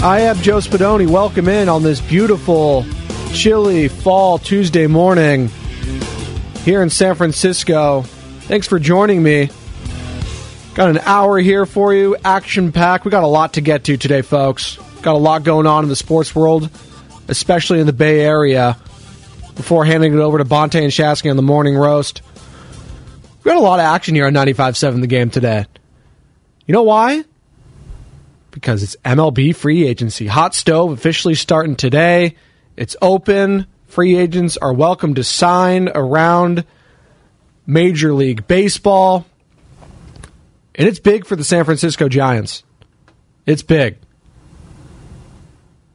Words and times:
I 0.00 0.20
am 0.20 0.36
Joe 0.36 0.58
Spadoni. 0.58 1.08
Welcome 1.08 1.48
in 1.48 1.68
on 1.68 1.82
this 1.82 2.00
beautiful, 2.00 2.86
chilly 3.32 3.88
fall 3.88 4.38
Tuesday 4.38 4.86
morning 4.86 5.50
here 6.62 6.82
in 6.82 6.88
San 6.88 7.16
Francisco. 7.16 8.02
Thanks 8.42 8.68
for 8.68 8.78
joining 8.78 9.24
me. 9.24 9.50
Got 10.74 10.90
an 10.90 10.98
hour 10.98 11.38
here 11.38 11.66
for 11.66 11.92
you, 11.92 12.16
action 12.24 12.70
packed. 12.70 13.06
We 13.06 13.10
got 13.10 13.24
a 13.24 13.26
lot 13.26 13.54
to 13.54 13.60
get 13.60 13.82
to 13.84 13.96
today, 13.96 14.22
folks. 14.22 14.76
Got 15.02 15.16
a 15.16 15.18
lot 15.18 15.42
going 15.42 15.66
on 15.66 15.82
in 15.82 15.88
the 15.88 15.96
sports 15.96 16.32
world, 16.32 16.70
especially 17.26 17.80
in 17.80 17.86
the 17.86 17.92
Bay 17.92 18.20
Area. 18.20 18.76
Before 19.56 19.84
handing 19.84 20.14
it 20.14 20.20
over 20.20 20.38
to 20.38 20.44
Bonta 20.44 20.80
and 20.80 20.92
Shasky 20.92 21.28
on 21.28 21.34
the 21.34 21.42
morning 21.42 21.74
roast, 21.74 22.22
we 23.42 23.48
got 23.50 23.56
a 23.56 23.60
lot 23.60 23.80
of 23.80 23.84
action 23.84 24.14
here 24.14 24.26
on 24.26 24.32
95.7 24.32 25.00
The 25.00 25.08
Game 25.08 25.30
today. 25.30 25.66
You 26.66 26.72
know 26.72 26.84
why? 26.84 27.24
Because 28.50 28.82
it's 28.82 28.96
MLB 29.04 29.54
free 29.54 29.86
agency. 29.86 30.26
Hot 30.26 30.54
stove 30.54 30.92
officially 30.92 31.34
starting 31.34 31.76
today. 31.76 32.36
It's 32.76 32.96
open. 33.02 33.66
Free 33.86 34.16
agents 34.16 34.56
are 34.56 34.72
welcome 34.72 35.14
to 35.14 35.24
sign 35.24 35.88
around 35.94 36.64
Major 37.66 38.14
League 38.14 38.46
Baseball. 38.46 39.26
And 40.74 40.86
it's 40.86 41.00
big 41.00 41.26
for 41.26 41.36
the 41.36 41.44
San 41.44 41.64
Francisco 41.64 42.08
Giants. 42.08 42.62
It's 43.46 43.62
big. 43.62 43.98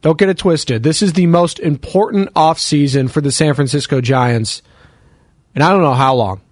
Don't 0.02 0.18
get 0.18 0.28
it 0.28 0.36
twisted. 0.36 0.82
This 0.82 1.00
is 1.00 1.14
the 1.14 1.26
most 1.26 1.58
important 1.58 2.34
offseason 2.34 3.10
for 3.10 3.22
the 3.22 3.32
San 3.32 3.54
Francisco 3.54 4.02
Giants. 4.02 4.60
And 5.54 5.64
I 5.64 5.70
don't 5.70 5.80
know 5.80 5.94
how 5.94 6.14
long. 6.14 6.42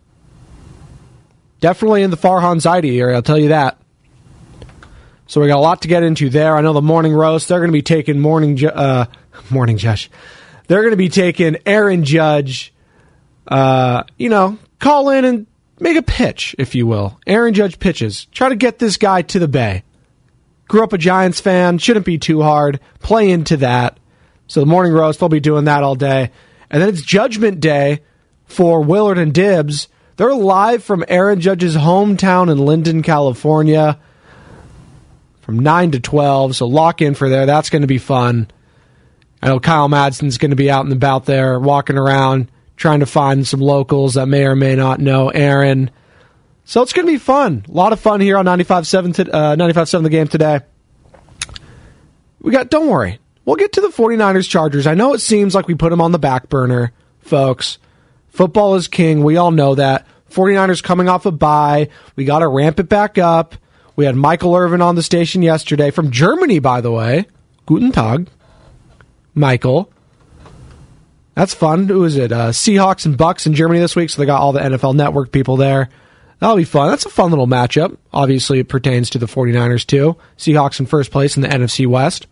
Definitely 1.60 2.02
in 2.02 2.10
the 2.10 2.16
Farhan 2.16 2.56
Zaidi 2.56 2.98
area, 2.98 3.16
I'll 3.16 3.22
tell 3.22 3.38
you 3.38 3.48
that. 3.48 3.81
So 5.32 5.40
we 5.40 5.46
got 5.46 5.56
a 5.56 5.60
lot 5.60 5.80
to 5.80 5.88
get 5.88 6.02
into 6.02 6.28
there. 6.28 6.54
I 6.54 6.60
know 6.60 6.74
the 6.74 6.82
morning 6.82 7.14
roast. 7.14 7.48
They're 7.48 7.60
going 7.60 7.70
to 7.70 7.72
be 7.72 7.80
taking 7.80 8.20
morning, 8.20 8.56
Ju- 8.56 8.68
uh, 8.68 9.06
morning 9.48 9.78
Judge. 9.78 10.10
They're 10.66 10.82
going 10.82 10.90
to 10.90 10.98
be 10.98 11.08
taking 11.08 11.56
Aaron 11.64 12.04
Judge. 12.04 12.74
Uh, 13.48 14.02
you 14.18 14.28
know, 14.28 14.58
call 14.78 15.08
in 15.08 15.24
and 15.24 15.46
make 15.80 15.96
a 15.96 16.02
pitch, 16.02 16.54
if 16.58 16.74
you 16.74 16.86
will. 16.86 17.18
Aaron 17.26 17.54
Judge 17.54 17.78
pitches. 17.78 18.26
Try 18.26 18.50
to 18.50 18.56
get 18.56 18.78
this 18.78 18.98
guy 18.98 19.22
to 19.22 19.38
the 19.38 19.48
Bay. 19.48 19.84
Grew 20.68 20.84
up 20.84 20.92
a 20.92 20.98
Giants 20.98 21.40
fan. 21.40 21.78
Shouldn't 21.78 22.04
be 22.04 22.18
too 22.18 22.42
hard. 22.42 22.78
Play 22.98 23.30
into 23.30 23.56
that. 23.56 23.98
So 24.48 24.60
the 24.60 24.66
morning 24.66 24.92
roast, 24.92 25.18
they'll 25.18 25.30
be 25.30 25.40
doing 25.40 25.64
that 25.64 25.82
all 25.82 25.94
day. 25.94 26.30
And 26.68 26.82
then 26.82 26.90
it's 26.90 27.00
Judgment 27.00 27.58
Day 27.58 28.02
for 28.44 28.82
Willard 28.82 29.16
and 29.16 29.32
Dibbs. 29.32 29.88
They're 30.16 30.34
live 30.34 30.84
from 30.84 31.06
Aaron 31.08 31.40
Judge's 31.40 31.74
hometown 31.74 32.52
in 32.52 32.58
Linden, 32.58 33.00
California 33.00 33.98
from 35.42 35.58
9 35.58 35.92
to 35.92 36.00
12. 36.00 36.56
So 36.56 36.66
lock 36.66 37.02
in 37.02 37.14
for 37.14 37.28
there. 37.28 37.46
That's 37.46 37.70
going 37.70 37.82
to 37.82 37.88
be 37.88 37.98
fun. 37.98 38.48
I 39.42 39.48
know 39.48 39.60
Kyle 39.60 39.88
Madsen's 39.88 40.38
going 40.38 40.50
to 40.50 40.56
be 40.56 40.70
out 40.70 40.84
and 40.84 40.92
about 40.92 41.26
there, 41.26 41.58
walking 41.58 41.98
around, 41.98 42.50
trying 42.76 43.00
to 43.00 43.06
find 43.06 43.46
some 43.46 43.60
locals 43.60 44.14
that 44.14 44.26
may 44.26 44.46
or 44.46 44.56
may 44.56 44.76
not 44.76 45.00
know 45.00 45.28
Aaron. 45.28 45.90
So 46.64 46.80
it's 46.82 46.92
going 46.92 47.06
to 47.06 47.12
be 47.12 47.18
fun. 47.18 47.64
A 47.68 47.72
lot 47.72 47.92
of 47.92 48.00
fun 48.00 48.20
here 48.20 48.38
on 48.38 48.46
95.7 48.46 49.14
to, 49.16 49.34
uh, 49.34 49.56
95.7 49.56 50.02
The 50.04 50.10
Game 50.10 50.28
today. 50.28 50.60
We 52.40 52.52
got, 52.52 52.70
don't 52.70 52.88
worry. 52.88 53.18
We'll 53.44 53.56
get 53.56 53.72
to 53.72 53.80
the 53.80 53.88
49ers 53.88 54.48
Chargers. 54.48 54.86
I 54.86 54.94
know 54.94 55.14
it 55.14 55.20
seems 55.20 55.54
like 55.54 55.66
we 55.66 55.74
put 55.74 55.90
them 55.90 56.00
on 56.00 56.12
the 56.12 56.18
back 56.18 56.48
burner, 56.48 56.92
folks. 57.18 57.78
Football 58.28 58.76
is 58.76 58.86
king. 58.86 59.24
We 59.24 59.36
all 59.36 59.50
know 59.50 59.74
that. 59.74 60.06
49ers 60.30 60.82
coming 60.82 61.08
off 61.08 61.26
a 61.26 61.32
bye. 61.32 61.88
We 62.14 62.24
got 62.24 62.38
to 62.38 62.48
ramp 62.48 62.78
it 62.78 62.88
back 62.88 63.18
up. 63.18 63.56
We 63.96 64.04
had 64.06 64.16
Michael 64.16 64.54
Irvin 64.54 64.80
on 64.80 64.94
the 64.94 65.02
station 65.02 65.42
yesterday 65.42 65.90
from 65.90 66.10
Germany, 66.10 66.58
by 66.58 66.80
the 66.80 66.90
way. 66.90 67.26
Guten 67.66 67.92
Tag, 67.92 68.28
Michael. 69.34 69.92
That's 71.34 71.54
fun. 71.54 71.88
Who 71.88 72.04
is 72.04 72.16
it? 72.16 72.32
Uh, 72.32 72.50
Seahawks 72.50 73.06
and 73.06 73.16
Bucks 73.16 73.46
in 73.46 73.54
Germany 73.54 73.80
this 73.80 73.96
week, 73.96 74.10
so 74.10 74.20
they 74.20 74.26
got 74.26 74.40
all 74.40 74.52
the 74.52 74.60
NFL 74.60 74.94
Network 74.94 75.32
people 75.32 75.56
there. 75.56 75.88
That'll 76.40 76.56
be 76.56 76.64
fun. 76.64 76.90
That's 76.90 77.06
a 77.06 77.10
fun 77.10 77.30
little 77.30 77.46
matchup. 77.46 77.96
Obviously, 78.12 78.58
it 78.58 78.68
pertains 78.68 79.10
to 79.10 79.18
the 79.18 79.26
49ers, 79.26 79.86
too. 79.86 80.16
Seahawks 80.36 80.80
in 80.80 80.86
first 80.86 81.10
place 81.10 81.36
in 81.36 81.42
the 81.42 81.48
NFC 81.48 81.86
West. 81.86 82.26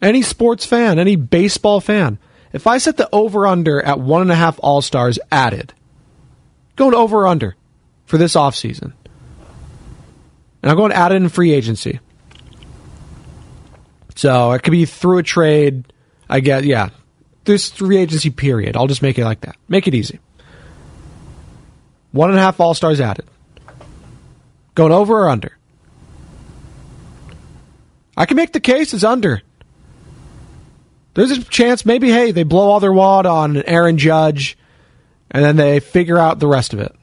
Any 0.00 0.22
sports 0.22 0.64
fan, 0.64 0.98
any 1.00 1.16
baseball 1.16 1.80
fan. 1.80 2.18
If 2.52 2.66
I 2.66 2.78
set 2.78 2.96
the 2.96 3.08
over 3.12 3.46
under 3.46 3.80
at 3.82 4.00
one 4.00 4.22
and 4.22 4.32
a 4.32 4.34
half 4.34 4.58
All 4.62 4.80
Stars 4.82 5.18
added, 5.30 5.74
going 6.76 6.94
over 6.94 7.22
or 7.22 7.26
under 7.26 7.56
for 8.06 8.18
this 8.18 8.34
offseason, 8.34 8.92
And 10.62 10.70
I'm 10.70 10.76
going 10.76 10.90
to 10.90 10.96
add 10.96 11.12
it 11.12 11.16
in 11.16 11.28
free 11.28 11.52
agency. 11.52 12.00
So 14.16 14.52
it 14.52 14.62
could 14.62 14.72
be 14.72 14.84
through 14.84 15.18
a 15.18 15.22
trade. 15.22 15.92
I 16.28 16.40
get, 16.40 16.64
yeah. 16.64 16.90
This 17.44 17.70
free 17.70 17.98
agency 17.98 18.30
period. 18.30 18.76
I'll 18.76 18.86
just 18.86 19.02
make 19.02 19.18
it 19.18 19.24
like 19.24 19.42
that. 19.42 19.56
Make 19.68 19.86
it 19.86 19.94
easy. 19.94 20.18
One 22.12 22.30
and 22.30 22.38
a 22.38 22.42
half 22.42 22.60
All 22.60 22.74
Stars 22.74 23.00
added. 23.00 23.26
Going 24.74 24.92
over 24.92 25.24
or 25.24 25.28
under? 25.28 25.56
I 28.16 28.26
can 28.26 28.36
make 28.36 28.52
the 28.52 28.60
case 28.60 28.92
as 28.94 29.04
under. 29.04 29.42
There's 31.18 31.32
a 31.32 31.42
chance 31.42 31.84
maybe, 31.84 32.10
hey, 32.10 32.30
they 32.30 32.44
blow 32.44 32.70
all 32.70 32.78
their 32.78 32.92
wad 32.92 33.26
on 33.26 33.56
Aaron 33.56 33.98
Judge 33.98 34.56
and 35.32 35.44
then 35.44 35.56
they 35.56 35.80
figure 35.80 36.16
out 36.16 36.38
the 36.38 36.46
rest 36.46 36.72
of 36.72 36.78
it. 36.78 36.94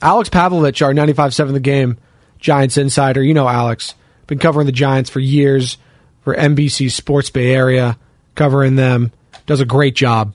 Alex 0.00 0.30
Pavlovich, 0.30 0.80
our 0.80 0.94
95.7 0.94 1.52
The 1.52 1.60
Game 1.60 1.98
Giants 2.38 2.78
insider, 2.78 3.22
you 3.22 3.34
know 3.34 3.46
Alex, 3.46 3.94
been 4.28 4.38
covering 4.38 4.64
the 4.64 4.72
Giants 4.72 5.10
for 5.10 5.20
years 5.20 5.76
for 6.22 6.34
NBC 6.34 6.90
Sports 6.90 7.28
Bay 7.28 7.52
Area, 7.52 7.98
covering 8.34 8.76
them, 8.76 9.12
does 9.44 9.60
a 9.60 9.66
great 9.66 9.94
job. 9.94 10.32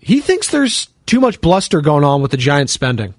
He 0.00 0.20
thinks 0.20 0.50
there's 0.50 0.88
too 1.06 1.20
much 1.20 1.40
bluster 1.40 1.80
going 1.80 2.04
on 2.04 2.20
with 2.20 2.30
the 2.30 2.36
Giants 2.36 2.74
spending. 2.74 3.14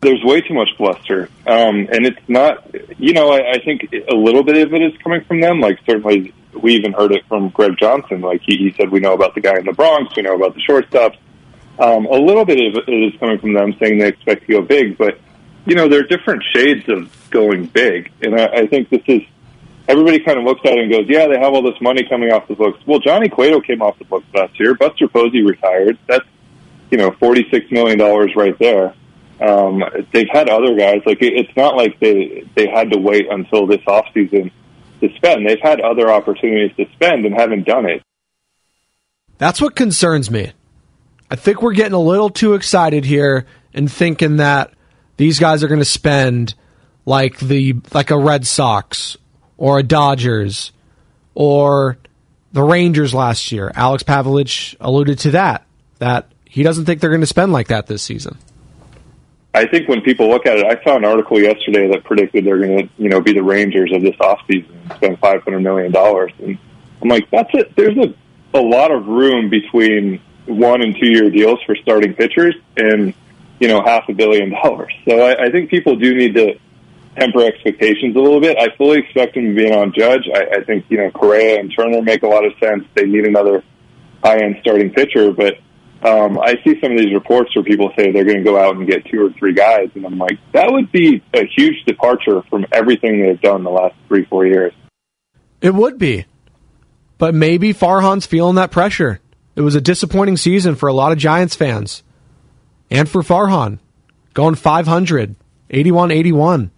There's 0.00 0.22
way 0.22 0.40
too 0.40 0.54
much 0.54 0.68
bluster, 0.78 1.28
um, 1.46 1.88
and 1.90 2.06
it's 2.06 2.28
not. 2.28 2.64
You 3.00 3.12
know, 3.14 3.30
I, 3.30 3.54
I 3.54 3.64
think 3.64 3.92
a 3.92 4.14
little 4.14 4.44
bit 4.44 4.56
of 4.56 4.72
it 4.72 4.80
is 4.80 4.96
coming 5.02 5.24
from 5.24 5.40
them. 5.40 5.60
Like 5.60 5.80
certainly, 5.84 6.32
we 6.54 6.74
even 6.74 6.92
heard 6.92 7.12
it 7.12 7.24
from 7.26 7.48
Greg 7.48 7.76
Johnson. 7.78 8.20
Like 8.20 8.42
he, 8.44 8.56
he 8.56 8.74
said, 8.76 8.90
we 8.90 9.00
know 9.00 9.14
about 9.14 9.34
the 9.34 9.40
guy 9.40 9.58
in 9.58 9.64
the 9.64 9.72
Bronx, 9.72 10.14
we 10.14 10.22
know 10.22 10.36
about 10.36 10.54
the 10.54 10.60
shortstops. 10.60 11.16
Um, 11.80 12.06
a 12.06 12.16
little 12.16 12.44
bit 12.44 12.58
of 12.58 12.84
it 12.86 12.92
is 12.92 13.18
coming 13.18 13.38
from 13.38 13.54
them 13.54 13.74
saying 13.80 13.98
they 13.98 14.08
expect 14.08 14.46
to 14.46 14.52
go 14.52 14.62
big, 14.62 14.98
but 14.98 15.18
you 15.66 15.74
know, 15.74 15.88
there 15.88 16.00
are 16.00 16.06
different 16.06 16.42
shades 16.54 16.88
of 16.88 17.12
going 17.30 17.66
big, 17.66 18.10
and 18.22 18.40
I, 18.40 18.46
I 18.46 18.66
think 18.66 18.88
this 18.88 19.02
is 19.06 19.22
everybody 19.88 20.20
kind 20.20 20.38
of 20.38 20.44
looks 20.44 20.60
at 20.64 20.72
it 20.72 20.78
and 20.78 20.90
goes, 20.90 21.06
"Yeah, 21.08 21.26
they 21.26 21.38
have 21.38 21.52
all 21.52 21.62
this 21.62 21.80
money 21.80 22.04
coming 22.08 22.32
off 22.32 22.46
the 22.48 22.54
books." 22.54 22.80
Well, 22.86 23.00
Johnny 23.00 23.28
Cueto 23.28 23.60
came 23.60 23.82
off 23.82 23.98
the 23.98 24.04
books 24.04 24.26
last 24.34 24.58
year. 24.60 24.74
Buster 24.74 25.08
Posey 25.08 25.42
retired. 25.42 25.98
That's 26.06 26.24
you 26.90 26.98
know 26.98 27.10
forty 27.12 27.48
six 27.50 27.70
million 27.70 27.98
dollars 27.98 28.34
right 28.36 28.58
there. 28.58 28.94
Um, 29.40 29.84
they've 30.12 30.28
had 30.32 30.48
other 30.48 30.74
guys 30.74 31.02
like 31.06 31.22
it, 31.22 31.34
it's 31.34 31.56
not 31.56 31.76
like 31.76 32.00
they 32.00 32.48
they 32.56 32.66
had 32.68 32.90
to 32.90 32.98
wait 32.98 33.26
until 33.30 33.66
this 33.66 33.82
off 33.86 34.06
season 34.12 34.50
to 35.00 35.08
spend. 35.14 35.46
They've 35.46 35.60
had 35.62 35.80
other 35.80 36.10
opportunities 36.10 36.76
to 36.76 36.92
spend 36.94 37.24
and 37.24 37.34
haven't 37.34 37.64
done 37.64 37.86
it. 37.86 38.02
That's 39.38 39.60
what 39.60 39.76
concerns 39.76 40.30
me. 40.30 40.52
I 41.30 41.36
think 41.36 41.62
we're 41.62 41.72
getting 41.72 41.92
a 41.92 42.00
little 42.00 42.30
too 42.30 42.54
excited 42.54 43.04
here 43.04 43.46
and 43.72 43.90
thinking 43.90 44.38
that 44.38 44.72
these 45.16 45.38
guys 45.38 45.62
are 45.62 45.68
going 45.68 45.80
to 45.80 45.84
spend 45.84 46.54
like 47.06 47.38
the 47.38 47.76
like 47.92 48.10
a 48.10 48.18
Red 48.18 48.46
Sox 48.46 49.16
or 49.56 49.78
a 49.78 49.82
Dodgers 49.82 50.72
or 51.34 51.98
the 52.52 52.62
Rangers 52.62 53.14
last 53.14 53.52
year. 53.52 53.70
Alex 53.74 54.02
Pavlich 54.02 54.74
alluded 54.80 55.18
to 55.20 55.30
that 55.32 55.64
that 55.98 56.32
he 56.44 56.62
doesn't 56.62 56.86
think 56.86 57.00
they're 57.00 57.10
going 57.10 57.20
to 57.20 57.26
spend 57.26 57.52
like 57.52 57.68
that 57.68 57.86
this 57.86 58.02
season. 58.02 58.38
I 59.54 59.66
think 59.66 59.88
when 59.88 60.02
people 60.02 60.28
look 60.28 60.46
at 60.46 60.58
it, 60.58 60.66
I 60.66 60.82
saw 60.84 60.96
an 60.96 61.04
article 61.04 61.40
yesterday 61.40 61.88
that 61.88 62.04
predicted 62.04 62.44
they're 62.44 62.58
going 62.58 62.86
to, 62.86 62.88
you 62.98 63.08
know, 63.08 63.20
be 63.20 63.32
the 63.32 63.42
Rangers 63.42 63.90
of 63.92 64.02
this 64.02 64.14
offseason 64.16 64.94
spend 64.96 65.18
five 65.18 65.42
hundred 65.42 65.60
million 65.60 65.90
dollars, 65.90 66.32
and 66.38 66.58
I'm 67.02 67.08
like, 67.08 67.30
that's 67.30 67.50
it. 67.54 67.74
There's 67.74 67.96
a 67.96 68.14
a 68.54 68.60
lot 68.60 68.90
of 68.90 69.06
room 69.06 69.50
between 69.50 70.20
one 70.46 70.82
and 70.82 70.96
two 70.98 71.08
year 71.08 71.30
deals 71.30 71.60
for 71.64 71.76
starting 71.76 72.14
pitchers, 72.14 72.54
and 72.76 73.14
you 73.58 73.68
know, 73.68 73.82
half 73.82 74.08
a 74.08 74.12
billion 74.12 74.50
dollars. 74.50 74.92
So 75.06 75.20
I, 75.20 75.46
I 75.46 75.50
think 75.50 75.70
people 75.70 75.96
do 75.96 76.14
need 76.14 76.34
to 76.34 76.58
temper 77.16 77.44
expectations 77.44 78.14
a 78.16 78.20
little 78.20 78.40
bit. 78.40 78.56
I 78.58 78.74
fully 78.76 78.98
expect 78.98 79.34
them 79.34 79.48
to 79.48 79.54
be 79.54 79.72
on 79.72 79.92
Judge. 79.92 80.28
I, 80.32 80.58
I 80.58 80.64
think 80.64 80.86
you 80.88 80.98
know 80.98 81.10
Correa 81.10 81.58
and 81.58 81.72
Turner 81.74 82.02
make 82.02 82.22
a 82.22 82.28
lot 82.28 82.44
of 82.44 82.52
sense. 82.60 82.84
They 82.94 83.06
need 83.06 83.24
another 83.24 83.62
high 84.22 84.38
end 84.38 84.58
starting 84.60 84.90
pitcher, 84.90 85.32
but 85.32 85.58
um, 86.02 86.38
I 86.38 86.54
see 86.64 86.80
some 86.80 86.92
of 86.92 86.98
these 86.98 87.12
reports 87.12 87.54
where 87.56 87.64
people 87.64 87.90
say 87.96 88.12
they're 88.12 88.24
going 88.24 88.38
to 88.38 88.44
go 88.44 88.58
out 88.58 88.76
and 88.76 88.86
get 88.86 89.04
two 89.06 89.26
or 89.26 89.32
three 89.32 89.52
guys, 89.52 89.90
and 89.94 90.06
I'm 90.06 90.18
like, 90.18 90.38
that 90.52 90.70
would 90.70 90.92
be 90.92 91.22
a 91.34 91.44
huge 91.44 91.84
departure 91.86 92.42
from 92.48 92.66
everything 92.72 93.20
they've 93.20 93.40
done 93.40 93.64
the 93.64 93.70
last 93.70 93.96
three, 94.06 94.24
four 94.26 94.46
years. 94.46 94.72
It 95.60 95.74
would 95.74 95.98
be, 95.98 96.26
but 97.18 97.34
maybe 97.34 97.74
Farhan's 97.74 98.26
feeling 98.26 98.54
that 98.56 98.70
pressure. 98.70 99.20
It 99.56 99.62
was 99.62 99.74
a 99.74 99.80
disappointing 99.80 100.36
season 100.36 100.76
for 100.76 100.88
a 100.88 100.92
lot 100.92 101.10
of 101.10 101.18
Giants 101.18 101.56
fans, 101.56 102.04
and 102.90 103.08
for 103.08 103.22
Farhan, 103.22 103.80
going 104.34 104.54
500, 104.54 105.34
81 105.70 106.10
81, 106.12 106.70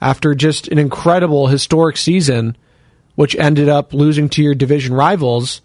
after 0.00 0.34
just 0.34 0.68
an 0.68 0.78
incredible 0.78 1.48
historic 1.48 1.98
season, 1.98 2.56
which 3.14 3.36
ended 3.36 3.68
up 3.68 3.92
losing 3.92 4.30
to 4.30 4.42
your 4.42 4.54
division 4.54 4.94
rivals 4.94 5.60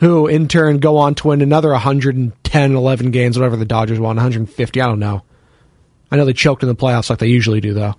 who 0.00 0.26
in 0.26 0.48
turn 0.48 0.78
go 0.78 0.96
on 0.96 1.14
to 1.14 1.28
win 1.28 1.42
another 1.42 1.70
110, 1.70 2.74
11 2.74 3.10
games, 3.10 3.38
whatever 3.38 3.56
the 3.56 3.66
Dodgers 3.66 4.00
won, 4.00 4.16
150. 4.16 4.80
I 4.80 4.86
don't 4.86 4.98
know. 4.98 5.22
I 6.10 6.16
know 6.16 6.24
they 6.24 6.32
choked 6.32 6.62
in 6.62 6.68
the 6.68 6.74
playoffs 6.74 7.10
like 7.10 7.18
they 7.18 7.28
usually 7.28 7.60
do, 7.60 7.74
though. 7.74 7.94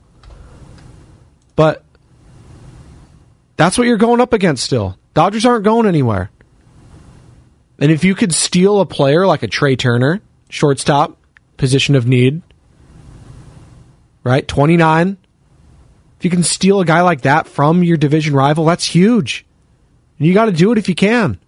But 1.56 1.84
that's 3.56 3.78
what 3.78 3.86
you're 3.86 3.98
going 3.98 4.20
up 4.20 4.34
against 4.34 4.64
still. 4.64 4.98
Dodgers 5.14 5.46
aren't 5.46 5.64
going 5.64 5.86
anywhere. 5.86 6.32
And 7.78 7.92
if 7.92 8.04
you 8.04 8.16
could 8.16 8.34
steal 8.34 8.80
a 8.80 8.86
player 8.86 9.28
like 9.28 9.44
a 9.44 9.48
Trea 9.48 9.76
Turner, 9.76 10.22
shortstop, 10.50 11.18
position 11.58 11.96
of 11.96 12.08
need, 12.08 12.42
right? 14.24 14.48
29. 14.48 15.18
If 16.18 16.26
you 16.26 16.32
can 16.32 16.44
steal 16.44 16.80
a 16.80 16.86
guy 16.86 17.02
like 17.02 17.22
that 17.22 17.48
from 17.48 17.84
your 17.84 17.98
division 17.98 18.34
rival, 18.34 18.66
that's 18.66 18.86
huge. 18.86 19.46
And 20.18 20.28
you 20.28 20.34
got 20.34 20.46
to 20.46 20.52
do 20.52 20.72
it 20.72 20.80
if 20.80 20.90
you 20.90 20.96
can. 20.96 21.40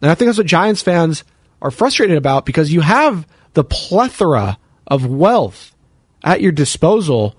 And 0.00 0.10
I 0.10 0.14
think 0.14 0.28
that's 0.28 0.38
what 0.38 0.46
Giants 0.46 0.82
fans 0.82 1.24
are 1.62 1.70
frustrated 1.70 2.16
about 2.16 2.44
because 2.44 2.72
you 2.72 2.80
have 2.80 3.26
the 3.54 3.64
plethora 3.64 4.58
of 4.86 5.06
wealth 5.06 5.74
at 6.22 6.40
your 6.40 6.52
disposal. 6.52 7.34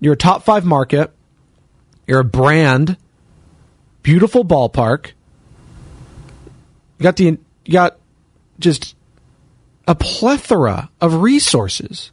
You're 0.00 0.14
a 0.14 0.16
top 0.16 0.44
five 0.44 0.64
market. 0.64 1.12
You're 2.06 2.20
a 2.20 2.24
brand. 2.24 2.96
Beautiful 4.02 4.44
ballpark. 4.44 5.12
You 6.98 7.02
got 7.02 7.16
the 7.16 7.24
you 7.64 7.72
got 7.72 7.98
just 8.58 8.96
a 9.86 9.94
plethora 9.94 10.90
of 11.00 11.22
resources, 11.22 12.12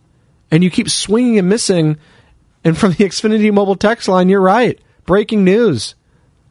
and 0.51 0.63
you 0.63 0.69
keep 0.69 0.89
swinging 0.89 1.39
and 1.39 1.49
missing. 1.49 1.97
And 2.63 2.77
from 2.77 2.91
the 2.91 3.05
Xfinity 3.05 3.53
mobile 3.53 3.75
text 3.75 4.07
line, 4.07 4.29
you're 4.29 4.41
right. 4.41 4.79
Breaking 5.05 5.43
news 5.43 5.95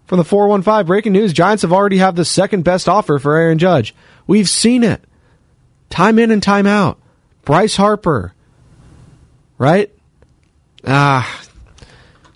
from 0.09 0.17
the 0.17 0.25
415 0.25 0.87
breaking 0.87 1.13
news 1.13 1.35
Giants 1.35 1.63
have 1.63 1.73
already 1.73 1.99
have 1.99 2.17
the 2.17 2.25
second 2.25 2.65
best 2.65 2.89
offer 2.89 3.19
for 3.19 3.37
Aaron 3.37 3.59
Judge. 3.59 3.95
We've 4.27 4.49
seen 4.49 4.83
it. 4.83 5.05
Time 5.91 6.19
in 6.19 6.31
and 6.31 6.43
time 6.43 6.67
out. 6.67 6.99
Bryce 7.45 7.77
Harper. 7.77 8.33
Right? 9.59 9.93
Ah. 10.87 11.45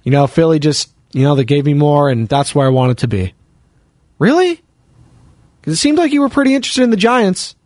You 0.05 0.12
know, 0.12 0.26
Philly 0.26 0.59
just, 0.59 0.93
you 1.12 1.23
know, 1.23 1.35
they 1.35 1.45
gave 1.45 1.64
me 1.64 1.73
more 1.73 2.11
and 2.11 2.29
that's 2.29 2.55
where 2.55 2.67
I 2.67 2.71
wanted 2.71 2.99
to 2.99 3.09
be. 3.09 3.33
Really? 4.19 4.61
Because 5.61 5.73
it 5.73 5.76
seemed 5.76 5.97
like 5.97 6.12
you 6.12 6.21
were 6.21 6.29
pretty 6.29 6.55
interested 6.55 6.83
in 6.83 6.91
the 6.91 6.97
Giants 6.97 7.57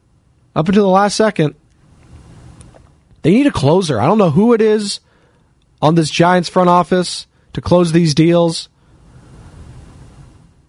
up 0.55 0.69
until 0.69 0.85
the 0.85 0.91
last 0.91 1.17
second. 1.17 1.57
They 3.23 3.33
need 3.33 3.49
a 3.49 3.53
closer. 3.53 4.01
I 4.01 4.07
don't 4.07 4.19
know 4.19 4.31
who 4.31 4.55
it 4.55 4.61
is 4.61 5.01
on 5.83 5.97
this 5.97 6.11
Giants 6.11 6.49
front 6.49 6.69
office 6.69 7.27
to 7.55 7.61
close 7.61 7.91
these 7.91 8.15
deals 8.15 8.69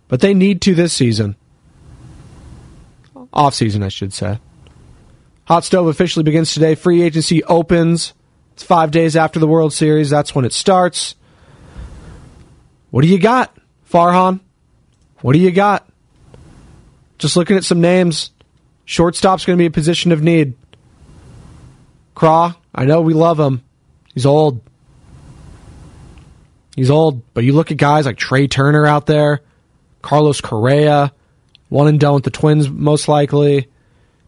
but 0.08 0.20
they 0.20 0.34
need 0.34 0.62
to 0.62 0.76
this 0.76 0.94
season. 0.94 1.36
Off 3.34 3.54
season, 3.54 3.84
I 3.84 3.90
should 3.90 4.14
say. 4.14 4.40
Hot 5.46 5.64
Stove 5.64 5.88
officially 5.88 6.24
begins 6.24 6.54
today. 6.54 6.76
Free 6.76 7.02
agency 7.02 7.44
opens. 7.44 8.14
It's 8.54 8.64
five 8.64 8.92
days 8.92 9.16
after 9.16 9.40
the 9.40 9.48
World 9.48 9.74
Series. 9.74 10.10
That's 10.10 10.34
when 10.34 10.46
it 10.46 10.54
starts. 10.54 11.16
What 12.90 13.02
do 13.04 13.08
you 13.08 13.20
got, 13.20 13.56
Farhan? 13.90 14.40
What 15.22 15.34
do 15.34 15.40
you 15.40 15.52
got? 15.52 15.88
Just 17.18 17.36
looking 17.36 17.58
at 17.58 17.64
some 17.64 17.82
names. 17.82 18.32
Shortstop's 18.86 19.46
going 19.46 19.58
to 19.58 19.62
be 19.62 19.68
a 19.68 19.72
position 19.72 20.12
of 20.12 20.22
need. 20.22 20.56
Craw, 22.16 22.54
I 22.74 22.86
know 22.86 23.02
we 23.02 23.14
love 23.14 23.40
him. 23.40 23.64
He's 24.14 24.26
old. 24.26 24.62
He's 26.76 26.90
old, 26.90 27.22
but 27.34 27.44
you 27.44 27.54
look 27.54 27.72
at 27.72 27.78
guys 27.78 28.06
like 28.06 28.18
Trea 28.18 28.48
Turner 28.48 28.86
out 28.86 29.06
there. 29.06 29.42
Carlos 30.08 30.40
Correa, 30.40 31.12
one 31.68 31.90
and 31.90 32.00
done 32.00 32.14
with 32.14 32.24
the 32.24 32.32
Twins, 32.32 32.70
most 32.70 33.10
likely. 33.10 33.68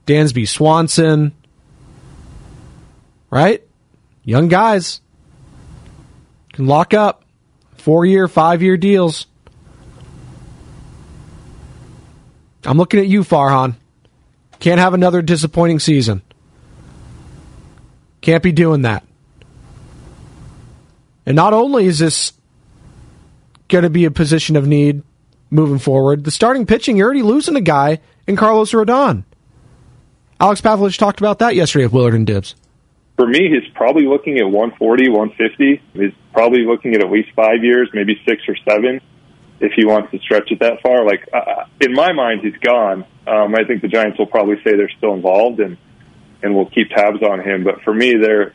Dansby 0.06 0.46
Swanson, 0.46 1.32
right? 3.30 3.64
Young 4.26 4.50
guys 4.50 5.00
can 6.52 6.68
lock 6.68 6.94
up 6.94 7.24
four 7.78 8.06
year, 8.06 8.28
five 8.28 8.62
year 8.62 8.76
deals. 8.76 9.26
I'm 12.66 12.78
looking 12.78 13.00
at 13.00 13.08
you, 13.08 13.24
Farhan. 13.24 13.78
Can't 14.60 14.82
have 14.82 14.94
another 14.94 15.22
disappointing 15.22 15.80
season. 15.80 16.24
Can't 18.20 18.44
be 18.44 18.52
doing 18.52 18.82
that. 18.82 19.06
And 21.26 21.38
not 21.38 21.54
only 21.54 21.86
is 21.86 22.00
this 22.00 22.34
going 23.70 23.86
to 23.86 23.90
be 23.90 24.04
a 24.04 24.12
position 24.12 24.58
of 24.58 24.68
need 24.68 25.04
moving 25.50 25.80
forward, 25.80 26.24
the 26.24 26.32
starting 26.32 26.66
pitching, 26.66 26.98
you're 26.98 27.06
already 27.06 27.24
losing 27.24 27.56
a 27.56 27.62
guy 27.62 28.00
in 28.28 28.36
Carlos 28.36 28.72
Rodon. 28.72 29.24
Alex 30.40 30.62
Pavlich 30.62 30.98
talked 30.98 31.20
about 31.20 31.40
that 31.40 31.56
yesterday 31.56 31.86
with 31.86 31.94
Willard 31.94 32.14
and 32.14 32.26
Dibs. 32.26 32.56
For 33.18 33.28
me, 33.28 33.50
he's 33.50 33.70
probably 33.74 34.06
looking 34.06 34.38
at 34.38 34.46
140, 34.46 35.10
150. 35.10 35.82
He's 35.94 36.14
probably 36.32 36.66
looking 36.66 36.96
at 36.96 37.02
at 37.04 37.12
least 37.12 37.30
five 37.36 37.64
years, 37.64 37.90
maybe 37.94 38.16
six 38.26 38.44
or 38.48 38.56
seven, 38.68 39.02
if 39.60 39.74
he 39.76 39.86
wants 39.86 40.12
to 40.12 40.20
stretch 40.20 40.52
it 40.52 40.60
that 40.60 40.82
far. 40.82 41.06
Like 41.06 41.28
uh, 41.34 41.66
in 41.82 41.94
my 41.94 42.14
mind, 42.14 42.42
he's 42.42 42.56
gone. 42.62 43.06
Um, 43.28 43.54
I 43.56 43.66
think 43.66 43.82
the 43.82 43.90
Giants 43.90 44.18
will 44.18 44.28
probably 44.28 44.56
say 44.64 44.78
they're 44.78 44.92
still 44.98 45.14
involved 45.14 45.60
and 45.60 45.78
and 46.42 46.56
we'll 46.56 46.70
keep 46.70 46.90
tabs 46.90 47.22
on 47.22 47.42
him. 47.42 47.66
But 47.66 47.82
for 47.82 47.94
me, 47.94 48.16
they're 48.16 48.54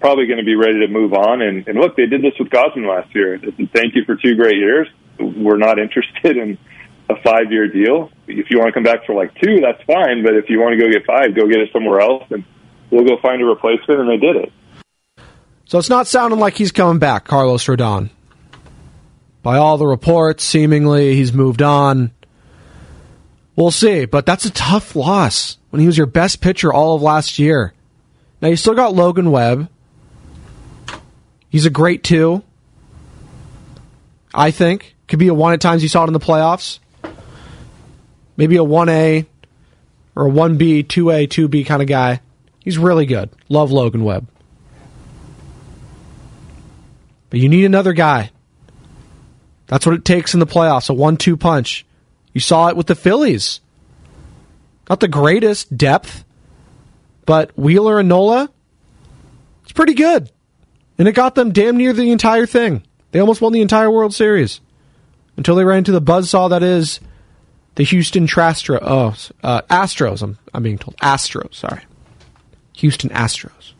probably 0.00 0.26
going 0.26 0.38
to 0.38 0.44
be 0.44 0.54
ready 0.54 0.86
to 0.86 0.88
move 0.88 1.12
on. 1.12 1.42
And, 1.42 1.66
and 1.66 1.78
look, 1.78 1.96
they 1.96 2.06
did 2.06 2.22
this 2.22 2.34
with 2.38 2.48
Gausman 2.48 2.86
last 2.88 3.12
year. 3.14 3.40
Thank 3.74 3.96
you 3.96 4.04
for 4.04 4.14
two 4.14 4.36
great 4.36 4.56
years. 4.56 4.86
We're 5.18 5.58
not 5.58 5.78
interested 5.78 6.36
in 6.36 6.58
a 7.08 7.14
five 7.22 7.50
year 7.50 7.68
deal. 7.68 8.10
If 8.26 8.50
you 8.50 8.58
want 8.58 8.68
to 8.68 8.72
come 8.72 8.82
back 8.82 9.06
for 9.06 9.14
like 9.14 9.34
two, 9.40 9.60
that's 9.60 9.82
fine. 9.84 10.22
But 10.22 10.34
if 10.34 10.48
you 10.48 10.60
want 10.60 10.78
to 10.78 10.84
go 10.84 10.90
get 10.90 11.06
five, 11.06 11.34
go 11.34 11.46
get 11.46 11.58
it 11.58 11.70
somewhere 11.72 12.00
else, 12.00 12.24
and 12.30 12.44
we'll 12.90 13.04
go 13.04 13.18
find 13.20 13.42
a 13.42 13.44
replacement. 13.44 14.00
And 14.00 14.08
they 14.08 14.16
did 14.16 14.36
it. 14.36 14.52
So 15.66 15.78
it's 15.78 15.90
not 15.90 16.06
sounding 16.06 16.38
like 16.38 16.56
he's 16.56 16.72
coming 16.72 16.98
back, 16.98 17.24
Carlos 17.24 17.64
Rodon. 17.64 18.10
By 19.42 19.56
all 19.56 19.76
the 19.76 19.86
reports, 19.86 20.44
seemingly 20.44 21.16
he's 21.16 21.32
moved 21.32 21.62
on. 21.62 22.12
We'll 23.56 23.70
see, 23.70 24.04
but 24.04 24.26
that's 24.26 24.46
a 24.46 24.50
tough 24.50 24.96
loss 24.96 25.58
when 25.70 25.80
he 25.80 25.86
was 25.86 25.96
your 25.96 26.06
best 26.06 26.40
pitcher 26.40 26.72
all 26.72 26.96
of 26.96 27.02
last 27.02 27.38
year. 27.38 27.72
Now 28.40 28.48
you 28.48 28.56
still 28.56 28.74
got 28.74 28.94
Logan 28.94 29.30
Webb. 29.30 29.68
He's 31.48 31.66
a 31.66 31.70
great 31.70 32.02
two. 32.02 32.42
I 34.34 34.50
think 34.50 34.93
could 35.08 35.18
be 35.18 35.28
a 35.28 35.34
one 35.34 35.52
at 35.52 35.60
times. 35.60 35.82
You 35.82 35.88
saw 35.88 36.04
it 36.04 36.08
in 36.08 36.12
the 36.12 36.20
playoffs. 36.20 36.78
Maybe 38.36 38.56
a 38.56 38.64
one 38.64 38.88
A 38.88 39.26
or 40.16 40.26
a 40.26 40.28
one 40.28 40.56
B, 40.56 40.82
two 40.82 41.10
A, 41.10 41.26
two 41.26 41.48
B 41.48 41.64
kind 41.64 41.82
of 41.82 41.88
guy. 41.88 42.20
He's 42.60 42.78
really 42.78 43.06
good. 43.06 43.30
Love 43.48 43.70
Logan 43.70 44.04
Webb. 44.04 44.26
But 47.30 47.40
you 47.40 47.48
need 47.48 47.64
another 47.64 47.92
guy. 47.92 48.30
That's 49.66 49.86
what 49.86 49.94
it 49.94 50.04
takes 50.04 50.34
in 50.34 50.40
the 50.40 50.46
playoffs 50.46 50.90
a 50.90 50.94
one 50.94 51.16
two 51.16 51.36
punch. 51.36 51.84
You 52.32 52.40
saw 52.40 52.68
it 52.68 52.76
with 52.76 52.86
the 52.86 52.94
Phillies. 52.94 53.60
Not 54.88 55.00
the 55.00 55.08
greatest 55.08 55.74
depth, 55.76 56.24
but 57.24 57.56
Wheeler 57.56 58.00
and 58.00 58.08
Nola, 58.08 58.50
it's 59.62 59.72
pretty 59.72 59.94
good. 59.94 60.30
And 60.98 61.08
it 61.08 61.12
got 61.12 61.34
them 61.34 61.52
damn 61.52 61.78
near 61.78 61.92
the 61.92 62.10
entire 62.10 62.46
thing. 62.46 62.82
They 63.10 63.20
almost 63.20 63.40
won 63.40 63.52
the 63.52 63.62
entire 63.62 63.90
World 63.90 64.14
Series 64.14 64.60
until 65.36 65.54
they 65.54 65.64
ran 65.64 65.78
into 65.78 65.92
the 65.92 66.02
buzzsaw 66.02 66.50
that 66.50 66.62
is 66.62 67.00
the 67.74 67.84
Houston 67.84 68.26
Trastro, 68.26 68.78
oh, 68.82 69.14
uh, 69.42 69.62
Astros. 69.62 70.22
I'm, 70.22 70.38
I'm 70.52 70.62
being 70.62 70.78
told 70.78 70.96
Astros. 70.98 71.54
Sorry, 71.54 71.82
Houston 72.74 73.10
Astros. 73.10 73.72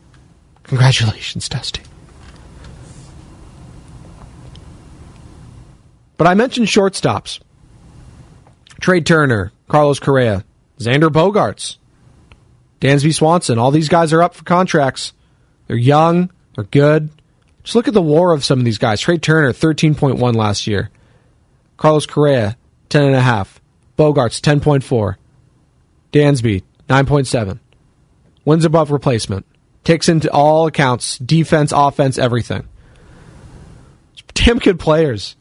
Congratulations, 0.63 1.47
Dusty. 1.47 1.81
But 6.17 6.27
I 6.27 6.33
mentioned 6.33 6.67
shortstops. 6.67 7.39
Trea 8.79 9.01
Turner, 9.01 9.51
Carlos 9.67 9.99
Correa, 9.99 10.43
Xander 10.79 11.09
Bogaerts, 11.09 11.77
Dansby 12.81 13.13
Swanson. 13.13 13.57
All 13.57 13.71
these 13.71 13.89
guys 13.89 14.13
are 14.13 14.21
up 14.21 14.35
for 14.35 14.43
contracts. 14.43 15.13
They're 15.67 15.77
young. 15.77 16.29
They're 16.55 16.65
good. 16.65 17.09
Just 17.63 17.75
look 17.75 17.87
at 17.87 17.93
the 17.93 18.01
war 18.01 18.31
of 18.31 18.45
some 18.45 18.59
of 18.59 18.65
these 18.65 18.77
guys. 18.77 19.01
Trea 19.01 19.17
Turner, 19.17 19.51
13.1 19.51 20.35
last 20.35 20.67
year. 20.67 20.89
Carlos 21.77 22.05
Correa, 22.05 22.57
10.5. 22.89 23.59
Bogaerts, 23.97 24.41
10.4. 24.41 25.15
Dansby, 26.11 26.63
9.7. 26.89 27.59
Wins 28.43 28.65
above 28.65 28.91
replacement. 28.91 29.45
Takes 29.83 30.09
into 30.09 30.31
all 30.31 30.67
accounts 30.67 31.17
defense, 31.17 31.71
offense, 31.75 32.17
everything. 32.17 32.67
Damn 34.33 34.59
good 34.59 34.79
players. 34.79 35.35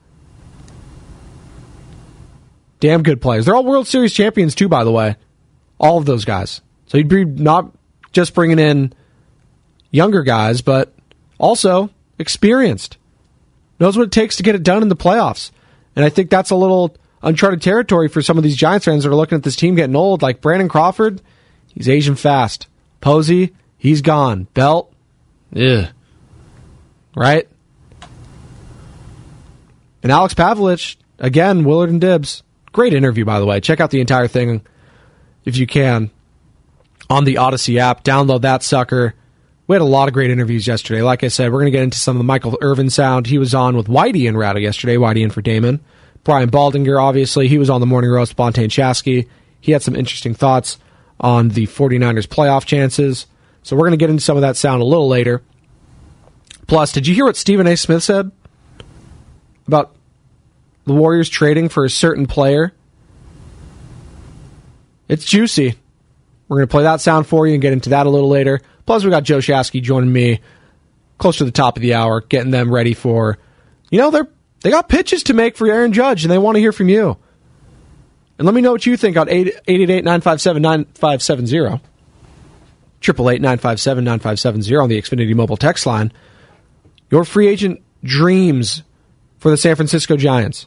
Damn 2.81 3.03
good 3.03 3.21
players. 3.21 3.47
They're 3.47 3.55
all 3.55 3.65
World 3.65 3.87
Series 3.87 4.13
champions, 4.13 4.55
too, 4.55 4.69
by 4.69 4.85
the 4.85 4.93
way. 4.93 5.17
All 5.79 5.99
of 5.99 6.07
those 6.07 6.25
guys. 6.25 6.61
So 6.87 6.99
you'd 6.99 7.09
be 7.09 7.25
not 7.25 7.73
just 8.13 8.35
bringing 8.35 8.59
in 8.59 8.93
younger 9.91 10.23
guys, 10.23 10.61
but 10.61 10.95
also 11.39 11.91
experienced. 12.19 12.99
Knows 13.81 13.97
what 13.97 14.05
it 14.07 14.13
takes 14.13 14.37
to 14.37 14.43
get 14.43 14.55
it 14.55 14.63
done 14.63 14.83
in 14.83 14.89
the 14.89 14.97
playoffs. 14.97 15.51
And 15.97 16.05
I 16.05 16.09
think 16.09 16.31
that's 16.31 16.51
a 16.51 16.57
little 16.57 16.97
uncharted 17.23 17.63
territory 17.63 18.09
for 18.09 18.23
some 18.23 18.37
of 18.37 18.45
these 18.45 18.57
Giants 18.57 18.85
fans 18.85 19.05
that 19.05 19.11
are 19.11 19.15
looking 19.15 19.37
at 19.37 19.45
this 19.45 19.57
team 19.57 19.75
getting 19.75 19.97
old. 19.97 20.23
Like 20.23 20.41
Brandon 20.41 20.69
Crawford, 20.69 21.23
he's 21.73 21.89
Asian 21.89 22.17
fast. 22.17 22.69
Posey, 23.01 23.55
he's 23.77 24.03
gone. 24.03 24.45
Belt, 24.55 24.93
yeah, 25.53 25.91
Right? 27.17 27.49
And 30.03 30.13
Alex 30.13 30.35
Pavlich, 30.35 30.97
again, 31.19 31.65
Willard 31.65 31.91
and 31.91 32.01
Dibs. 32.01 32.43
Great 32.73 32.93
interview, 32.93 33.25
by 33.25 33.41
the 33.41 33.47
way. 33.47 33.61
Check 33.61 33.81
out 33.81 33.91
the 33.91 34.01
entire 34.01 34.29
thing 34.29 34.63
if 35.45 35.57
you 35.57 35.67
can 35.67 36.11
on 37.09 37.25
the 37.25 37.37
Audacy 37.37 37.79
app. 37.79 38.05
Download 38.05 38.43
that 38.43 38.63
sucker. 38.63 39.15
We 39.67 39.75
had 39.75 39.83
a 39.83 39.87
lot 39.87 40.09
of 40.09 40.15
great 40.15 40.31
interviews 40.31 40.67
yesterday. 40.67 41.01
Like 41.03 41.25
I 41.25 41.29
said, 41.29 41.51
we're 41.51 41.61
going 41.61 41.73
to 41.73 41.77
get 41.77 41.83
into 41.83 41.99
some 41.99 42.17
of 42.17 42.19
the 42.19 42.25
Michael 42.25 42.59
Irvin 42.61 42.91
sound. 42.91 43.27
He 43.27 43.39
was 43.39 43.55
on 43.55 43.77
with 43.77 43.87
Whitey 43.87 44.29
and 44.29 44.37
Ratto 44.37 44.59
yesterday. 44.59 44.97
Whitey 44.97 45.23
in 45.23 45.31
for 45.31 45.41
Damon. 45.41 45.81
Brian 46.23 46.51
Baldinger, 46.51 47.01
obviously, 47.01 47.49
he 47.49 47.59
was 47.59 47.71
on 47.71 47.81
the 47.81 47.87
Morning 47.87 48.11
Roast. 48.11 48.37
Bonta 48.37 48.63
and 48.63 48.71
Shasky. 48.71 49.27
He 49.61 49.73
had 49.73 49.83
some 49.83 49.97
interesting 49.97 50.35
thoughts 50.35 50.79
on 51.19 51.49
the 51.49 51.67
49ers 51.67 52.27
playoff 52.27 52.67
chances. 52.67 53.27
So 53.63 53.77
we're 53.77 53.87
going 53.87 53.93
to 53.93 53.97
get 53.97 54.11
into 54.11 54.23
some 54.23 54.37
of 54.37 54.43
that 54.43 54.57
sound 54.57 54.83
a 54.83 54.85
little 54.85 55.09
later. 55.09 55.43
Plus, 56.67 56.93
did 56.93 57.07
you 57.07 57.15
hear 57.15 57.25
what 57.25 57.37
Stephen 57.37 57.67
A. 57.67 57.77
Smith 57.77 58.03
said 58.03 58.31
about 59.67 59.97
the 60.85 60.93
Warriors 60.93 61.31
trading 61.31 61.71
for 61.71 61.87
a 61.87 61.91
certain 61.91 62.27
player? 62.27 62.75
It's 65.09 65.25
juicy. 65.25 65.75
We're 66.49 66.59
going 66.59 66.69
to 66.69 66.71
play 66.71 66.83
that 66.83 67.01
sound 67.01 67.27
for 67.27 67.47
you 67.47 67.55
and 67.55 67.63
get 67.63 67.73
into 67.73 67.91
that 67.91 68.07
a 68.07 68.11
little 68.11 68.29
later. 68.29 68.61
Plus, 68.87 69.05
we 69.05 69.11
got 69.11 69.23
Joe 69.23 69.39
Shasky 69.39 69.83
joining 69.83 70.13
me 70.13 70.41
close 71.19 71.39
to 71.39 71.45
the 71.45 71.51
top 71.51 71.77
of 71.77 71.83
the 71.83 71.95
hour, 71.95 72.21
getting 72.21 72.51
them 72.51 72.73
ready 72.73 72.95
for, 72.95 73.39
you 73.91 73.99
know, 73.99 74.11
they're 74.11 74.29
they 74.65 74.71
got 74.71 74.89
pitches 74.89 75.23
to 75.25 75.35
make 75.35 75.59
for 75.59 75.69
Aaron 75.69 75.93
Judge, 75.93 76.25
and 76.25 76.33
they 76.33 76.39
want 76.39 76.57
to 76.57 76.61
hear 76.61 76.73
from 76.73 76.89
you. 76.89 77.19
And 78.39 78.47
let 78.47 78.55
me 78.55 78.63
know 78.63 78.73
what 78.73 78.87
you 78.87 78.97
think 78.97 79.19
on 79.19 79.27
888-957-9570. 79.29 81.81
888-957-9570 83.03 84.83
on 84.83 84.89
the 84.89 85.01
Xfinity 85.01 85.35
mobile 85.35 85.59
text 85.59 85.85
line. 85.85 86.11
Your 87.11 87.25
free 87.25 87.47
agent 87.47 87.83
dreams 88.03 88.83
for 89.37 89.51
the 89.51 89.59
San 89.59 89.77
Francisco 89.77 90.17
Giants. 90.17 90.67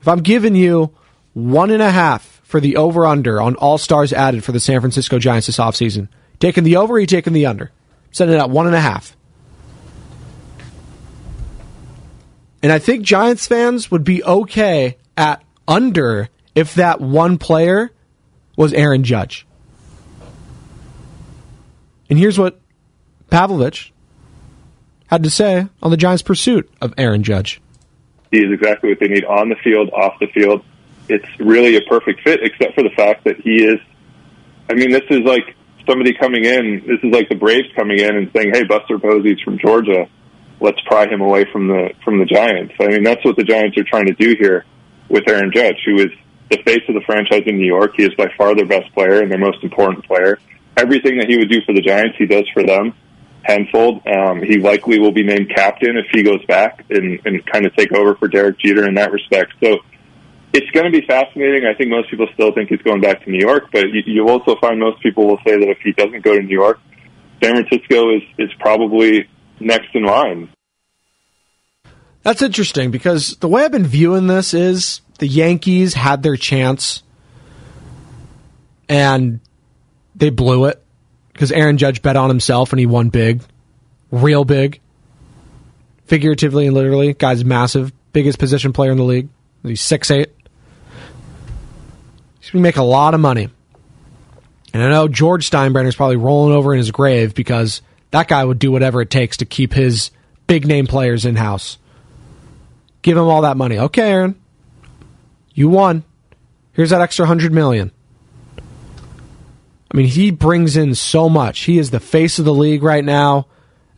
If 0.00 0.08
I'm 0.08 0.22
giving 0.22 0.56
you 0.56 0.92
one 1.32 1.70
and 1.70 1.82
a 1.82 1.92
half 1.92 2.40
for 2.42 2.58
the 2.58 2.76
over-under 2.76 3.40
on 3.40 3.54
all 3.54 3.78
stars 3.78 4.12
added 4.12 4.42
for 4.42 4.50
the 4.50 4.58
San 4.58 4.80
Francisco 4.80 5.20
Giants 5.20 5.46
this 5.46 5.58
offseason, 5.58 6.08
taking 6.40 6.64
the 6.64 6.76
over, 6.76 6.98
you 6.98 7.06
taking 7.06 7.32
the 7.32 7.46
under? 7.46 7.70
Setting 8.10 8.34
it 8.34 8.38
at 8.38 8.50
one 8.50 8.66
and 8.66 8.74
a 8.74 8.80
half. 8.80 9.16
And 12.62 12.72
I 12.72 12.78
think 12.78 13.04
Giants 13.04 13.46
fans 13.46 13.90
would 13.90 14.04
be 14.04 14.22
okay 14.22 14.98
at 15.16 15.42
under 15.66 16.28
if 16.54 16.74
that 16.74 17.00
one 17.00 17.38
player 17.38 17.90
was 18.56 18.72
Aaron 18.74 19.04
Judge. 19.04 19.46
And 22.10 22.18
here's 22.18 22.38
what 22.38 22.60
Pavlovich 23.30 23.92
had 25.06 25.22
to 25.22 25.30
say 25.30 25.68
on 25.82 25.90
the 25.90 25.96
Giants' 25.96 26.22
pursuit 26.22 26.70
of 26.80 26.92
Aaron 26.98 27.22
Judge. 27.22 27.60
He 28.30 28.38
is 28.38 28.52
exactly 28.52 28.90
what 28.90 29.00
they 29.00 29.08
need 29.08 29.24
on 29.24 29.48
the 29.48 29.56
field, 29.56 29.90
off 29.90 30.18
the 30.20 30.26
field. 30.26 30.64
It's 31.08 31.26
really 31.38 31.76
a 31.76 31.80
perfect 31.82 32.20
fit, 32.22 32.40
except 32.42 32.74
for 32.74 32.82
the 32.82 32.90
fact 32.90 33.24
that 33.24 33.40
he 33.40 33.64
is. 33.64 33.80
I 34.68 34.74
mean, 34.74 34.90
this 34.90 35.02
is 35.10 35.20
like 35.20 35.56
somebody 35.88 36.14
coming 36.14 36.44
in. 36.44 36.82
This 36.86 36.98
is 37.02 37.12
like 37.12 37.28
the 37.28 37.34
Braves 37.34 37.68
coming 37.76 37.98
in 37.98 38.16
and 38.16 38.30
saying, 38.34 38.52
"Hey, 38.52 38.64
Buster 38.64 38.98
Posey's 38.98 39.40
from 39.42 39.58
Georgia. 39.58 40.08
Let's 40.60 40.80
pry 40.86 41.06
him 41.06 41.20
away 41.20 41.46
from 41.52 41.68
the 41.68 41.90
from 42.04 42.18
the 42.18 42.26
Giants." 42.26 42.74
I 42.80 42.88
mean, 42.88 43.02
that's 43.02 43.24
what 43.24 43.36
the 43.36 43.44
Giants 43.44 43.76
are 43.78 43.84
trying 43.84 44.06
to 44.06 44.14
do 44.14 44.36
here 44.38 44.64
with 45.08 45.28
Aaron 45.28 45.50
Judge, 45.54 45.78
who 45.84 45.96
is 45.96 46.10
the 46.50 46.58
face 46.64 46.82
of 46.88 46.94
the 46.94 47.02
franchise 47.06 47.42
in 47.46 47.56
New 47.56 47.66
York. 47.66 47.94
He 47.96 48.04
is 48.04 48.14
by 48.14 48.28
far 48.36 48.54
their 48.54 48.66
best 48.66 48.92
player 48.94 49.20
and 49.22 49.30
their 49.30 49.38
most 49.38 49.62
important 49.62 50.04
player. 50.06 50.38
Everything 50.76 51.18
that 51.18 51.28
he 51.28 51.36
would 51.38 51.50
do 51.50 51.60
for 51.66 51.74
the 51.74 51.80
Giants, 51.80 52.16
he 52.18 52.26
does 52.26 52.48
for 52.54 52.62
them 52.62 52.94
tenfold. 53.46 54.02
Um, 54.06 54.42
he 54.42 54.58
likely 54.58 54.98
will 54.98 55.12
be 55.12 55.22
named 55.22 55.50
captain 55.54 55.96
if 55.96 56.06
he 56.12 56.22
goes 56.22 56.44
back 56.46 56.84
and, 56.90 57.20
and 57.24 57.44
kind 57.46 57.66
of 57.66 57.74
take 57.74 57.92
over 57.92 58.14
for 58.14 58.28
Derek 58.28 58.58
Jeter 58.58 58.86
in 58.86 58.94
that 58.94 59.12
respect. 59.12 59.52
So 59.62 59.78
it's 60.52 60.70
going 60.72 60.90
to 60.90 61.00
be 61.00 61.06
fascinating. 61.06 61.64
I 61.64 61.74
think 61.74 61.90
most 61.90 62.10
people 62.10 62.26
still 62.34 62.52
think 62.52 62.68
he's 62.70 62.82
going 62.82 63.00
back 63.00 63.24
to 63.24 63.30
New 63.30 63.38
York, 63.38 63.64
but 63.72 63.84
you, 63.90 64.02
you'll 64.06 64.30
also 64.30 64.56
find 64.60 64.80
most 64.80 65.00
people 65.02 65.26
will 65.26 65.38
say 65.46 65.58
that 65.58 65.68
if 65.68 65.78
he 65.82 65.92
doesn't 65.92 66.22
go 66.22 66.34
to 66.36 66.42
New 66.42 66.58
York, 66.58 66.80
San 67.42 67.54
Francisco 67.54 68.16
is 68.16 68.22
is 68.38 68.50
probably 68.58 69.28
next 69.60 69.88
in 69.94 70.04
line. 70.04 70.50
That's 72.22 72.42
interesting 72.42 72.90
because 72.90 73.36
the 73.36 73.48
way 73.48 73.64
I've 73.64 73.72
been 73.72 73.86
viewing 73.86 74.26
this 74.26 74.52
is 74.52 75.00
the 75.18 75.26
Yankees 75.26 75.94
had 75.94 76.22
their 76.22 76.36
chance 76.36 77.02
and 78.88 79.40
they 80.16 80.30
blew 80.30 80.66
it 80.66 80.82
because 81.32 81.52
Aaron 81.52 81.78
Judge 81.78 82.02
bet 82.02 82.16
on 82.16 82.28
himself 82.28 82.72
and 82.72 82.80
he 82.80 82.86
won 82.86 83.08
big, 83.08 83.42
real 84.10 84.44
big, 84.44 84.80
figuratively 86.04 86.66
and 86.66 86.74
literally. 86.74 87.14
Guy's 87.14 87.44
massive, 87.44 87.92
biggest 88.12 88.38
position 88.38 88.74
player 88.74 88.90
in 88.90 88.98
the 88.98 89.04
league. 89.04 89.28
He's 89.62 89.80
six 89.80 90.10
eight. 90.10 90.34
He's 92.50 92.60
make 92.60 92.76
a 92.76 92.82
lot 92.82 93.14
of 93.14 93.20
money. 93.20 93.48
And 94.72 94.82
I 94.82 94.88
know 94.88 95.08
George 95.08 95.50
Steinbrenner 95.50 95.88
is 95.88 95.96
probably 95.96 96.16
rolling 96.16 96.54
over 96.54 96.72
in 96.72 96.78
his 96.78 96.90
grave 96.90 97.34
because 97.34 97.82
that 98.10 98.28
guy 98.28 98.44
would 98.44 98.58
do 98.58 98.70
whatever 98.72 99.00
it 99.00 99.10
takes 99.10 99.38
to 99.38 99.44
keep 99.44 99.72
his 99.72 100.10
big 100.46 100.66
name 100.66 100.86
players 100.86 101.24
in 101.24 101.36
house. 101.36 101.78
Give 103.02 103.16
him 103.16 103.24
all 103.24 103.42
that 103.42 103.56
money. 103.56 103.78
Okay, 103.78 104.10
Aaron. 104.10 104.40
You 105.54 105.68
won. 105.68 106.04
Here's 106.72 106.90
that 106.90 107.00
extra 107.00 107.26
hundred 107.26 107.52
million. 107.52 107.90
I 109.92 109.96
mean, 109.96 110.06
he 110.06 110.30
brings 110.30 110.76
in 110.76 110.94
so 110.94 111.28
much. 111.28 111.60
He 111.60 111.78
is 111.78 111.90
the 111.90 111.98
face 111.98 112.38
of 112.38 112.44
the 112.44 112.54
league 112.54 112.82
right 112.82 113.04
now 113.04 113.46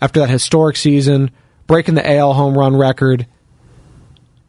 after 0.00 0.20
that 0.20 0.30
historic 0.30 0.76
season, 0.76 1.30
breaking 1.66 1.94
the 1.94 2.16
AL 2.16 2.32
home 2.32 2.56
run 2.56 2.74
record. 2.74 3.26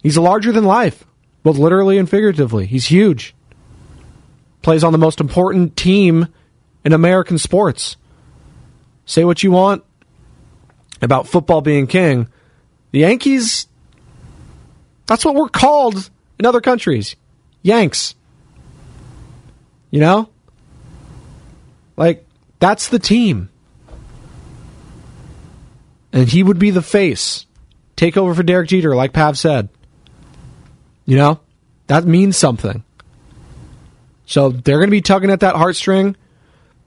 He's 0.01 0.17
larger 0.17 0.51
than 0.51 0.63
life, 0.63 1.03
both 1.43 1.57
literally 1.57 1.97
and 1.97 2.09
figuratively. 2.09 2.65
He's 2.65 2.85
huge. 2.85 3.35
Plays 4.63 4.83
on 4.83 4.91
the 4.93 4.97
most 4.97 5.19
important 5.19 5.77
team 5.77 6.27
in 6.83 6.93
American 6.93 7.37
sports. 7.37 7.97
Say 9.05 9.23
what 9.23 9.43
you 9.43 9.51
want 9.51 9.83
about 11.01 11.27
football 11.27 11.61
being 11.61 11.85
king. 11.85 12.29
The 12.91 12.99
Yankees, 12.99 13.67
that's 15.05 15.25
what 15.25 15.35
we're 15.35 15.49
called 15.49 16.09
in 16.39 16.45
other 16.45 16.61
countries. 16.61 17.15
Yanks. 17.61 18.15
You 19.91 19.99
know? 19.99 20.29
Like, 21.97 22.25
that's 22.59 22.87
the 22.87 22.99
team. 22.99 23.49
And 26.13 26.29
he 26.29 26.41
would 26.41 26.57
be 26.57 26.71
the 26.71 26.81
face. 26.81 27.45
Take 27.95 28.15
over 28.15 28.33
for 28.33 28.43
Derek 28.43 28.69
Jeter, 28.69 28.95
like 28.95 29.13
Pav 29.13 29.37
said. 29.37 29.69
You 31.05 31.17
know? 31.17 31.39
That 31.87 32.05
means 32.05 32.37
something. 32.37 32.83
So 34.25 34.49
they're 34.49 34.77
going 34.77 34.87
to 34.87 34.91
be 34.91 35.01
tugging 35.01 35.31
at 35.31 35.41
that 35.41 35.55
heartstring. 35.55 36.15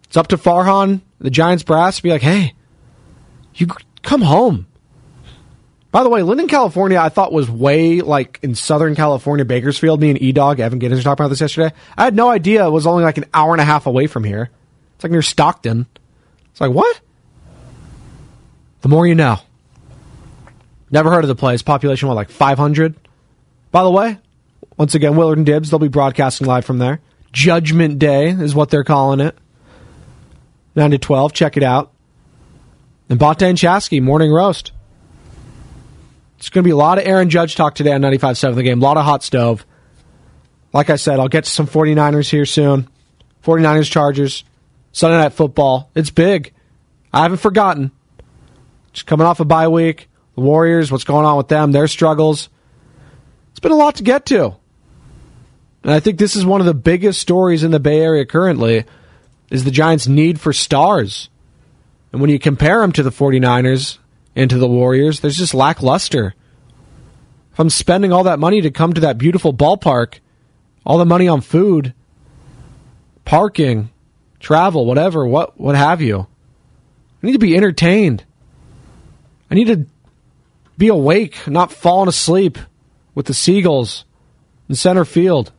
It's 0.04 0.16
up 0.16 0.28
to 0.28 0.36
Farhan, 0.36 1.00
the 1.18 1.30
Giants 1.30 1.62
brass, 1.62 1.96
to 1.96 2.02
be 2.02 2.10
like, 2.10 2.22
hey, 2.22 2.54
you 3.54 3.66
come 4.02 4.22
home. 4.22 4.66
By 5.90 6.02
the 6.02 6.08
way, 6.10 6.22
Linden, 6.22 6.48
California, 6.48 6.98
I 6.98 7.08
thought 7.08 7.32
was 7.32 7.50
way 7.50 8.02
like 8.02 8.38
in 8.42 8.54
Southern 8.54 8.94
California, 8.94 9.44
Bakersfield. 9.44 10.00
Me 10.00 10.10
and 10.10 10.20
E 10.20 10.30
Dog, 10.32 10.60
Evan 10.60 10.78
Giddens, 10.78 10.96
were 10.96 11.02
talking 11.02 11.24
about 11.24 11.30
this 11.30 11.40
yesterday. 11.40 11.74
I 11.96 12.04
had 12.04 12.14
no 12.14 12.28
idea 12.28 12.66
it 12.66 12.70
was 12.70 12.86
only 12.86 13.02
like 13.02 13.16
an 13.16 13.24
hour 13.32 13.52
and 13.52 13.60
a 13.60 13.64
half 13.64 13.86
away 13.86 14.06
from 14.06 14.22
here. 14.22 14.50
It's 14.94 15.04
like 15.04 15.10
near 15.10 15.22
Stockton. 15.22 15.86
It's 16.50 16.60
like, 16.60 16.72
what? 16.72 17.00
The 18.82 18.88
more 18.88 19.06
you 19.06 19.14
know. 19.14 19.38
Never 20.90 21.10
heard 21.10 21.24
of 21.24 21.28
the 21.28 21.34
place. 21.34 21.62
Population, 21.62 22.08
what, 22.08 22.14
like 22.14 22.30
500? 22.30 22.94
By 23.70 23.82
the 23.82 23.90
way, 23.90 24.18
once 24.76 24.94
again, 24.94 25.16
Willard 25.16 25.38
and 25.38 25.46
Dibbs, 25.46 25.70
they'll 25.70 25.78
be 25.78 25.88
broadcasting 25.88 26.46
live 26.46 26.64
from 26.64 26.78
there. 26.78 27.00
Judgment 27.36 27.98
Day 27.98 28.30
is 28.30 28.54
what 28.54 28.70
they're 28.70 28.82
calling 28.82 29.20
it. 29.20 29.36
9 30.74 30.92
to 30.92 30.96
12. 30.96 31.34
Check 31.34 31.58
it 31.58 31.62
out. 31.62 31.92
And 33.10 33.18
Bate 33.18 33.42
and 33.42 33.58
Shasky, 33.58 34.00
morning 34.02 34.32
roast. 34.32 34.72
It's 36.38 36.48
going 36.48 36.64
to 36.64 36.66
be 36.66 36.70
a 36.72 36.76
lot 36.76 36.96
of 36.96 37.06
Aaron 37.06 37.28
Judge 37.28 37.54
talk 37.54 37.75
today 37.75 37.92
on 37.92 38.00
95.7 38.00 38.54
The 38.54 38.62
Game. 38.62 38.80
A 38.80 38.82
lot 38.82 38.96
of 38.96 39.04
hot 39.04 39.22
stove. 39.22 39.66
Like 40.72 40.88
I 40.88 40.96
said, 40.96 41.20
I'll 41.20 41.28
get 41.28 41.44
to 41.44 41.50
some 41.50 41.66
49ers 41.66 42.30
here 42.30 42.46
soon. 42.46 42.88
49ers, 43.44 43.90
Chargers, 43.90 44.42
Sunday 44.92 45.18
Night 45.18 45.34
Football. 45.34 45.90
It's 45.94 46.08
big. 46.08 46.54
I 47.12 47.20
haven't 47.20 47.40
forgotten. 47.40 47.90
Just 48.94 49.06
coming 49.06 49.26
off 49.26 49.40
a 49.40 49.44
bye 49.44 49.68
week. 49.68 50.08
The 50.36 50.40
Warriors, 50.40 50.90
what's 50.90 51.04
going 51.04 51.26
on 51.26 51.36
with 51.36 51.49
them, 51.49 51.72
their 51.72 51.86
struggles. 51.86 52.49
It's 53.50 53.60
been 53.60 53.72
a 53.72 53.76
lot 53.76 53.96
to 53.96 54.04
get 54.04 54.25
to. 54.26 54.56
And 55.86 55.94
I 55.94 56.00
think 56.00 56.18
this 56.18 56.34
is 56.34 56.44
one 56.44 56.60
of 56.60 56.66
the 56.66 56.75
biggest 56.75 57.20
stories 57.20 57.62
in 57.62 57.70
the 57.70 57.78
Bay 57.78 58.00
Area 58.00 58.26
currently 58.26 58.84
is 59.52 59.62
the 59.62 59.70
Giants' 59.70 60.08
need 60.08 60.40
for 60.40 60.52
stars. 60.52 61.30
And 62.10 62.20
when 62.20 62.28
you 62.28 62.40
compare 62.40 62.80
them 62.80 62.90
to 62.90 63.04
the 63.04 63.10
49ers 63.10 63.99
and 64.34 64.50
to 64.50 64.58
the 64.58 64.66
Warriors, 64.66 65.20
there's 65.20 65.36
just 65.36 65.54
lackluster. 65.54 66.34
If 67.52 67.60
I'm 67.60 67.70
spending 67.70 68.12
all 68.12 68.25
that 68.25 68.40
money 68.40 68.62
to 68.62 68.72
come 68.72 68.94
to 68.94 69.02
that 69.02 69.16
beautiful 69.16 69.54
ballpark, 69.54 70.18
all 70.84 70.99
the 70.99 71.06
money 71.06 71.28
on 71.28 71.40
food, 71.40 71.94
parking, 73.25 73.90
travel, 74.40 74.86
whatever, 74.86 75.25
what 75.25 75.58
what 75.60 75.76
have 75.76 76.02
you. 76.02 76.26
I 77.22 77.26
need 77.26 77.34
to 77.34 77.38
be 77.38 77.56
entertained. 77.56 78.25
I 79.52 79.54
need 79.54 79.68
to 79.68 79.86
be 80.76 80.88
awake, 80.88 81.46
not 81.46 81.70
falling 81.70 82.08
asleep 82.08 82.58
with 83.14 83.26
the 83.26 83.34
Seagulls 83.34 84.04
in 84.68 84.75
center 84.75 85.04
field. 85.04 85.52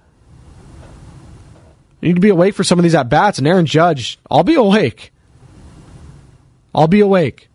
I 2.02 2.06
need 2.06 2.16
to 2.16 2.22
be 2.22 2.30
awake 2.30 2.54
for 2.54 2.64
some 2.64 2.78
of 2.78 2.84
these 2.84 2.96
at 2.96 3.10
bats, 3.10 3.40
and 3.40 3.48
Aaron 3.48 3.66
Judge, 3.66 4.20
I'll 4.30 4.44
be 4.44 4.56
awake. 4.56 5.12
I'll 6.76 6.88
be 6.88 7.00
awake. 7.00 7.50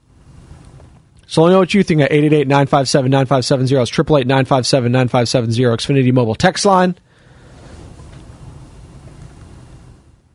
So 1.29 1.43
let 1.43 1.49
me 1.49 1.53
know 1.55 1.61
what 1.61 1.73
you 1.73 1.83
think 1.83 2.01
at 2.01 2.11
888 2.11 2.49
957 2.49 3.11
9570. 3.11 3.83
It's 3.83 3.93
888 3.93 4.27
957 4.27 4.93
9570. 4.93 5.63
Xfinity 5.63 6.13
Mobile 6.13 6.35
text 6.35 6.65
line. 6.65 6.97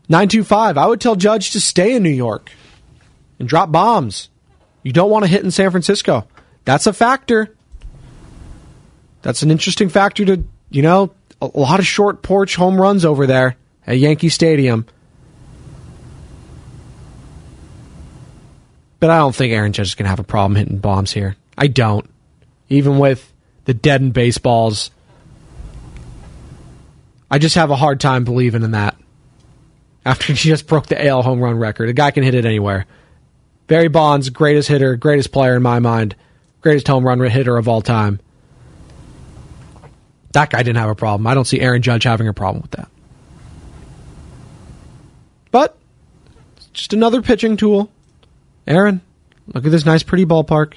925. 0.10 0.78
I 0.78 0.88
would 0.88 1.02
tell 1.02 1.16
Judge 1.16 1.52
to 1.52 1.62
stay 1.62 1.94
in 1.94 2.02
New 2.02 2.10
York 2.10 2.52
and 3.40 3.48
drop 3.48 3.72
bombs. 3.72 4.30
You 4.84 4.94
don't 4.94 5.12
want 5.12 5.26
to 5.26 5.30
hit 5.30 5.44
in 5.44 5.52
San 5.52 5.70
Francisco. 5.70 6.26
That's 6.64 6.88
a 6.88 6.94
factor. 6.94 7.54
That's 9.22 9.42
an 9.42 9.52
interesting 9.52 9.90
factor 9.90 10.24
to, 10.26 10.46
you 10.70 10.82
know, 10.82 11.12
a 11.42 11.48
lot 11.54 11.80
of 11.80 11.86
short 11.86 12.24
porch 12.24 12.56
home 12.56 12.80
runs 12.80 13.04
over 13.04 13.28
there 13.28 13.58
at 13.88 13.98
Yankee 13.98 14.30
Stadium. 14.30 14.86
But 19.00 19.10
I 19.10 19.18
don't 19.18 19.36
think 19.36 19.54
Aaron 19.54 19.74
Judge 19.74 19.88
is 19.88 19.96
going 19.96 20.06
to 20.06 20.10
have 20.10 20.20
a 20.20 20.24
problem 20.24 20.56
hitting 20.56 20.80
bombs 20.80 21.14
here. 21.14 21.36
I 21.58 21.68
don't. 21.68 22.08
Even 22.70 23.00
with 23.00 23.32
the 23.66 23.74
deadened 23.74 24.14
baseballs, 24.14 24.92
I 27.30 27.38
just 27.38 27.56
have 27.56 27.72
a 27.72 27.76
hard 27.76 28.00
time 28.00 28.24
believing 28.24 28.64
in 28.64 28.72
that. 28.72 28.96
After 30.06 30.34
he 30.34 30.50
just 30.50 30.68
broke 30.68 30.88
the 30.88 31.08
AL 31.08 31.24
home 31.24 31.40
run 31.40 31.58
record, 31.58 31.90
a 31.90 31.94
guy 31.94 32.12
can 32.12 32.24
hit 32.24 32.36
it 32.36 32.46
anywhere. 32.46 32.86
Barry 33.68 33.90
Bonds, 33.90 34.30
greatest 34.30 34.70
hitter, 34.70 34.96
greatest 34.96 35.32
player 35.32 35.56
in 35.56 35.62
my 35.62 35.80
mind, 35.80 36.16
greatest 36.62 36.88
home 36.88 37.06
run 37.06 37.20
hitter 37.20 37.58
of 37.58 37.68
all 37.68 37.82
time. 37.82 38.20
That 40.32 40.50
guy 40.50 40.60
didn't 40.60 40.78
have 40.78 40.90
a 40.90 40.96
problem. 40.96 41.28
I 41.28 41.34
don't 41.34 41.46
see 41.46 41.60
Aaron 41.60 41.82
Judge 41.82 42.04
having 42.04 42.28
a 42.28 42.34
problem 42.34 42.62
with 42.62 42.72
that. 42.72 42.90
But 45.52 45.78
just 46.78 46.94
another 46.94 47.24
pitching 47.24 47.58
tool. 47.58 47.90
Aaron, 48.68 49.02
look 49.52 49.66
at 49.66 49.72
this 49.72 49.86
nice, 49.86 50.04
pretty 50.04 50.26
ballpark. 50.26 50.76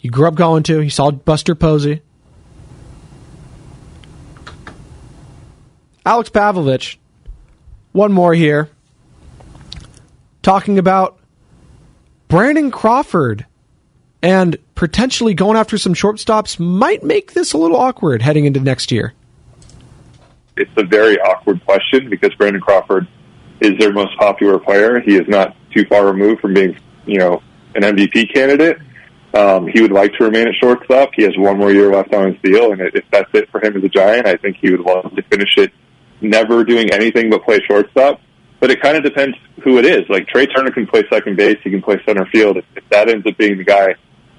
You 0.00 0.10
grew 0.10 0.26
up 0.26 0.34
going 0.34 0.62
to. 0.64 0.80
You 0.80 0.88
saw 0.90 1.10
Buster 1.10 1.54
Posey. 1.54 2.00
Alex 6.06 6.30
Pavlovich, 6.30 6.98
one 7.92 8.12
more 8.12 8.32
here, 8.32 8.70
talking 10.42 10.78
about 10.78 11.18
Brandon 12.28 12.70
Crawford 12.70 13.44
and 14.22 14.56
potentially 14.76 15.34
going 15.34 15.56
after 15.56 15.76
some 15.76 15.94
shortstops 15.94 16.58
might 16.60 17.02
make 17.02 17.32
this 17.32 17.52
a 17.52 17.58
little 17.58 17.76
awkward 17.76 18.22
heading 18.22 18.44
into 18.44 18.60
next 18.60 18.92
year. 18.92 19.12
It's 20.56 20.70
a 20.76 20.84
very 20.84 21.20
awkward 21.20 21.62
question 21.64 22.08
because 22.08 22.32
Brandon 22.34 22.62
Crawford 22.62 23.08
is 23.60 23.78
their 23.78 23.92
most 23.92 24.16
popular 24.18 24.58
player. 24.58 25.00
He 25.00 25.16
is 25.16 25.28
not 25.28 25.56
too 25.72 25.84
far 25.86 26.06
removed 26.06 26.40
from 26.40 26.54
being, 26.54 26.76
you 27.06 27.18
know, 27.18 27.42
an 27.74 27.82
MVP 27.82 28.32
candidate. 28.32 28.78
Um, 29.34 29.66
he 29.66 29.82
would 29.82 29.92
like 29.92 30.14
to 30.14 30.24
remain 30.24 30.48
at 30.48 30.54
shortstop. 30.54 31.10
He 31.14 31.22
has 31.24 31.36
one 31.36 31.58
more 31.58 31.72
year 31.72 31.92
left 31.92 32.14
on 32.14 32.32
his 32.32 32.42
deal, 32.42 32.72
and 32.72 32.80
if 32.80 33.04
that's 33.10 33.28
it 33.34 33.50
for 33.50 33.62
him 33.62 33.76
as 33.76 33.84
a 33.84 33.88
Giant, 33.88 34.26
I 34.26 34.36
think 34.36 34.56
he 34.56 34.70
would 34.70 34.80
love 34.80 35.14
to 35.14 35.22
finish 35.22 35.56
it 35.58 35.72
never 36.20 36.64
doing 36.64 36.90
anything 36.90 37.28
but 37.28 37.44
play 37.44 37.60
shortstop. 37.66 38.20
But 38.60 38.70
it 38.70 38.80
kind 38.80 38.96
of 38.96 39.02
depends 39.02 39.36
who 39.62 39.78
it 39.78 39.84
is. 39.84 40.08
Like 40.08 40.26
Trea 40.28 40.46
Turner 40.46 40.70
can 40.70 40.86
play 40.86 41.04
second 41.10 41.36
base, 41.36 41.58
he 41.62 41.70
can 41.70 41.82
play 41.82 42.00
center 42.06 42.24
field. 42.26 42.56
If, 42.56 42.64
if 42.76 42.88
that 42.88 43.10
ends 43.10 43.26
up 43.26 43.36
being 43.36 43.58
the 43.58 43.64
guy, 43.64 43.94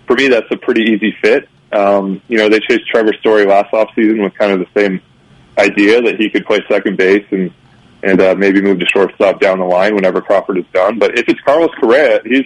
for 0.07 0.15
me, 0.15 0.29
that's 0.29 0.49
a 0.49 0.57
pretty 0.57 0.83
easy 0.83 1.15
fit. 1.21 1.47
Um, 1.71 2.21
you 2.27 2.37
know, 2.37 2.49
they 2.49 2.59
chased 2.59 2.87
Trevor 2.87 3.13
Story 3.19 3.45
last 3.45 3.71
offseason 3.73 4.23
with 4.23 4.33
kind 4.33 4.51
of 4.53 4.59
the 4.59 4.79
same 4.79 5.01
idea 5.57 6.01
that 6.01 6.19
he 6.19 6.29
could 6.29 6.45
play 6.45 6.63
second 6.69 6.97
base 6.97 7.25
and 7.31 7.51
and 8.07 8.21
uh, 8.21 8.35
maybe 8.35 8.61
move 8.61 8.79
to 8.79 8.85
shortstop 8.85 9.41
down 9.41 9.59
the 9.59 9.65
line 9.65 9.93
whenever 9.93 10.21
Crawford 10.21 10.57
is 10.57 10.65
done. 10.73 10.97
But 10.97 11.17
if 11.17 11.27
it's 11.27 11.41
Carlos 11.41 11.71
Correa, 11.77 12.21
he's 12.23 12.45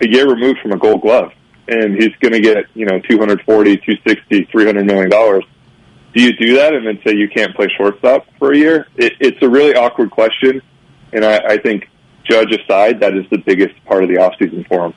a 0.00 0.08
year 0.08 0.28
removed 0.28 0.58
from 0.60 0.72
a 0.72 0.76
Gold 0.76 1.02
Glove, 1.02 1.30
and 1.68 1.94
he's 1.94 2.14
going 2.20 2.32
to 2.32 2.40
get 2.40 2.64
you 2.74 2.84
know 2.84 2.98
240, 2.98 3.76
260, 3.76 4.48
300 4.50 4.84
million 4.84 5.08
dollars. 5.08 5.44
Do 6.14 6.22
you 6.22 6.36
do 6.36 6.56
that 6.56 6.74
and 6.74 6.84
then 6.84 6.98
say 7.06 7.14
you 7.14 7.28
can't 7.28 7.54
play 7.54 7.68
shortstop 7.76 8.26
for 8.38 8.52
a 8.52 8.56
year? 8.56 8.88
It, 8.96 9.12
it's 9.20 9.38
a 9.40 9.48
really 9.48 9.74
awkward 9.74 10.10
question, 10.10 10.62
and 11.12 11.24
I, 11.24 11.36
I 11.36 11.58
think 11.58 11.88
Judge 12.28 12.52
aside, 12.52 13.00
that 13.00 13.16
is 13.16 13.24
the 13.30 13.38
biggest 13.38 13.74
part 13.84 14.02
of 14.02 14.08
the 14.08 14.16
offseason 14.16 14.66
for 14.66 14.86
him. 14.86 14.94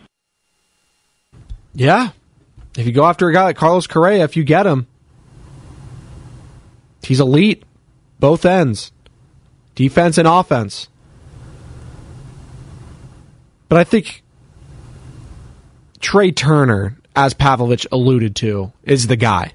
Yeah. 1.74 2.10
If 2.78 2.86
you 2.86 2.92
go 2.92 3.06
after 3.06 3.28
a 3.28 3.34
guy 3.34 3.44
like 3.44 3.58
Carlos 3.58 3.86
Correa, 3.86 4.24
if 4.24 4.36
you 4.36 4.44
get 4.44 4.66
him, 4.66 4.88
he's 7.04 7.20
elite, 7.20 7.64
both 8.20 8.46
ends, 8.46 8.92
defense 9.76 10.18
and 10.18 10.28
offense. 10.28 10.88
But 13.70 13.78
I 13.78 13.84
think 13.84 14.24
Trea 16.00 16.32
Turner, 16.32 16.98
as 17.16 17.34
Pavlovich 17.34 17.88
alluded 17.92 18.36
to, 18.38 18.74
is 18.84 19.08
the 19.08 19.16
guy 19.16 19.54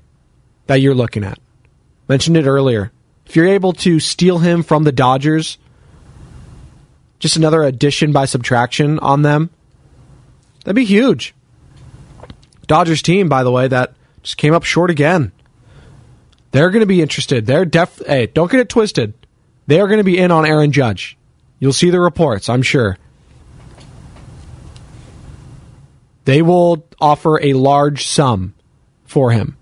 that 0.66 0.80
you're 0.80 0.94
looking 0.94 1.24
at. 1.24 1.38
Mentioned 2.08 2.36
it 2.36 2.46
earlier. 2.46 2.92
If 3.26 3.36
you're 3.36 3.48
able 3.48 3.72
to 3.74 3.98
steal 4.00 4.38
him 4.38 4.62
from 4.62 4.84
the 4.84 4.92
Dodgers, 4.92 5.58
just 7.18 7.36
another 7.36 7.62
addition 7.62 8.12
by 8.12 8.24
subtraction 8.24 8.98
on 9.00 9.22
them, 9.22 9.50
that'd 10.64 10.76
be 10.76 10.84
huge. 10.84 11.34
Dodgers 12.66 13.02
team, 13.02 13.28
by 13.28 13.42
the 13.42 13.50
way, 13.50 13.68
that 13.68 13.94
just 14.22 14.36
came 14.36 14.54
up 14.54 14.64
short 14.64 14.90
again. 14.90 15.32
They're 16.52 16.70
going 16.70 16.80
to 16.80 16.86
be 16.86 17.02
interested. 17.02 17.46
They're 17.46 17.64
def. 17.64 18.00
Hey, 18.06 18.26
don't 18.26 18.50
get 18.50 18.60
it 18.60 18.68
twisted. 18.68 19.14
They 19.66 19.80
are 19.80 19.88
going 19.88 19.98
to 19.98 20.04
be 20.04 20.18
in 20.18 20.30
on 20.30 20.46
Aaron 20.46 20.72
Judge. 20.72 21.18
You'll 21.58 21.72
see 21.72 21.90
the 21.90 22.00
reports, 22.00 22.48
I'm 22.48 22.62
sure. 22.62 22.98
They 26.24 26.42
will 26.42 26.86
offer 27.00 27.40
a 27.40 27.52
large 27.52 28.06
sum 28.06 28.54
for 29.04 29.30
him. 29.30 29.56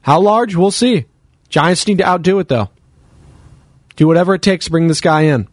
How 0.00 0.20
large? 0.20 0.54
We'll 0.54 0.70
see. 0.70 1.06
Giants 1.48 1.86
need 1.86 1.98
to 1.98 2.06
outdo 2.06 2.38
it, 2.38 2.48
though. 2.48 2.70
Do 3.96 4.06
whatever 4.06 4.34
it 4.34 4.42
takes 4.42 4.66
to 4.66 4.70
bring 4.70 4.88
this 4.88 5.00
guy 5.00 5.22
in. 5.22 5.48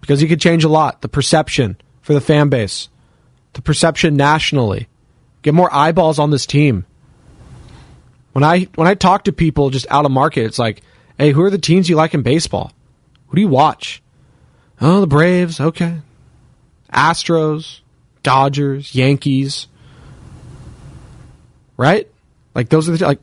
Because 0.00 0.20
he 0.20 0.28
could 0.28 0.40
change 0.40 0.64
a 0.64 0.68
lot. 0.68 1.00
The 1.00 1.08
perception 1.08 1.76
for 2.00 2.14
the 2.14 2.20
fan 2.20 2.48
base, 2.48 2.88
the 3.52 3.62
perception 3.62 4.16
nationally. 4.16 4.88
Get 5.42 5.54
more 5.54 5.72
eyeballs 5.72 6.18
on 6.18 6.30
this 6.30 6.46
team. 6.46 6.84
When 8.32 8.44
I 8.44 8.68
when 8.74 8.86
I 8.86 8.94
talk 8.94 9.24
to 9.24 9.32
people 9.32 9.70
just 9.70 9.86
out 9.90 10.04
of 10.04 10.10
market, 10.10 10.44
it's 10.44 10.58
like, 10.58 10.82
hey, 11.18 11.32
who 11.32 11.42
are 11.42 11.50
the 11.50 11.58
teams 11.58 11.88
you 11.88 11.96
like 11.96 12.14
in 12.14 12.22
baseball? 12.22 12.72
Who 13.28 13.36
do 13.36 13.40
you 13.40 13.48
watch? 13.48 14.02
Oh, 14.80 15.00
the 15.00 15.06
Braves, 15.06 15.60
okay. 15.60 16.00
Astros, 16.92 17.80
Dodgers, 18.22 18.94
Yankees. 18.94 19.66
Right? 21.76 22.08
Like 22.54 22.68
those 22.68 22.88
are 22.88 22.96
the 22.96 23.04
like 23.04 23.20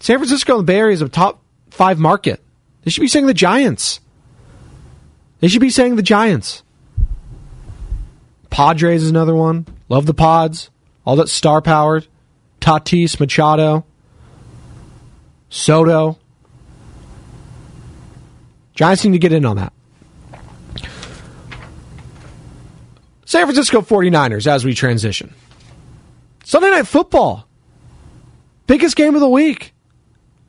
San 0.00 0.18
Francisco 0.18 0.58
and 0.58 0.60
the 0.60 0.72
Bay 0.72 0.78
Area 0.78 0.94
is 0.94 1.02
a 1.02 1.08
top 1.08 1.42
five 1.70 1.98
market. 1.98 2.42
They 2.82 2.90
should 2.90 3.00
be 3.00 3.08
saying 3.08 3.26
the 3.26 3.34
Giants. 3.34 4.00
They 5.40 5.48
should 5.48 5.60
be 5.60 5.70
saying 5.70 5.96
the 5.96 6.02
Giants. 6.02 6.62
Padres 8.50 9.02
is 9.02 9.10
another 9.10 9.34
one. 9.34 9.66
Love 9.88 10.06
the 10.06 10.14
Pods. 10.14 10.70
All 11.04 11.16
that 11.16 11.28
star 11.28 11.60
powered. 11.60 12.06
Tatis, 12.60 13.20
Machado, 13.20 13.84
Soto. 15.56 16.18
Giants 18.74 19.04
need 19.04 19.12
to 19.12 19.18
get 19.18 19.32
in 19.32 19.46
on 19.46 19.56
that. 19.56 19.72
San 23.24 23.46
Francisco 23.46 23.80
49ers 23.80 24.46
as 24.46 24.64
we 24.64 24.74
transition. 24.74 25.34
Sunday 26.44 26.70
Night 26.70 26.86
Football. 26.86 27.48
Biggest 28.66 28.96
game 28.96 29.14
of 29.14 29.20
the 29.20 29.28
week. 29.28 29.72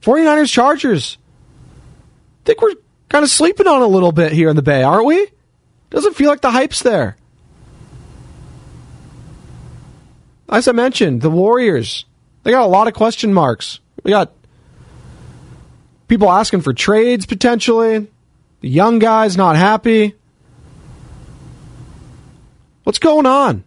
49ers 0.02 0.52
Chargers. 0.52 1.17
I 2.43 2.46
think 2.46 2.62
we're 2.62 2.76
kind 3.10 3.24
of 3.24 3.30
sleeping 3.30 3.67
on 3.67 3.82
a 3.82 3.88
little 3.88 4.12
bit 4.12 4.34
here 4.34 4.50
in 4.50 4.56
the 4.58 4.62
Bay, 4.62 4.84
aren't 4.84 5.06
we? 5.06 5.26
Doesn't 5.89 6.15
feel 6.15 6.30
like 6.30 6.41
the 6.41 6.52
hype's 6.52 6.84
there. 6.84 7.15
As 10.50 10.67
I 10.67 10.74
mentioned, 10.74 11.22
the 11.22 11.32
Warriors, 11.32 12.06
they 12.43 12.52
got 12.52 12.65
a 12.65 12.67
lot 12.67 12.88
of 12.88 12.93
question 12.93 13.34
marks. 13.34 13.80
We 14.04 14.12
got 14.12 14.32
people 16.08 16.32
asking 16.32 16.62
for 16.62 16.74
trades 16.74 17.26
potentially. 17.26 18.08
The 18.62 18.70
young 18.70 19.00
guy's 19.00 19.38
not 19.38 19.56
happy. 19.56 20.15
What's 22.84 23.00
going 23.00 23.26
on? 23.26 23.63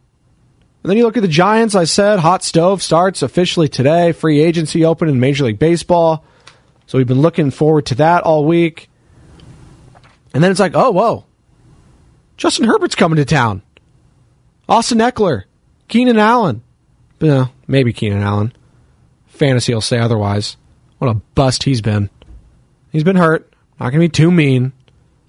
And 0.82 0.88
then 0.90 0.96
you 0.96 1.04
look 1.04 1.18
at 1.18 1.22
the 1.22 1.28
Giants, 1.28 1.74
I 1.74 1.84
said, 1.84 2.20
hot 2.20 2.42
stove 2.42 2.82
starts 2.82 3.22
officially 3.22 3.68
today. 3.68 4.12
Free 4.12 4.40
agency 4.40 4.84
open 4.84 5.08
in 5.08 5.20
Major 5.20 5.44
League 5.44 5.58
Baseball. 5.58 6.24
So 6.86 6.96
we've 6.96 7.06
been 7.06 7.20
looking 7.20 7.50
forward 7.50 7.86
to 7.86 7.94
that 7.96 8.22
all 8.22 8.46
week. 8.46 8.88
And 10.32 10.42
then 10.42 10.50
it's 10.50 10.60
like, 10.60 10.74
oh, 10.74 10.90
whoa. 10.90 11.26
Justin 12.38 12.66
Herbert's 12.66 12.94
coming 12.94 13.16
to 13.16 13.26
town. 13.26 13.62
Austin 14.68 14.98
Ekeler, 14.98 15.44
Keenan 15.88 16.18
Allen. 16.18 16.62
Uh, 17.20 17.46
maybe 17.66 17.92
Keenan 17.92 18.22
Allen. 18.22 18.52
Fantasy 19.26 19.74
will 19.74 19.82
say 19.82 19.98
otherwise. 19.98 20.56
What 20.98 21.10
a 21.10 21.14
bust 21.34 21.64
he's 21.64 21.82
been. 21.82 22.08
He's 22.90 23.04
been 23.04 23.16
hurt. 23.16 23.52
Not 23.78 23.90
going 23.90 24.00
to 24.00 24.08
be 24.08 24.08
too 24.08 24.30
mean. 24.30 24.72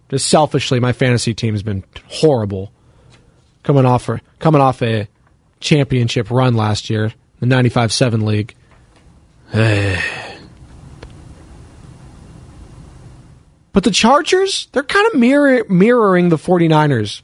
Just 0.09 0.27
selfishly, 0.27 0.79
my 0.79 0.91
fantasy 0.91 1.33
team's 1.33 1.63
been 1.63 1.83
horrible. 2.07 2.71
Coming 3.63 3.85
off 3.85 4.03
for, 4.03 4.19
coming 4.39 4.59
off 4.61 4.81
a 4.81 5.07
championship 5.59 6.29
run 6.29 6.55
last 6.55 6.89
year, 6.89 7.13
the 7.39 7.45
95-7 7.45 8.23
league. 8.23 8.55
but 13.71 13.83
the 13.83 13.91
Chargers, 13.91 14.67
they're 14.73 14.83
kind 14.83 15.07
of 15.07 15.19
mirror, 15.19 15.63
mirroring 15.69 16.29
the 16.29 16.37
49ers. 16.37 17.21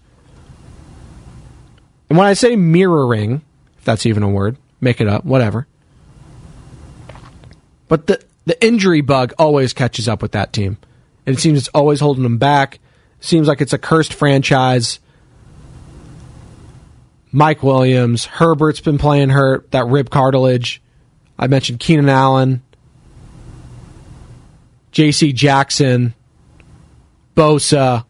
And 2.10 2.18
when 2.18 2.28
I 2.28 2.34
say 2.34 2.56
mirroring, 2.56 3.42
if 3.80 3.84
that's 3.84 4.06
even 4.06 4.24
a 4.24 4.30
word, 4.30 4.56
make 4.80 5.02
it 5.02 5.10
up, 5.10 5.26
whatever. 5.26 5.68
But 7.90 8.08
the 8.08 8.24
the 8.48 8.66
injury 8.66 9.02
bug 9.02 9.34
always 9.38 9.74
catches 9.74 10.08
up 10.08 10.22
with 10.22 10.32
that 10.32 10.54
team. 10.54 10.78
And 11.26 11.36
it 11.36 11.40
seems 11.40 11.60
it's 11.60 11.68
always 11.74 12.00
holding 12.00 12.24
them 12.24 12.38
back. 12.38 12.80
Seems 13.20 13.46
like 13.46 13.60
it's 13.60 13.74
a 13.74 13.78
cursed 13.78 14.14
franchise. 14.14 15.02
Mike 17.34 17.62
Williams, 17.62 18.24
Herbert's 18.24 18.80
been 18.80 18.98
playing 18.98 19.30
hurt, 19.30 19.70
that 19.72 19.86
rib 19.88 20.10
cartilage. 20.10 20.82
I 21.38 21.48
mentioned 21.48 21.82
Keenan 21.82 22.08
Allen, 22.08 22.64
J.C. 24.92 25.34
Jackson, 25.34 26.14
Bosa, 27.36 28.06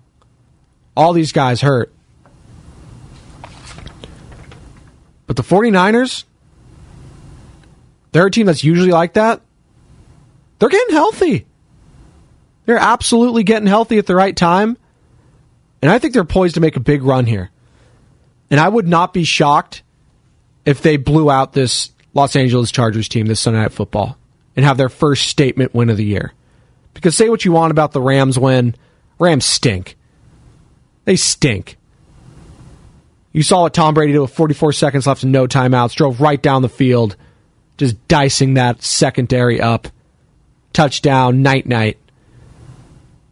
all 0.95 1.13
these 1.13 1.31
guys 1.31 1.61
hurt. 1.61 1.91
But 5.25 5.35
the 5.35 5.41
49ers, 5.41 6.25
they're 8.11 8.27
a 8.27 8.31
team 8.31 8.45
that's 8.45 8.63
usually 8.63 8.91
like 8.91 9.13
that. 9.13 9.41
They're 10.59 10.69
getting 10.69 10.95
healthy. 10.95 11.45
They're 12.65 12.77
absolutely 12.77 13.43
getting 13.43 13.67
healthy 13.67 13.97
at 13.97 14.05
the 14.05 14.15
right 14.15 14.35
time. 14.35 14.77
And 15.81 15.91
I 15.91 15.99
think 15.99 16.13
they're 16.13 16.23
poised 16.23 16.55
to 16.55 16.61
make 16.61 16.75
a 16.75 16.81
big 16.81 17.03
run 17.03 17.25
here. 17.25 17.49
And 18.49 18.59
I 18.59 18.67
would 18.67 18.87
not 18.87 19.13
be 19.13 19.23
shocked 19.23 19.83
if 20.65 20.81
they 20.81 20.97
blew 20.97 21.29
out 21.29 21.53
this 21.53 21.91
Los 22.13 22.35
Angeles 22.35 22.71
Chargers 22.71 23.07
team 23.07 23.27
this 23.27 23.39
Sunday 23.39 23.59
Night 23.59 23.71
Football 23.71 24.17
and 24.55 24.65
have 24.65 24.77
their 24.77 24.89
first 24.89 25.27
statement 25.27 25.73
win 25.73 25.89
of 25.89 25.97
the 25.97 26.05
year. 26.05 26.33
Because 26.93 27.15
say 27.15 27.29
what 27.29 27.45
you 27.45 27.51
want 27.51 27.71
about 27.71 27.91
the 27.91 28.01
Rams 28.01 28.39
win, 28.39 28.75
Rams 29.19 29.45
stink. 29.45 29.95
They 31.05 31.15
stink. 31.15 31.77
You 33.31 33.43
saw 33.43 33.61
what 33.61 33.73
Tom 33.73 33.93
Brady 33.93 34.13
did 34.13 34.19
with 34.19 34.33
44 34.33 34.73
seconds 34.73 35.05
left 35.05 35.21
and 35.21 35.31
no 35.31 35.45
timeouts, 35.45 35.93
drove 35.93 36.19
right 36.19 36.41
down 36.41 36.63
the 36.63 36.69
field, 36.69 37.15
just 37.77 38.07
dicing 38.07 38.55
that 38.55 38.81
secondary 38.81 39.61
up. 39.61 39.87
Touchdown, 40.77 41.41
night 41.41 41.65
night. 41.65 41.97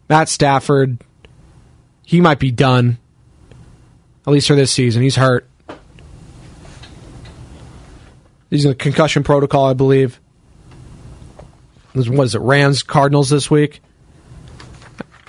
Matt 0.09 0.29
Stafford, 0.29 0.97
he 2.01 2.19
might 2.19 2.39
be 2.39 2.49
done. 2.49 2.97
At 4.25 4.33
least 4.33 4.47
for 4.47 4.55
this 4.55 4.71
season. 4.71 5.03
He's 5.03 5.15
hurt. 5.15 5.47
He's 8.49 8.65
in 8.65 8.69
the 8.69 8.75
concussion 8.75 9.23
protocol, 9.23 9.65
I 9.65 9.73
believe. 9.73 10.19
What 11.93 12.23
is 12.23 12.33
it? 12.33 12.39
Rams 12.41 12.81
Cardinals 12.81 13.29
this 13.29 13.51
week. 13.51 13.79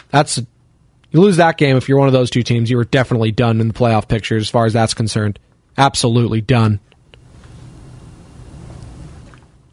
That's 0.09 0.39
you 0.39 1.21
lose 1.21 1.37
that 1.37 1.59
game 1.59 1.77
if 1.77 1.87
you're 1.87 1.99
one 1.99 2.09
of 2.09 2.15
those 2.15 2.31
two 2.31 2.43
teams. 2.43 2.71
You 2.71 2.79
were 2.79 2.85
definitely 2.85 3.31
done 3.31 3.61
in 3.61 3.69
the 3.69 3.75
playoff 3.75 4.09
picture 4.09 4.39
as 4.39 4.49
far 4.49 4.65
as 4.65 4.73
that's 4.73 4.95
concerned. 4.95 5.39
Absolutely 5.77 6.41
done. 6.41 6.81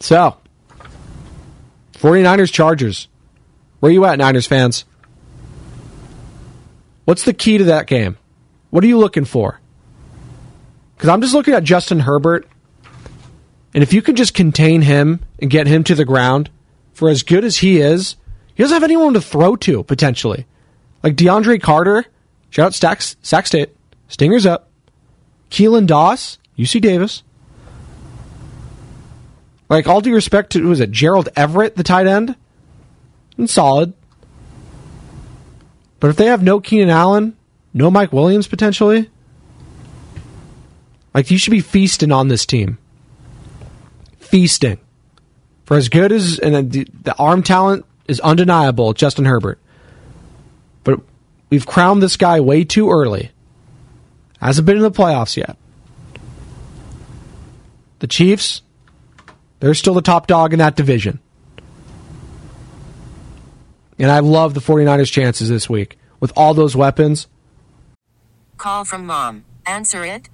So, 0.01 0.35
49ers 2.03 2.51
Chargers. 2.51 3.07
Where 3.79 3.89
you 3.89 4.03
at, 4.03 4.19
Niners 4.19 4.45
fans? 4.45 4.83
What's 7.05 7.23
the 7.23 7.33
key 7.33 7.59
to 7.59 7.63
that 7.65 7.87
game? 7.87 8.17
What 8.71 8.83
are 8.83 8.87
you 8.87 8.97
looking 8.97 9.23
for? 9.23 9.61
Because 10.97 11.07
I'm 11.07 11.21
just 11.21 11.33
looking 11.33 11.53
at 11.53 11.63
Justin 11.63 12.01
Herbert, 12.01 12.45
and 13.73 13.81
if 13.81 13.93
you 13.93 14.01
can 14.01 14.17
just 14.17 14.33
contain 14.33 14.81
him 14.81 15.21
and 15.39 15.49
get 15.49 15.65
him 15.65 15.85
to 15.85 15.95
the 15.95 16.03
ground, 16.03 16.49
for 16.91 17.07
as 17.07 17.23
good 17.23 17.45
as 17.45 17.59
he 17.59 17.79
is, 17.79 18.17
he 18.53 18.63
doesn't 18.63 18.75
have 18.75 18.83
anyone 18.83 19.13
to 19.13 19.21
throw 19.21 19.55
to 19.55 19.83
potentially. 19.83 20.45
Like 21.03 21.15
DeAndre 21.15 21.61
Carter, 21.61 22.03
shout 22.49 22.65
out 22.65 22.73
Stacks, 22.73 23.15
Sac 23.21 23.47
State, 23.47 23.69
Stingers 24.09 24.45
up. 24.45 24.69
Keelan 25.49 25.87
Doss, 25.87 26.37
UC 26.57 26.81
Davis. 26.81 27.23
Like 29.73 29.87
all 29.87 30.01
due 30.01 30.13
respect 30.13 30.51
to 30.51 30.67
was 30.67 30.81
it 30.81 30.91
Gerald 30.91 31.29
Everett, 31.35 31.75
the 31.75 31.81
tight 31.81 32.05
end, 32.05 32.35
and 33.39 33.49
solid. 33.49 33.93
But 35.99 36.11
if 36.11 36.15
they 36.15 36.27
have 36.27 36.43
no 36.43 36.59
Keenan 36.59 36.91
Allen, 36.91 37.35
no 37.73 37.89
Mike 37.89 38.13
Williams 38.13 38.47
potentially, 38.47 39.09
like 41.15 41.31
you 41.31 41.39
should 41.39 41.49
be 41.49 41.59
feasting 41.59 42.11
on 42.11 42.27
this 42.27 42.45
team. 42.45 42.77
Feasting. 44.19 44.77
For 45.65 45.75
as 45.75 45.89
good 45.89 46.11
as 46.11 46.37
and 46.37 46.71
the, 46.71 46.87
the 47.01 47.17
arm 47.17 47.41
talent 47.41 47.83
is 48.07 48.19
undeniable, 48.19 48.93
Justin 48.93 49.25
Herbert. 49.25 49.59
But 50.83 50.99
we've 51.49 51.65
crowned 51.65 52.03
this 52.03 52.15
guy 52.15 52.41
way 52.41 52.63
too 52.63 52.91
early. 52.91 53.31
Hasn't 54.39 54.67
been 54.67 54.77
in 54.77 54.83
the 54.83 54.91
playoffs 54.91 55.35
yet. 55.35 55.57
The 57.97 58.07
Chiefs, 58.07 58.61
they're 59.63 59.73
still 59.73 59.93
the 59.93 60.01
top 60.01 60.27
dog 60.27 60.51
in 60.51 60.59
that 60.59 60.75
division. 60.75 61.19
And 63.97 64.11
I 64.11 64.19
love 64.19 64.53
the 64.53 64.59
49ers' 64.59 65.09
chances 65.09 65.47
this 65.47 65.69
week. 65.69 65.97
With 66.19 66.33
all 66.35 66.53
those 66.53 66.75
weapons, 66.75 67.27
Call 68.57 68.85
from 68.85 69.05
mom. 69.05 69.45
Answer 69.65 70.05
it. 70.05 70.29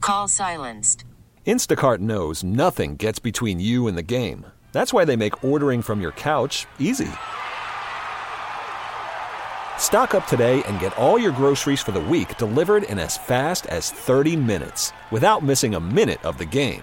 Call 0.00 0.28
silenced. 0.28 1.04
Instacart 1.46 1.98
knows 1.98 2.44
nothing 2.44 2.96
gets 2.96 3.18
between 3.18 3.58
you 3.60 3.86
and 3.86 3.96
the 3.96 4.02
game. 4.02 4.46
That's 4.72 4.92
why 4.92 5.04
they 5.04 5.16
make 5.16 5.44
ordering 5.44 5.80
from 5.80 6.00
your 6.00 6.12
couch 6.12 6.66
easy. 6.78 7.08
Stock 9.78 10.14
up 10.14 10.26
today 10.26 10.62
and 10.64 10.78
get 10.78 10.96
all 10.98 11.18
your 11.18 11.32
groceries 11.32 11.80
for 11.80 11.92
the 11.92 12.00
week 12.00 12.36
delivered 12.36 12.82
in 12.82 12.98
as 12.98 13.16
fast 13.16 13.66
as 13.66 13.90
30 13.90 14.36
minutes 14.36 14.92
without 15.10 15.42
missing 15.42 15.74
a 15.74 15.80
minute 15.80 16.22
of 16.24 16.36
the 16.36 16.44
game. 16.44 16.82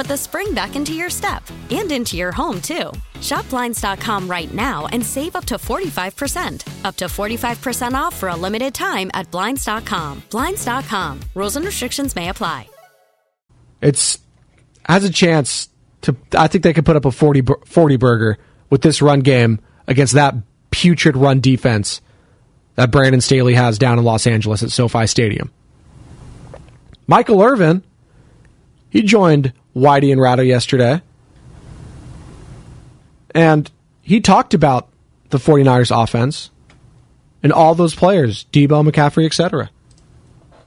put 0.00 0.08
the 0.08 0.16
spring 0.16 0.54
back 0.54 0.76
into 0.76 0.94
your 0.94 1.10
step 1.10 1.42
and 1.68 1.92
into 1.92 2.16
your 2.16 2.32
home, 2.32 2.58
too. 2.62 2.90
Shop 3.20 3.46
Blinds.com 3.50 4.26
right 4.28 4.52
now 4.54 4.86
and 4.86 5.04
save 5.04 5.36
up 5.36 5.44
to 5.44 5.56
45%. 5.56 6.86
Up 6.86 6.96
to 6.96 7.04
45% 7.04 7.92
off 7.92 8.16
for 8.16 8.30
a 8.30 8.34
limited 8.34 8.72
time 8.72 9.10
at 9.12 9.30
Blinds.com. 9.30 10.22
Blinds.com. 10.30 11.20
Rules 11.34 11.56
and 11.56 11.66
restrictions 11.66 12.16
may 12.16 12.30
apply. 12.30 12.66
it's 13.82 14.18
has 14.86 15.04
a 15.04 15.10
chance 15.10 15.68
to. 16.00 16.16
I 16.32 16.46
think 16.48 16.64
they 16.64 16.72
could 16.72 16.86
put 16.86 16.96
up 16.96 17.04
a 17.04 17.10
40, 17.10 17.42
40 17.66 17.96
burger 17.96 18.38
with 18.70 18.80
this 18.80 19.02
run 19.02 19.20
game 19.20 19.60
against 19.86 20.14
that 20.14 20.34
putrid 20.70 21.14
run 21.14 21.40
defense 21.40 22.00
that 22.76 22.90
Brandon 22.90 23.20
Staley 23.20 23.52
has 23.52 23.76
down 23.76 23.98
in 23.98 24.04
Los 24.04 24.26
Angeles 24.26 24.62
at 24.62 24.70
SoFi 24.70 25.06
Stadium. 25.06 25.52
Michael 27.06 27.42
Irvin, 27.42 27.82
he 28.88 29.02
joined 29.02 29.52
Whitey 29.74 30.12
and 30.12 30.20
Ratto 30.20 30.42
yesterday, 30.42 31.02
and 33.34 33.70
he 34.02 34.20
talked 34.20 34.54
about 34.54 34.88
the 35.30 35.38
49ers 35.38 35.90
offense 36.02 36.50
and 37.42 37.52
all 37.52 37.74
those 37.74 37.94
players, 37.94 38.46
Deebo, 38.52 38.88
McCaffrey, 38.88 39.24
etc. 39.24 39.70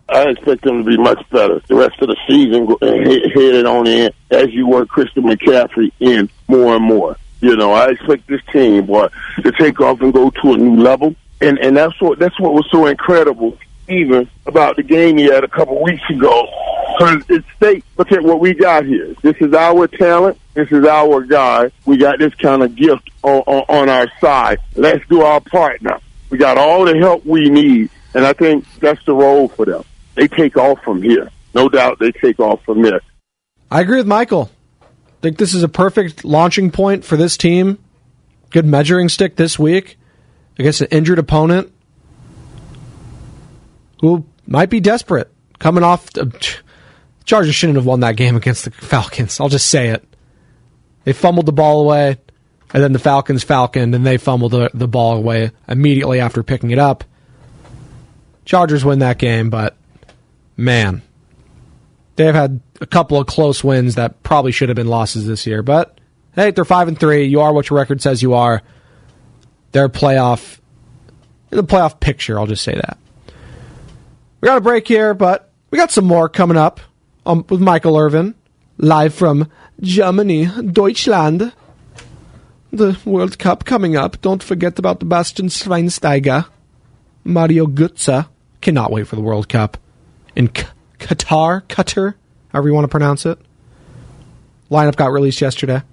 I 0.10 0.30
expect 0.30 0.64
them 0.64 0.84
to 0.84 0.90
be 0.90 0.98
much 0.98 1.24
better 1.30 1.62
the 1.68 1.76
rest 1.76 2.02
of 2.02 2.08
the 2.08 2.18
season, 2.28 2.68
uh, 2.82 2.94
he- 3.10 3.30
headed 3.34 3.66
on 3.66 3.88
in 3.88 4.12
as 4.32 4.52
you 4.52 4.68
work 4.68 4.90
Christian 4.90 5.24
McCaffrey 5.24 5.92
in 6.00 6.30
more 6.48 6.76
and 6.76 6.84
more. 6.84 7.18
You 7.42 7.56
know, 7.56 7.74
I 7.74 7.90
expect 7.90 8.28
this 8.28 8.42
team, 8.52 8.86
boy, 8.86 9.08
to 9.42 9.52
take 9.52 9.82
off 9.82 10.02
and 10.02 10.14
go 10.14 10.30
to 10.30 10.54
a 10.54 10.58
new 10.58 10.82
level, 10.82 11.16
and 11.42 11.58
and 11.60 11.76
that's 11.76 12.00
what 12.02 12.20
that's 12.20 12.40
what 12.40 12.54
was 12.54 12.66
so 12.72 12.86
incredible, 12.86 13.58
even 13.88 14.30
about 14.46 14.76
the 14.76 14.84
game 14.84 15.18
he 15.18 15.26
had 15.26 15.44
a 15.44 15.48
couple 15.48 15.82
weeks 15.84 16.04
ago. 16.10 16.48
Because 16.98 17.24
it 17.30 17.44
states, 17.56 17.86
look 17.98 18.12
at 18.12 18.24
what 18.24 18.40
we 18.40 18.54
got 18.54 18.86
here. 18.86 19.16
This 19.22 19.36
is 19.40 19.54
our 19.54 19.88
talent. 19.88 20.40
This 20.54 20.72
is 20.72 20.86
our 20.86 21.24
guy. 21.24 21.72
We 21.86 21.98
got 21.98 22.20
this 22.20 22.34
kind 22.36 22.62
of 22.62 22.76
gift 22.76 23.10
on, 23.24 23.42
on, 23.48 23.66
on 23.68 23.90
our 23.90 24.12
side. 24.22 24.60
Let's 24.76 25.06
do 25.08 25.22
our 25.22 25.42
part 25.42 25.82
now. 25.82 26.00
We 26.30 26.38
got 26.38 26.58
all 26.58 26.86
the 26.86 26.98
help 26.98 27.26
we 27.26 27.50
need, 27.50 27.90
and 28.14 28.26
I 28.26 28.34
think 28.34 28.66
that's 28.80 29.04
the 29.06 29.14
role 29.14 29.48
for 29.48 29.66
them. 29.66 29.84
They 30.16 30.28
take 30.28 30.58
off 30.58 30.82
from 30.84 31.02
here. 31.02 31.30
No 31.56 31.70
doubt 31.70 32.00
they 32.00 32.12
take 32.12 32.40
off 32.40 32.64
from 32.64 32.82
there. 32.82 33.02
I 33.72 33.82
agree 33.82 33.98
with 33.98 34.08
Michael. 34.08 34.52
I 34.82 34.86
think 35.22 35.38
this 35.38 35.54
is 35.54 35.64
a 35.64 35.70
perfect 35.70 36.24
launching 36.24 36.70
point 36.70 37.06
for 37.06 37.18
this 37.18 37.38
team. 37.38 37.80
Good 38.52 38.66
measuring 38.66 39.10
stick 39.10 39.36
this 39.36 39.58
week 39.58 39.98
against 40.60 40.82
an 40.82 40.88
injured 40.92 41.18
opponent 41.18 41.73
who 44.04 44.26
might 44.46 44.70
be 44.70 44.82
desperate. 44.82 45.32
Coming 45.60 45.82
off, 45.82 46.12
the, 46.12 46.58
Chargers 47.24 47.56
shouldn't 47.56 47.78
have 47.78 47.86
won 47.86 48.02
that 48.02 48.18
game 48.18 48.36
against 48.36 48.66
the 48.66 48.72
Falcons. 48.72 49.40
I'll 49.40 49.48
just 49.48 49.70
say 49.70 49.92
it. 49.92 50.04
They 51.06 51.14
fumbled 51.14 51.46
the 51.46 51.54
ball 51.54 51.80
away, 51.80 52.18
and 52.74 52.84
then 52.84 52.92
the 52.92 53.00
Falcons 53.00 53.46
falconed, 53.46 53.96
and 53.96 54.06
they 54.06 54.18
fumbled 54.18 54.52
the, 54.52 54.70
the 54.74 54.90
ball 54.90 55.16
away 55.16 55.52
immediately 55.70 56.20
after 56.20 56.44
picking 56.44 56.72
it 56.72 56.80
up. 56.80 57.06
Chargers 58.44 58.84
win 58.84 59.00
that 59.00 59.20
game, 59.20 59.50
but 59.50 59.78
man, 60.58 61.02
they've 62.18 62.36
had 62.36 62.60
a 62.82 62.86
couple 62.86 63.18
of 63.18 63.26
close 63.26 63.64
wins 63.64 63.96
that 63.96 64.22
probably 64.22 64.52
should 64.52 64.68
have 64.68 64.76
been 64.76 64.88
losses 64.88 65.26
this 65.26 65.48
year. 65.48 65.64
But 65.64 65.98
hey, 66.36 66.52
they're 66.52 66.66
five 66.66 66.90
and 66.90 67.00
three. 67.00 67.24
You 67.24 67.40
are 67.40 67.54
what 67.54 67.70
your 67.70 67.80
record 67.80 68.02
says 68.02 68.22
you 68.22 68.34
are. 68.34 68.64
They're 69.72 69.88
playoff 69.88 70.60
the 71.52 71.64
playoff 71.64 72.02
picture. 72.02 72.38
I'll 72.38 72.48
just 72.48 72.64
say 72.64 72.74
that. 72.74 72.98
We 74.44 74.48
got 74.48 74.58
a 74.58 74.62
break 74.62 74.90
here, 74.90 75.14
but 75.14 75.50
we 75.72 75.78
got 75.78 75.90
some 75.90 76.04
more 76.04 76.28
coming 76.28 76.58
up 76.58 76.82
um, 77.26 77.46
with 77.48 77.62
Michael 77.62 77.98
Irvin, 77.98 78.36
live 78.78 79.14
from 79.14 79.50
Germany, 79.80 80.48
Deutschland. 80.48 81.54
The 82.70 83.00
World 83.06 83.40
Cup 83.40 83.64
coming 83.64 83.96
up. 83.96 84.20
Don't 84.20 84.44
forget 84.44 84.78
about 84.78 85.08
Bastian 85.08 85.48
Schweinsteiger, 85.48 86.46
Mario 87.24 87.68
Götze. 87.68 88.28
Cannot 88.60 88.92
wait 88.92 89.08
for 89.08 89.16
the 89.16 89.22
World 89.22 89.48
Cup 89.48 89.78
in 90.36 90.50
Qatar, 90.50 91.62
Qatar, 91.62 92.16
however 92.50 92.68
you 92.68 92.74
want 92.74 92.84
to 92.84 92.90
pronounce 92.90 93.26
it. 93.26 93.40
Lineup 94.70 94.98
got 94.98 95.14
released 95.14 95.40
yesterday. 95.40 95.84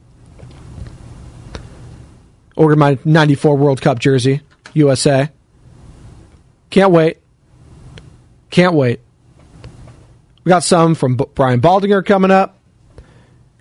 Ordered 2.56 2.80
my 2.80 2.98
94 3.04 3.56
World 3.56 3.80
Cup 3.80 4.00
jersey, 4.00 4.40
USA. 4.74 5.30
Can't 6.70 6.90
wait. 6.90 7.19
Can't 8.50 8.74
wait. 8.74 9.00
We 10.44 10.50
got 10.50 10.64
some 10.64 10.94
from 10.94 11.16
B- 11.16 11.24
Brian 11.34 11.60
Baldinger 11.60 12.04
coming 12.04 12.30
up. 12.30 12.58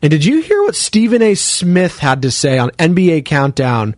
And 0.01 0.11
did 0.11 0.23
you 0.23 0.41
hear 0.41 0.61
what 0.63 0.75
Stephen 0.75 1.21
A. 1.21 1.35
Smith 1.35 1.99
had 1.99 2.21
to 2.21 2.31
say 2.31 2.57
on 2.57 2.71
NBA 2.71 3.25
Countdown 3.25 3.95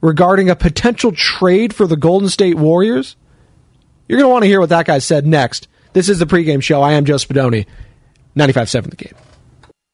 regarding 0.00 0.50
a 0.50 0.56
potential 0.56 1.12
trade 1.12 1.72
for 1.72 1.86
the 1.86 1.96
Golden 1.96 2.28
State 2.28 2.56
Warriors? 2.56 3.16
You're 4.08 4.18
going 4.18 4.28
to 4.28 4.32
want 4.32 4.42
to 4.42 4.48
hear 4.48 4.60
what 4.60 4.70
that 4.70 4.86
guy 4.86 4.98
said 4.98 5.26
next. 5.26 5.68
This 5.92 6.08
is 6.08 6.18
the 6.18 6.26
pregame 6.26 6.62
show. 6.62 6.82
I 6.82 6.94
am 6.94 7.04
Joe 7.04 7.14
Spadoni, 7.16 7.66
95.7 8.36 8.90
The 8.90 8.96
Game. 8.96 9.14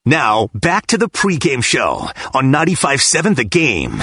Now, 0.07 0.48
back 0.54 0.87
to 0.88 0.98
the 0.98 1.09
pregame 1.09 1.62
show 1.62 2.09
on 2.33 2.52
95.7 2.52 3.37
The 3.37 3.44
Game. 3.44 4.02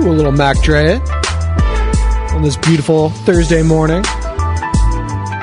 A 0.00 0.08
little 0.10 0.32
Mac 0.32 0.60
Dre 0.62 0.94
on 2.34 2.42
this 2.42 2.56
beautiful 2.56 3.10
Thursday 3.10 3.62
morning. 3.62 4.02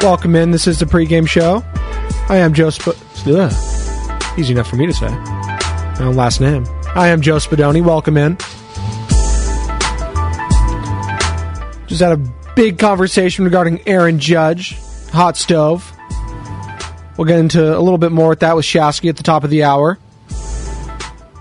Welcome 0.02 0.36
in. 0.36 0.52
This 0.52 0.66
is 0.68 0.80
the 0.80 0.86
pregame 0.86 1.28
show. 1.28 1.64
I 2.28 2.38
am 2.38 2.54
Joe 2.54 2.72
Sp- 2.74 2.98
Ugh. 3.28 3.54
Easy 4.38 4.54
enough 4.54 4.68
for 4.68 4.76
me 4.76 4.88
to 4.88 4.94
say. 4.94 5.10
My 5.10 5.98
own 6.02 6.16
last 6.16 6.42
name. 6.42 6.66
I 6.96 7.10
am 7.10 7.22
Joe 7.22 7.38
Spadoni. 7.38 7.84
Welcome 7.84 8.18
in. 8.18 8.36
Just 11.88 12.02
had 12.02 12.14
a 12.14 12.54
big 12.56 12.80
conversation 12.80 13.46
regarding 13.46 13.88
Aaron 13.88 14.20
Judge, 14.20 14.76
hot 15.12 15.38
stove. 15.38 15.92
We'll 17.16 17.26
get 17.26 17.40
into 17.40 17.78
a 17.78 17.80
little 17.80 18.00
bit 18.00 18.12
more 18.12 18.30
with 18.30 18.40
that 18.40 18.56
with 18.56 18.66
Shasky 18.66 19.08
at 19.10 19.18
the 19.18 19.24
top 19.24 19.44
of 19.44 19.50
the 19.50 19.64
hour. 19.64 19.98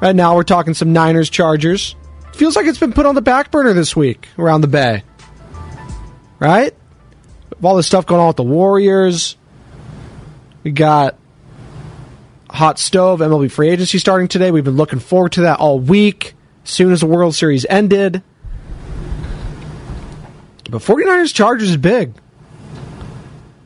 Right 0.00 0.14
now, 0.14 0.36
we're 0.36 0.44
talking 0.44 0.74
some 0.74 0.92
Niners 0.92 1.30
Chargers. 1.30 1.96
Feels 2.36 2.54
like 2.54 2.66
it's 2.66 2.78
been 2.78 2.92
put 2.92 3.06
on 3.06 3.14
the 3.14 3.22
back 3.22 3.50
burner 3.50 3.72
this 3.72 3.96
week 3.96 4.28
around 4.38 4.60
the 4.60 4.66
Bay. 4.66 5.02
Right? 6.38 6.74
With 7.48 7.64
all 7.64 7.76
this 7.76 7.86
stuff 7.86 8.04
going 8.04 8.20
on 8.20 8.26
with 8.26 8.36
the 8.36 8.42
Warriors. 8.42 9.38
We 10.62 10.70
got 10.70 11.18
Hot 12.50 12.78
Stove, 12.78 13.20
MLB 13.20 13.50
free 13.50 13.70
agency 13.70 13.98
starting 13.98 14.28
today. 14.28 14.50
We've 14.50 14.62
been 14.62 14.76
looking 14.76 14.98
forward 14.98 15.32
to 15.32 15.42
that 15.42 15.60
all 15.60 15.80
week, 15.80 16.34
soon 16.64 16.92
as 16.92 17.00
the 17.00 17.06
World 17.06 17.34
Series 17.34 17.64
ended. 17.70 18.22
But 20.70 20.82
49ers 20.82 21.32
Chargers 21.32 21.70
is 21.70 21.78
big. 21.78 22.12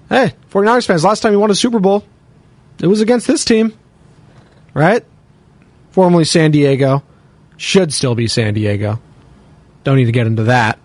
Hey, 0.09 0.35
49ers 0.53 0.87
fans, 0.87 1.03
last 1.03 1.21
time 1.21 1.33
you 1.33 1.41
won 1.41 1.51
a 1.51 1.57
Super 1.57 1.81
Bowl, 1.81 2.05
it 2.81 2.87
was 2.87 3.01
against 3.01 3.27
this 3.27 3.45
team. 3.45 3.77
Right? 4.75 5.05
Formerly 5.91 6.25
San 6.25 6.53
Diego. 6.53 7.03
Should 7.61 7.93
still 7.93 8.15
be 8.15 8.27
San 8.27 8.55
Diego. 8.55 8.99
Don't 9.85 9.97
need 9.97 10.07
to 10.07 10.13
get 10.13 10.27
into 10.27 10.45
that. 10.45 10.79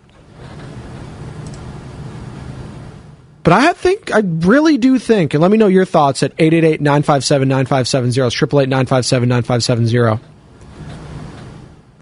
But 3.43 3.53
I 3.53 3.71
think, 3.71 4.13
I 4.13 4.19
really 4.25 4.77
do 4.77 4.99
think, 4.99 5.33
and 5.33 5.41
let 5.41 5.51
me 5.51 5.57
know 5.57 5.67
your 5.67 5.85
thoughts 5.85 6.21
at 6.21 6.33
888 6.37 6.81
957 6.81 7.47
9570. 7.47 8.09
It's 8.09 8.35
888 8.35 8.67
957 8.67 9.29
9570. 9.29 10.21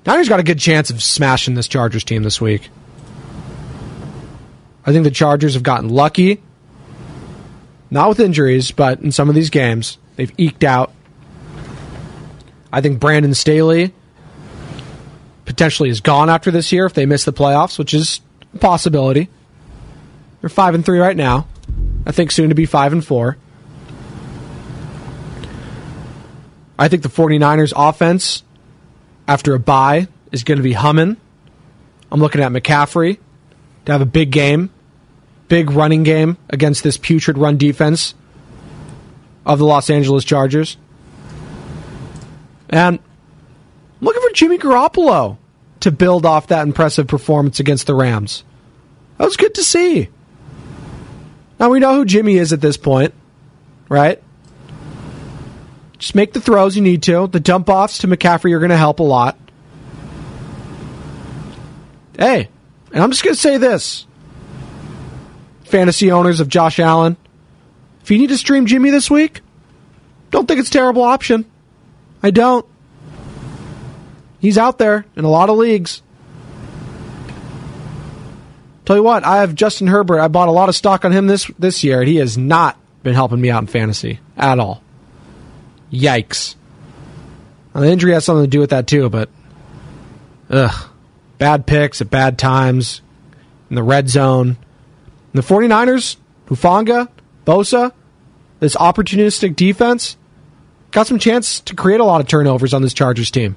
Niners 0.08 0.28
got 0.28 0.40
a 0.40 0.44
good 0.44 0.58
chance 0.58 0.90
of 0.90 1.04
smashing 1.04 1.54
this 1.54 1.68
Chargers 1.68 2.04
team 2.04 2.24
this 2.24 2.42
week. 2.42 2.68
I 4.88 4.92
think 4.92 5.04
the 5.04 5.12
Chargers 5.12 5.54
have 5.54 5.62
gotten 5.62 5.90
lucky. 5.90 6.42
Not 7.92 8.10
with 8.10 8.20
injuries, 8.20 8.72
but 8.72 9.02
in 9.02 9.12
some 9.12 9.30
of 9.30 9.36
these 9.36 9.52
games, 9.52 10.00
they've 10.16 10.34
eked 10.40 10.64
out. 10.64 10.92
I 12.72 12.82
think 12.82 13.00
Brandon 13.00 13.36
Staley 13.36 13.94
potentially 15.46 15.90
is 15.90 16.02
gone 16.02 16.30
after 16.30 16.52
this 16.52 16.72
year 16.72 16.86
if 16.86 16.94
they 16.94 17.06
miss 17.06 17.26
the 17.26 17.34
playoffs, 17.34 17.78
which 17.78 17.94
is 17.94 18.22
a 18.54 18.58
possibility. 18.58 19.30
They're 20.42 20.50
five 20.50 20.76
and 20.76 20.86
three 20.86 21.00
right 21.00 21.16
now. 21.16 21.48
I 22.06 22.12
think 22.12 22.32
soon 22.32 22.50
to 22.50 22.56
be 22.56 22.66
five 22.66 22.92
and 22.92 23.06
four. 23.06 23.38
I 26.78 26.88
think 26.88 27.04
the 27.04 27.10
49ers 27.10 27.74
offense 27.76 28.44
after 29.28 29.54
a 29.54 29.60
bye 29.60 30.08
is 30.32 30.44
going 30.44 30.58
to 30.58 30.64
be 30.64 30.74
humming. 30.74 31.18
I'm 32.12 32.20
looking 32.20 32.42
at 32.42 32.52
McCaffrey 32.52 33.20
to 33.86 33.92
have 33.92 34.02
a 34.02 34.06
big 34.06 34.32
game, 34.32 34.70
big 35.48 35.72
running 35.72 36.04
game 36.04 36.38
against 36.50 36.84
this 36.84 36.98
putrid 36.98 37.38
run 37.38 37.58
defense 37.58 38.16
of 39.46 39.60
the 39.60 39.66
Los 39.66 39.90
Angeles 39.90 40.24
Chargers. 40.24 40.78
And 42.70 43.00
Jimmy 44.34 44.58
Garoppolo 44.58 45.38
to 45.82 45.92
build 45.92 46.26
off 46.26 46.48
that 46.48 46.66
impressive 46.66 47.08
performance 47.08 47.60
against 47.60 47.88
the 47.88 47.96
Rams. 47.96 48.44
That 49.18 49.26
was 49.26 49.38
good 49.38 49.56
to 49.56 49.64
see. 49.64 50.10
Now 51.60 51.70
we 51.70 51.80
know 51.80 51.96
who 51.96 52.06
Jimmy 52.06 52.36
is 52.38 52.52
at 52.52 52.62
this 52.62 52.78
point, 52.78 53.14
right? 53.90 54.22
Just 55.98 56.16
make 56.16 56.34
the 56.34 56.42
throws 56.42 56.76
you 56.76 56.82
need 56.82 57.04
to. 57.04 57.28
The 57.28 57.40
dump 57.40 57.70
offs 57.70 58.00
to 58.00 58.08
McCaffrey 58.08 58.54
are 58.54 58.60
going 58.60 58.72
to 58.72 58.78
help 58.78 59.00
a 59.00 59.04
lot. 59.04 59.38
Hey, 62.18 62.50
and 62.92 63.02
I'm 63.02 63.12
just 63.12 63.24
going 63.24 63.36
to 63.36 63.40
say 63.40 63.58
this 63.58 64.06
fantasy 65.64 66.12
owners 66.12 66.40
of 66.40 66.48
Josh 66.48 66.80
Allen, 66.80 67.18
if 68.04 68.12
you 68.12 68.20
need 68.20 68.28
to 68.28 68.38
stream 68.38 68.68
Jimmy 68.68 68.92
this 68.92 69.10
week, 69.10 69.42
don't 70.30 70.48
think 70.48 70.60
it's 70.60 70.70
a 70.70 70.74
terrible 70.74 71.02
option. 71.02 71.46
I 72.22 72.30
don't. 72.32 72.66
He's 74.44 74.58
out 74.58 74.78
there 74.78 75.06
in 75.16 75.24
a 75.24 75.30
lot 75.30 75.50
of 75.50 75.56
leagues. 75.56 76.02
Tell 78.84 78.98
you 78.98 79.02
what, 79.02 79.24
I 79.24 79.38
have 79.38 79.56
Justin 79.56 79.88
Herbert. 79.88 80.20
I 80.20 80.28
bought 80.28 80.50
a 80.50 80.52
lot 80.52 80.68
of 80.68 80.76
stock 80.76 81.06
on 81.06 81.14
him 81.14 81.28
this 81.28 81.50
this 81.58 81.82
year, 81.82 82.02
and 82.02 82.10
he 82.10 82.18
has 82.18 82.38
not 82.38 82.78
been 83.04 83.14
helping 83.14 83.40
me 83.40 83.50
out 83.50 83.64
in 83.64 83.68
fantasy 83.68 84.20
at 84.36 84.60
all. 84.60 84.84
Yikes. 85.94 86.56
Now, 87.74 87.80
the 87.80 87.90
injury 87.90 88.12
has 88.12 88.26
something 88.26 88.44
to 88.44 88.50
do 88.50 88.60
with 88.60 88.72
that 88.72 88.86
too, 88.86 89.10
but 89.10 89.30
ugh. 90.50 90.90
Bad 91.38 91.66
picks 91.66 92.02
at 92.02 92.10
bad 92.10 92.38
times 92.38 93.02
in 93.70 93.78
the 93.78 93.84
red 93.84 94.10
zone. 94.10 94.58
And 95.34 95.42
the 95.42 95.48
49ers, 95.48 96.18
Hufanga, 96.48 97.08
Bosa, 97.46 97.94
this 98.60 98.76
opportunistic 98.76 99.56
defense, 99.56 100.18
got 100.92 101.08
some 101.08 101.18
chance 101.18 101.62
to 101.62 101.76
create 101.76 102.02
a 102.02 102.06
lot 102.06 102.20
of 102.20 102.28
turnovers 102.28 102.74
on 102.74 102.82
this 102.82 102.94
Chargers 102.94 103.32
team. 103.32 103.56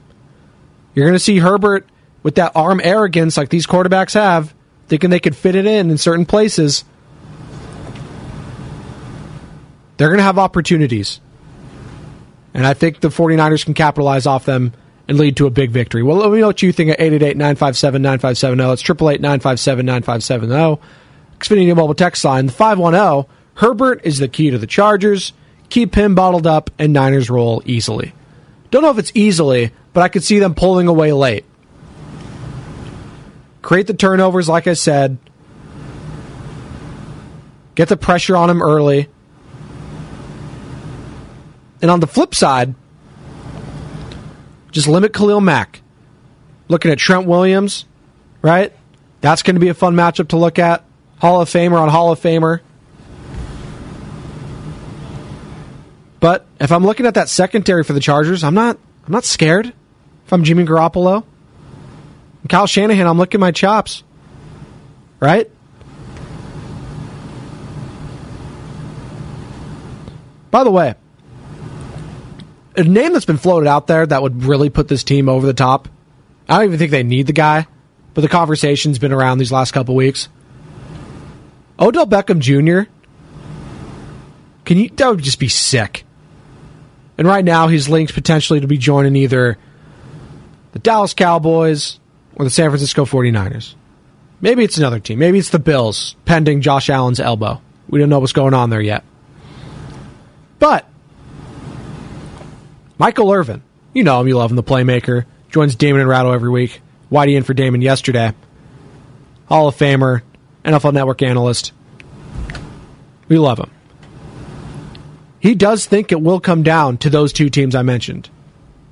You're 0.96 1.04
going 1.04 1.14
to 1.14 1.20
see 1.20 1.38
Herbert 1.38 1.87
with 2.22 2.37
that 2.37 2.52
arm 2.56 2.80
arrogance 2.82 3.37
like 3.37 3.50
these 3.50 3.66
quarterbacks 3.66 4.14
have, 4.14 4.54
thinking 4.88 5.11
they 5.11 5.20
could 5.20 5.37
fit 5.37 5.54
it 5.54 5.66
in 5.66 5.90
in 5.90 5.98
certain 5.98 6.24
places. 6.24 6.85
They're 9.98 10.09
going 10.09 10.18
to 10.18 10.24
have 10.24 10.38
opportunities. 10.38 11.20
And 12.54 12.66
I 12.66 12.72
think 12.72 13.00
the 13.00 13.09
49ers 13.09 13.64
can 13.64 13.74
capitalize 13.74 14.26
off 14.26 14.46
them 14.46 14.72
and 15.06 15.18
lead 15.18 15.37
to 15.37 15.46
a 15.46 15.50
big 15.50 15.70
victory. 15.70 16.02
Well, 16.02 16.16
let 16.16 16.32
me 16.32 16.40
know 16.40 16.46
what 16.46 16.62
you 16.62 16.72
think 16.72 16.90
at 16.90 16.98
888-957-9570. 16.98 18.72
It's 18.72 18.82
888-957-9570. 18.82 20.80
Xfinity 21.38 21.76
Mobile 21.76 21.94
text 21.94 22.24
line, 22.24 22.47
the 22.47 22.53
510. 22.53 23.30
Herbert 23.55 24.01
is 24.05 24.18
the 24.18 24.28
key 24.28 24.51
to 24.51 24.57
the 24.57 24.66
Chargers. 24.66 25.34
Keep 25.68 25.94
him 25.94 26.14
bottled 26.14 26.47
up, 26.47 26.70
and 26.78 26.94
Niners 26.94 27.28
roll 27.28 27.62
easily. 27.66 28.14
Don't 28.70 28.82
know 28.82 28.90
if 28.90 28.99
it's 28.99 29.12
easily, 29.14 29.72
but 29.97 30.03
I 30.03 30.09
could 30.09 30.22
see 30.22 30.40
them 30.40 30.55
pulling 30.55 30.88
away 30.88 31.11
late. 31.12 31.47
Create 33.62 33.86
the 33.86 33.94
turnovers, 33.94 34.47
like 34.47 34.66
I 34.66 34.74
said. 34.74 35.16
Get 37.74 37.88
the 37.88 37.97
pressure 37.97 38.36
on 38.36 38.51
him 38.51 38.61
early. 38.61 39.09
And 41.80 41.90
on 41.90 42.01
the 42.01 42.07
flip 42.07 42.34
side, 42.34 42.74
just 44.70 44.86
limit 44.86 45.14
Khalil 45.14 45.40
Mack. 45.40 45.80
Looking 46.68 46.90
at 46.90 46.99
Trent 46.99 47.26
Williams, 47.26 47.86
right? 48.42 48.74
That's 49.22 49.42
going 49.42 49.55
to 49.55 49.61
be 49.61 49.68
a 49.68 49.74
fun 49.74 49.94
matchup 49.94 50.28
to 50.28 50.36
look 50.36 50.59
at. 50.59 50.84
Hall 51.22 51.40
of 51.40 51.49
Famer 51.49 51.80
on 51.80 51.88
Hall 51.88 52.12
of 52.12 52.20
Famer. 52.20 52.61
But 56.20 56.44
if 56.61 56.70
I'm 56.70 56.84
looking 56.84 57.07
at 57.07 57.14
that 57.14 57.30
secondary 57.30 57.82
for 57.82 57.94
the 57.94 58.01
Chargers, 58.01 58.44
I'm 58.44 58.53
not 58.53 58.76
I'm 59.07 59.12
not 59.12 59.24
scared. 59.24 59.72
If 60.27 60.33
I'm 60.33 60.43
Jimmy 60.43 60.64
Garoppolo, 60.64 61.22
I'm 61.22 62.49
Kyle 62.49 62.66
Shanahan, 62.66 63.07
I'm 63.07 63.16
looking 63.16 63.39
my 63.39 63.53
chops, 63.53 64.03
right? 65.20 65.49
By 70.51 70.64
the 70.64 70.72
way, 70.72 70.97
a 72.74 72.83
name 72.83 73.12
that's 73.12 73.24
been 73.24 73.37
floated 73.37 73.68
out 73.68 73.87
there 73.87 74.05
that 74.05 74.20
would 74.20 74.43
really 74.43 74.68
put 74.68 74.89
this 74.89 75.05
team 75.05 75.29
over 75.29 75.47
the 75.47 75.55
top. 75.55 75.89
I 76.49 76.57
don't 76.57 76.64
even 76.64 76.79
think 76.81 76.91
they 76.91 77.05
need 77.05 77.29
the 77.29 77.33
guy, 77.33 77.68
but 78.12 78.22
the 78.22 78.29
conversation's 78.29 78.99
been 78.99 79.12
around 79.12 79.39
these 79.39 79.53
last 79.53 79.70
couple 79.70 79.95
weeks. 79.95 80.29
Odell 81.79 82.07
Beckham 82.07 82.41
Jr. 82.41 82.91
Can 84.64 84.79
you 84.79 84.89
that 84.89 85.09
would 85.09 85.22
just 85.22 85.39
be 85.39 85.47
sick. 85.47 86.05
And 87.16 87.29
right 87.29 87.45
now 87.45 87.68
he's 87.68 87.89
linked 87.89 88.12
potentially 88.12 88.59
to 88.59 88.66
be 88.66 88.77
joining 88.77 89.14
either 89.14 89.57
the 90.77 90.81
Dallas 90.81 91.14
Cowboys 91.14 91.99
or 92.35 92.45
the 92.45 92.51
San 92.51 92.68
Francisco 92.68 93.07
49ers. 93.07 93.74
Maybe 94.43 94.62
it's 94.62 94.77
another 94.77 95.01
team. 95.01 95.18
Maybe 95.18 95.39
it's 95.39 95.49
the 95.49 95.59
Bills, 95.59 96.16
pending 96.27 96.61
Josh 96.61 96.91
Allen's 96.91 97.18
elbow. 97.18 97.62
We 97.89 97.99
don't 97.99 98.11
know 98.11 98.18
what's 98.18 98.35
going 98.35 98.53
on 98.53 98.68
there 98.68 98.83
yet. 98.83 99.03
But 100.59 100.87
Michael 102.99 103.33
Irvin, 103.33 103.62
you 103.95 104.05
know 104.05 104.20
him, 104.20 104.29
you 104.29 104.37
love 104.37 104.51
him, 104.51 104.57
the 104.57 104.62
playmaker, 104.62 105.24
joins 105.49 105.77
Damon 105.77 106.03
and 106.03 106.11
Ratto 106.11 106.33
every 106.33 106.51
week. 106.51 106.83
Whitey 107.11 107.39
in 107.39 107.43
for 107.43 107.55
Damon 107.55 107.81
yesterday. 107.81 108.35
Hall 109.47 109.68
of 109.68 109.77
Famer, 109.77 110.20
NFL 110.62 110.93
Network 110.93 111.22
analyst. 111.22 111.72
We 113.29 113.39
love 113.39 113.59
him. 113.59 113.70
He 115.41 115.55
does 115.55 115.87
think 115.87 116.12
it 116.12 116.20
will 116.20 116.41
come 116.41 116.62
down 116.62 116.99
to 116.99 117.09
those 117.09 117.33
two 117.33 117.49
teams 117.49 117.74
I 117.74 117.81
mentioned 117.81 118.29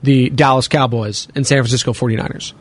the 0.04 0.30
Dallas 0.30 0.68
Cowboys 0.68 1.28
and 1.34 1.46
San 1.46 1.58
Francisco 1.58 1.92
49ers. 1.92 2.52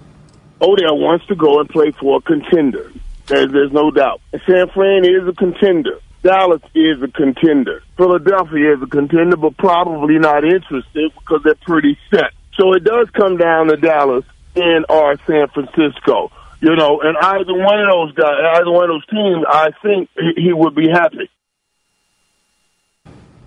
Odell 0.61 0.97
wants 0.97 1.25
to 1.27 1.35
go 1.35 1.59
and 1.59 1.69
play 1.69 1.91
for 1.91 2.17
a 2.17 2.21
contender. 2.21 2.91
There's, 3.27 3.51
there's 3.51 3.71
no 3.71 3.91
doubt. 3.91 4.21
San 4.47 4.69
Fran 4.69 5.05
is 5.05 5.27
a 5.27 5.33
contender. 5.33 5.99
Dallas 6.23 6.61
is 6.73 7.01
a 7.03 7.09
contender. 7.09 7.83
Philadelphia 7.97 8.75
is 8.75 8.81
a 8.81 8.87
contender, 8.87 9.35
but 9.35 9.57
probably 9.57 10.19
not 10.19 10.45
interested 10.45 11.11
because 11.19 11.41
they're 11.43 11.55
pretty 11.55 11.97
set. 12.09 12.31
So 12.57 12.73
it 12.73 12.83
does 12.85 13.09
come 13.09 13.35
down 13.35 13.67
to 13.67 13.77
Dallas 13.77 14.23
and 14.55 14.85
or 14.87 15.17
San 15.27 15.47
Francisco. 15.49 16.31
You 16.61 16.77
know, 16.77 17.01
and 17.01 17.17
either 17.17 17.53
one 17.53 17.79
of 17.81 17.89
those 17.91 18.13
guys, 18.13 18.35
either 18.55 18.71
one 18.71 18.89
of 18.89 18.95
those 18.95 19.05
teams, 19.07 19.45
I 19.49 19.71
think 19.81 20.09
he 20.37 20.53
would 20.53 20.75
be 20.75 20.87
happy. 20.89 21.29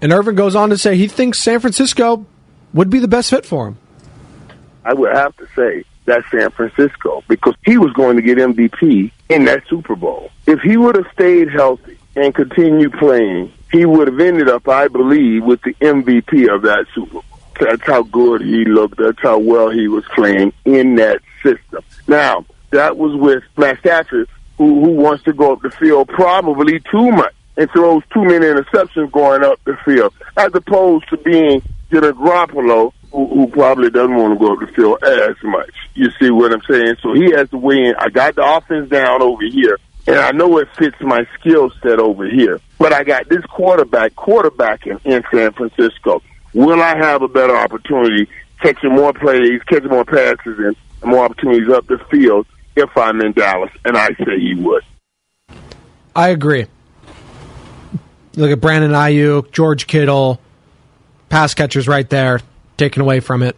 And 0.03 0.12
Irvin 0.12 0.34
goes 0.34 0.55
on 0.55 0.68
to 0.68 0.76
say 0.76 0.99
he 0.99 1.09
thinks 1.09 1.38
San 1.38 1.61
Francisco 1.61 2.26
would 2.74 2.90
be 2.90 2.99
the 2.99 3.09
best 3.09 3.30
fit 3.30 3.47
for 3.47 3.68
him. 3.68 3.78
I 4.87 4.95
would 4.95 5.12
have 5.14 5.37
to 5.39 5.49
say 5.57 5.84
that's 6.05 6.30
San 6.30 6.51
Francisco 6.51 7.24
because 7.26 7.55
he 7.64 7.76
was 7.76 7.93
going 7.95 8.14
to 8.16 8.22
get 8.22 8.39
MVP 8.39 9.11
in 9.28 9.45
that 9.47 9.66
Super 9.68 9.97
Bowl. 9.97 10.30
If 10.47 10.61
he 10.61 10.76
would 10.76 10.95
have 10.95 11.09
stayed 11.12 11.51
healthy 11.51 11.99
and 12.14 12.32
continued 12.32 12.93
playing, 12.93 13.53
he 13.72 13.84
would 13.84 14.07
have 14.07 14.20
ended 14.20 14.49
up, 14.49 14.68
I 14.68 14.87
believe, 14.87 15.43
with 15.43 15.61
the 15.62 15.74
MVP 15.74 16.55
of 16.55 16.62
that 16.62 16.87
Super 16.95 17.14
Bowl. 17.14 17.24
That's 17.59 17.82
how 17.82 18.05
good 18.05 18.43
he 18.43 18.64
looked. 18.64 18.99
That's 18.99 19.20
how 19.20 19.39
well 19.39 19.70
he 19.70 19.89
was 19.89 20.05
playing 20.14 20.53
in 20.64 20.95
that 20.97 21.20
system. 21.43 21.82
Now, 22.07 22.45
that 22.70 22.97
was 22.97 23.16
with 23.16 23.43
Matt 23.57 23.80
Stafford, 23.80 24.28
who, 24.57 24.84
who 24.84 24.91
wants 24.91 25.24
to 25.24 25.32
go 25.32 25.55
up 25.55 25.62
the 25.62 25.70
field 25.70 26.09
probably 26.09 26.78
too 26.78 27.11
much 27.11 27.34
and 27.57 27.68
throws 27.70 28.03
too 28.12 28.22
many 28.22 28.47
interceptions 28.47 29.11
going 29.11 29.43
up 29.43 29.59
the 29.64 29.76
field, 29.84 30.14
as 30.37 30.55
opposed 30.55 31.09
to 31.09 31.16
being 31.16 31.61
Jimmy 31.91 32.09
Garoppolo, 32.09 32.93
who, 33.17 33.27
who 33.29 33.47
probably 33.49 33.89
doesn't 33.89 34.14
want 34.14 34.35
to 34.35 34.39
go 34.39 34.53
up 34.53 34.61
the 34.61 34.67
field 34.67 35.03
as 35.03 35.37
much. 35.43 35.75
You 35.95 36.11
see 36.21 36.31
what 36.31 36.53
I'm 36.53 36.61
saying? 36.69 36.97
So 37.01 37.14
he 37.14 37.33
has 37.33 37.49
to 37.51 37.57
win. 37.57 37.95
I 37.99 38.11
got 38.11 38.35
the 38.35 38.45
offense 38.45 38.91
down 38.91 39.23
over 39.23 39.43
here, 39.43 39.79
and 40.07 40.17
I 40.17 40.33
know 40.33 40.59
it 40.59 40.69
fits 40.77 40.97
my 41.01 41.27
skill 41.41 41.71
set 41.83 41.99
over 41.99 42.29
here. 42.29 42.61
But 42.79 42.93
I 42.93 43.05
got 43.05 43.29
this 43.31 43.43
quarterback, 43.47 44.14
quarterbacking 44.14 45.01
in 45.07 45.25
San 45.33 45.53
Francisco. 45.53 46.23
Will 46.53 46.83
I 46.83 46.95
have 46.99 47.23
a 47.23 47.29
better 47.29 47.57
opportunity 47.57 48.29
catching 48.61 48.95
more 48.95 49.14
plays, 49.14 49.62
catching 49.62 49.89
more 49.89 50.05
passes, 50.05 50.59
and 50.59 50.77
more 51.03 51.25
opportunities 51.25 51.71
up 51.71 51.87
the 51.87 51.99
field 52.11 52.47
if 52.77 52.95
I'm 52.97 53.23
in 53.23 53.33
Dallas? 53.33 53.71
And 53.87 53.97
I 53.97 54.09
say 54.09 54.39
he 54.39 54.55
would. 54.57 54.85
I 56.14 56.29
agree. 56.29 56.67
Look 58.37 58.51
at 58.51 58.61
Brandon 58.61 58.91
Aiyuk, 58.91 59.53
George 59.53 59.87
Kittle, 59.87 60.39
pass 61.31 61.55
catchers 61.55 61.89
right 61.89 62.09
there, 62.11 62.41
taken 62.77 63.03
away 63.03 63.20
from 63.20 63.43
it. 63.43 63.57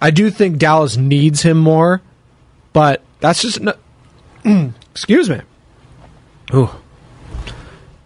I 0.00 0.10
do 0.10 0.30
think 0.30 0.58
Dallas 0.58 0.96
needs 0.96 1.42
him 1.42 1.58
more, 1.58 2.02
but 2.72 3.02
that's 3.20 3.40
just 3.40 3.60
no, 3.60 3.74
excuse 4.90 5.30
me. 5.30 5.40
Ooh. 6.52 6.70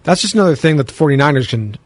That's 0.04 0.22
just 0.22 0.34
another 0.34 0.56
thing 0.56 0.76
that 0.76 0.86
the 0.86 0.94
49ers 0.94 1.48
can 1.48 1.76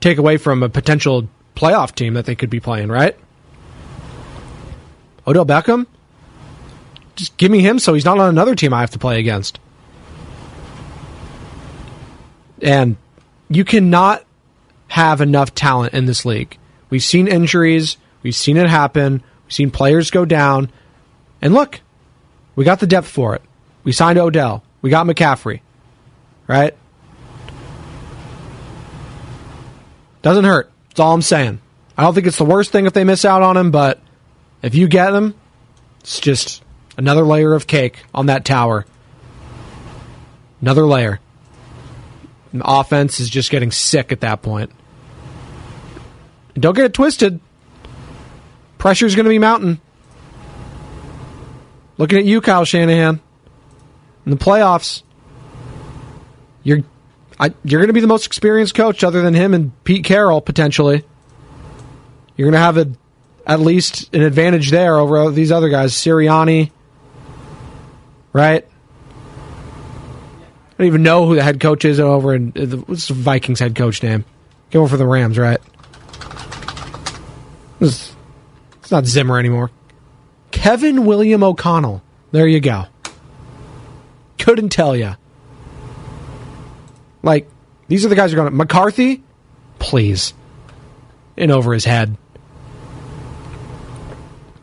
take 0.00 0.18
away 0.18 0.36
from 0.36 0.62
a 0.62 0.68
potential 0.68 1.28
playoff 1.56 1.94
team 1.94 2.14
that 2.14 2.26
they 2.26 2.34
could 2.34 2.50
be 2.50 2.60
playing, 2.60 2.88
right? 2.88 3.16
Odell 5.26 5.46
Beckham? 5.46 5.86
Just 7.16 7.36
give 7.36 7.50
me 7.50 7.60
him 7.60 7.78
so 7.78 7.94
he's 7.94 8.04
not 8.04 8.18
on 8.18 8.28
another 8.28 8.54
team 8.54 8.72
I 8.72 8.80
have 8.80 8.90
to 8.90 8.98
play 8.98 9.18
against. 9.18 9.58
And 12.60 12.96
you 13.48 13.64
cannot 13.64 14.24
have 14.88 15.20
enough 15.20 15.54
talent 15.54 15.94
in 15.94 16.06
this 16.06 16.24
league. 16.24 16.58
We've 16.92 17.02
seen 17.02 17.26
injuries, 17.26 17.96
we've 18.22 18.34
seen 18.34 18.58
it 18.58 18.68
happen, 18.68 19.22
we've 19.46 19.52
seen 19.54 19.70
players 19.70 20.10
go 20.10 20.26
down. 20.26 20.70
And 21.40 21.54
look, 21.54 21.80
we 22.54 22.66
got 22.66 22.80
the 22.80 22.86
depth 22.86 23.08
for 23.08 23.34
it. 23.34 23.40
We 23.82 23.92
signed 23.92 24.18
Odell, 24.18 24.62
we 24.82 24.90
got 24.90 25.06
McCaffrey, 25.06 25.60
right? 26.46 26.76
Doesn't 30.20 30.44
hurt. 30.44 30.70
That's 30.90 31.00
all 31.00 31.14
I'm 31.14 31.22
saying. 31.22 31.62
I 31.96 32.02
don't 32.02 32.12
think 32.12 32.26
it's 32.26 32.36
the 32.36 32.44
worst 32.44 32.72
thing 32.72 32.84
if 32.84 32.92
they 32.92 33.04
miss 33.04 33.24
out 33.24 33.40
on 33.40 33.56
him, 33.56 33.70
but 33.70 33.98
if 34.60 34.74
you 34.74 34.86
get 34.86 35.12
them, 35.12 35.34
it's 36.00 36.20
just 36.20 36.62
another 36.98 37.22
layer 37.22 37.54
of 37.54 37.66
cake 37.66 38.00
on 38.12 38.26
that 38.26 38.44
tower. 38.44 38.84
Another 40.60 40.84
layer. 40.84 41.20
And 42.52 42.60
the 42.60 42.70
offense 42.70 43.18
is 43.18 43.30
just 43.30 43.50
getting 43.50 43.70
sick 43.70 44.12
at 44.12 44.20
that 44.20 44.42
point. 44.42 44.72
Don't 46.54 46.74
get 46.74 46.84
it 46.84 46.94
twisted. 46.94 47.40
Pressure's 48.78 49.14
going 49.14 49.24
to 49.24 49.30
be 49.30 49.38
mounting. 49.38 49.80
Looking 51.98 52.18
at 52.18 52.24
you, 52.24 52.40
Kyle 52.40 52.64
Shanahan. 52.64 53.20
In 54.24 54.30
the 54.30 54.36
playoffs, 54.36 55.02
you're 56.62 56.80
I, 57.38 57.52
you're 57.64 57.80
going 57.80 57.88
to 57.88 57.94
be 57.94 58.00
the 58.00 58.06
most 58.06 58.26
experienced 58.26 58.74
coach 58.74 59.02
other 59.02 59.22
than 59.22 59.34
him 59.34 59.54
and 59.54 59.72
Pete 59.84 60.04
Carroll 60.04 60.40
potentially. 60.40 61.04
You're 62.36 62.46
going 62.46 62.52
to 62.52 62.58
have 62.58 62.76
a, 62.76 62.90
at 63.46 63.60
least 63.60 64.14
an 64.14 64.22
advantage 64.22 64.70
there 64.70 64.96
over 64.96 65.30
these 65.30 65.50
other 65.50 65.68
guys, 65.68 65.92
Sirianni, 65.92 66.70
right? 68.32 68.64
I 68.64 70.74
don't 70.78 70.86
even 70.86 71.02
know 71.02 71.26
who 71.26 71.34
the 71.34 71.42
head 71.42 71.60
coach 71.60 71.84
is 71.84 71.98
over 71.98 72.34
in 72.34 72.52
the 72.52 72.84
Vikings 72.86 73.58
head 73.58 73.74
coach 73.74 74.02
name? 74.02 74.24
Going 74.70 74.88
for 74.88 74.96
the 74.96 75.06
Rams, 75.06 75.36
right? 75.36 75.60
It's, 77.82 78.14
it's 78.78 78.90
not 78.90 79.06
Zimmer 79.06 79.38
anymore. 79.38 79.70
Kevin 80.50 81.04
William 81.04 81.42
O'Connell. 81.42 82.02
There 82.30 82.46
you 82.46 82.60
go. 82.60 82.86
Couldn't 84.38 84.70
tell 84.70 84.96
you. 84.96 85.16
Like, 87.22 87.48
these 87.88 88.04
are 88.04 88.08
the 88.08 88.14
guys 88.14 88.30
who 88.30 88.38
are 88.38 88.42
going 88.42 88.52
to. 88.52 88.56
McCarthy? 88.56 89.22
Please. 89.78 90.34
In 91.36 91.50
over 91.50 91.72
his 91.72 91.84
head. 91.84 92.16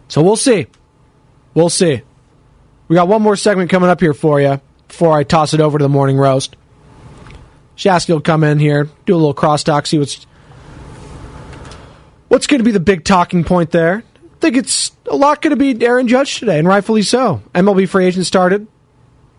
So 0.08 0.22
we'll 0.22 0.36
see. 0.36 0.68
We'll 1.54 1.70
see. 1.70 2.02
We 2.88 2.96
got 2.96 3.08
one 3.08 3.22
more 3.22 3.36
segment 3.36 3.70
coming 3.70 3.90
up 3.90 4.00
here 4.00 4.14
for 4.14 4.42
you 4.42 4.60
before 4.88 5.18
I 5.18 5.24
toss 5.24 5.54
it 5.54 5.62
over 5.62 5.78
to 5.78 5.84
the 5.84 5.90
morning 5.90 6.18
roast. 6.18 6.56
Shasky 7.78 8.10
will 8.10 8.22
come 8.22 8.44
in 8.44 8.60
here, 8.60 8.90
do 9.06 9.16
a 9.16 9.18
little 9.18 9.34
crosstalk, 9.34 9.88
see 9.88 10.00
what's 10.00 10.26
what's 12.30 12.48
going 12.48 12.60
to 12.60 12.64
be 12.64 12.72
the 12.72 12.80
big 12.80 13.04
talking 13.04 13.44
point 13.44 13.72
there. 13.72 14.04
I 14.16 14.40
think 14.40 14.56
it's 14.56 14.94
a 15.08 15.16
lot 15.16 15.42
going 15.42 15.52
to 15.52 15.58
be 15.58 15.86
Aaron 15.86 16.08
Judge 16.08 16.40
today, 16.40 16.58
and 16.58 16.68
rightfully 16.68 17.02
so. 17.02 17.42
MLB 17.54 17.90
free 17.90 18.06
agent 18.06 18.26
started. 18.26 18.66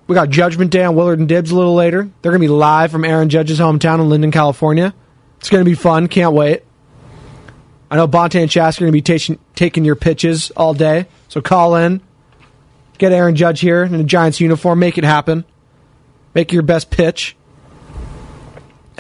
We 0.07 0.15
got 0.15 0.29
Judgment 0.29 0.71
Day 0.71 0.85
on 0.85 0.95
Willard 0.95 1.19
and 1.19 1.29
Dibbs 1.29 1.51
a 1.51 1.57
little 1.57 1.75
later. 1.75 2.11
They're 2.21 2.33
going 2.33 2.43
to 2.43 2.47
be 2.47 2.53
live 2.53 2.91
from 2.91 3.05
Aaron 3.05 3.31
Judge's 3.31 3.59
hometown 3.59 4.01
in 4.01 4.09
Linden, 4.11 4.33
California. 4.33 4.93
It's 5.39 5.49
going 5.49 5.65
to 5.65 5.71
be 5.71 5.77
fun. 5.77 6.09
Can't 6.09 6.35
wait. 6.35 6.65
I 7.91 7.97
know 7.97 8.07
Bonta 8.07 8.41
and 8.41 8.51
Shasky 8.51 8.79
are 8.79 8.81
going 8.81 8.93
to 8.93 8.93
be 8.93 9.03
taking 9.03 9.39
taking 9.55 9.85
your 9.85 9.97
pitches 9.97 10.51
all 10.53 10.75
day, 10.75 11.07
so 11.29 11.41
call 11.41 11.77
in. 11.77 12.01
Get 12.99 13.13
Aaron 13.13 13.35
Judge 13.35 13.61
here 13.61 13.83
in 13.83 13.95
a 13.95 14.05
Giants 14.05 14.41
uniform. 14.41 14.79
Make 14.79 14.99
it 14.99 15.05
happen. 15.05 15.45
Make 16.35 16.53
your 16.53 16.63
best 16.63 16.91
pitch 16.91 17.37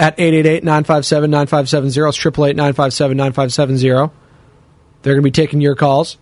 at 0.00 0.16
888-957-9570. 0.16 2.08
It's 2.08 2.18
888-957-9570. 2.18 4.10
They're 5.02 5.14
going 5.14 5.22
to 5.22 5.22
be 5.22 5.30
taking 5.30 5.60
your 5.60 5.76
calls. 5.76 6.16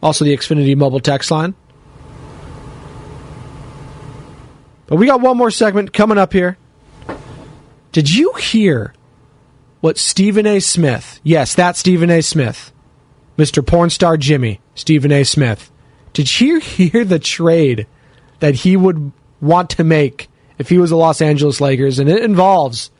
Also 0.00 0.24
the 0.24 0.34
Xfinity 0.34 0.76
mobile 0.76 1.00
text 1.00 1.32
line. 1.32 1.56
But 4.86 4.96
we 4.96 5.06
got 5.06 5.20
one 5.20 5.36
more 5.36 5.50
segment 5.50 5.92
coming 5.92 6.16
up 6.16 6.32
here. 6.32 6.56
Did 7.90 8.14
you 8.14 8.32
hear 8.34 8.94
what 9.80 9.98
Stephen 9.98 10.46
A. 10.46 10.60
Smith, 10.60 11.20
yes, 11.24 11.54
that's 11.54 11.80
Stephen 11.80 12.10
A. 12.10 12.22
Smith, 12.22 12.72
Mr. 13.36 13.66
Porn 13.66 13.90
Star 13.90 14.16
Jimmy, 14.16 14.60
Stephen 14.74 15.10
A. 15.10 15.24
Smith, 15.24 15.70
did 16.12 16.40
you 16.40 16.60
hear 16.60 17.04
the 17.04 17.18
trade 17.18 17.88
that 18.38 18.54
he 18.56 18.76
would 18.76 19.10
want 19.40 19.70
to 19.70 19.82
make 19.84 20.28
if 20.58 20.68
he 20.68 20.78
was 20.78 20.90
the 20.90 20.96
Los 20.96 21.20
Angeles 21.20 21.60
Lakers? 21.60 21.98
And 21.98 22.08
it 22.08 22.22
involves 22.22 22.90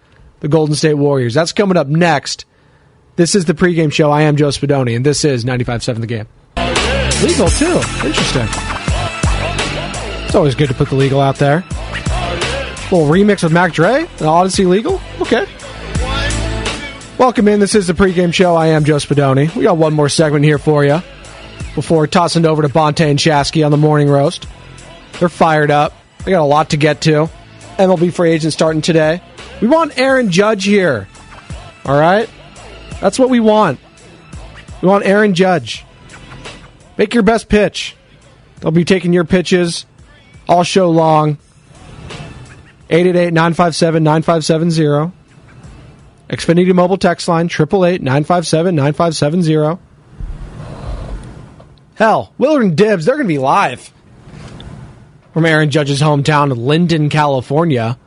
the 0.41 0.49
Golden 0.49 0.75
State 0.75 0.95
Warriors. 0.95 1.35
That's 1.35 1.53
coming 1.53 1.77
up 1.77 1.87
next. 1.87 2.45
This 3.17 3.35
is 3.35 3.45
the 3.45 3.55
pregame 3.55 3.93
show. 3.93 4.11
I 4.11 4.23
am 4.23 4.37
Joe 4.37 4.49
Spadoni, 4.49 4.97
and 4.97 5.07
this 5.07 5.25
is 5.25 5.45
95.7 5.45 6.01
The 6.01 6.07
Game. 6.07 6.27
Legal, 7.23 7.49
too. 7.49 7.81
Interesting. 8.07 8.49
It's 10.25 10.35
always 10.35 10.57
good 10.57 10.69
to 10.69 10.75
put 10.75 10.89
the 10.89 10.97
legal 10.97 11.21
out 11.21 11.37
there. 11.37 11.65
A 11.71 12.89
little 12.91 13.09
remix 13.09 13.45
with 13.45 13.53
Mac 13.53 13.73
Dre, 13.73 14.03
the 14.19 14.25
Audacy 14.25 14.69
Legal. 14.69 15.01
Okay. 15.21 15.47
Welcome 17.17 17.47
in. 17.47 17.61
This 17.61 17.77
is 17.77 17.87
the 17.87 17.93
pregame 17.93 18.35
show. 18.35 18.57
I 18.57 18.67
am 18.69 18.85
Joe 18.85 18.97
Spadoni. 18.97 19.55
We 19.55 19.63
got 19.63 19.77
one 19.77 19.95
more 19.95 20.09
segment 20.09 20.45
here 20.45 20.59
for 20.59 20.85
you 20.85 21.01
before 21.77 22.09
tossing 22.09 22.45
it 22.45 22.49
over 22.49 22.63
to 22.63 22.69
Bonta 22.69 23.09
and 23.09 23.19
Shasky 23.19 23.65
on 23.65 23.71
the 23.71 23.77
morning 23.77 24.09
roast. 24.09 24.49
They're 25.21 25.29
fired 25.29 25.71
up. 25.71 25.93
They 26.25 26.33
got 26.33 26.43
a 26.43 26.45
lot 26.45 26.71
to 26.71 26.77
get 26.77 27.01
to. 27.03 27.31
MLB 27.77 28.13
free 28.13 28.33
agent 28.33 28.53
starting 28.53 28.83
today. 28.83 29.21
We 29.61 29.69
want 29.69 29.99
Aaron 29.99 30.31
Judge 30.31 30.65
here. 30.65 31.09
All 31.85 31.99
right? 31.99 32.29
That's 33.01 33.19
what 33.19 33.31
we 33.31 33.41
want. 33.41 33.81
We 34.83 34.89
want 34.89 35.07
Aaron 35.07 35.35
Judge. 35.35 35.85
Make 36.97 37.15
your 37.15 37.23
best 37.23 37.49
pitch. 37.49 37.97
They'll 38.61 38.71
be 38.71 38.85
taking 38.85 39.13
your 39.13 39.25
pitches 39.25 39.87
all 40.49 40.65
show 40.65 40.91
long. 40.91 41.39
888 42.91 43.33
957 43.33 44.03
9570. 44.03 45.13
Xfinity 46.29 46.75
mobile 46.75 46.97
text 46.97 47.29
line 47.29 47.47
888 47.47 48.03
957 48.03 48.75
9570. 48.75 49.81
Hell, 51.97 52.33
Willard 52.39 52.63
and 52.63 52.77
Dibbs, 52.77 53.05
they're 53.05 53.15
going 53.15 53.27
to 53.27 53.33
be 53.33 53.39
live 53.39 53.94
from 55.35 55.45
Aaron 55.45 55.69
Judge's 55.69 56.01
hometown 56.01 56.53
of 56.53 56.59
Linden, 56.59 57.11
California. 57.11 57.99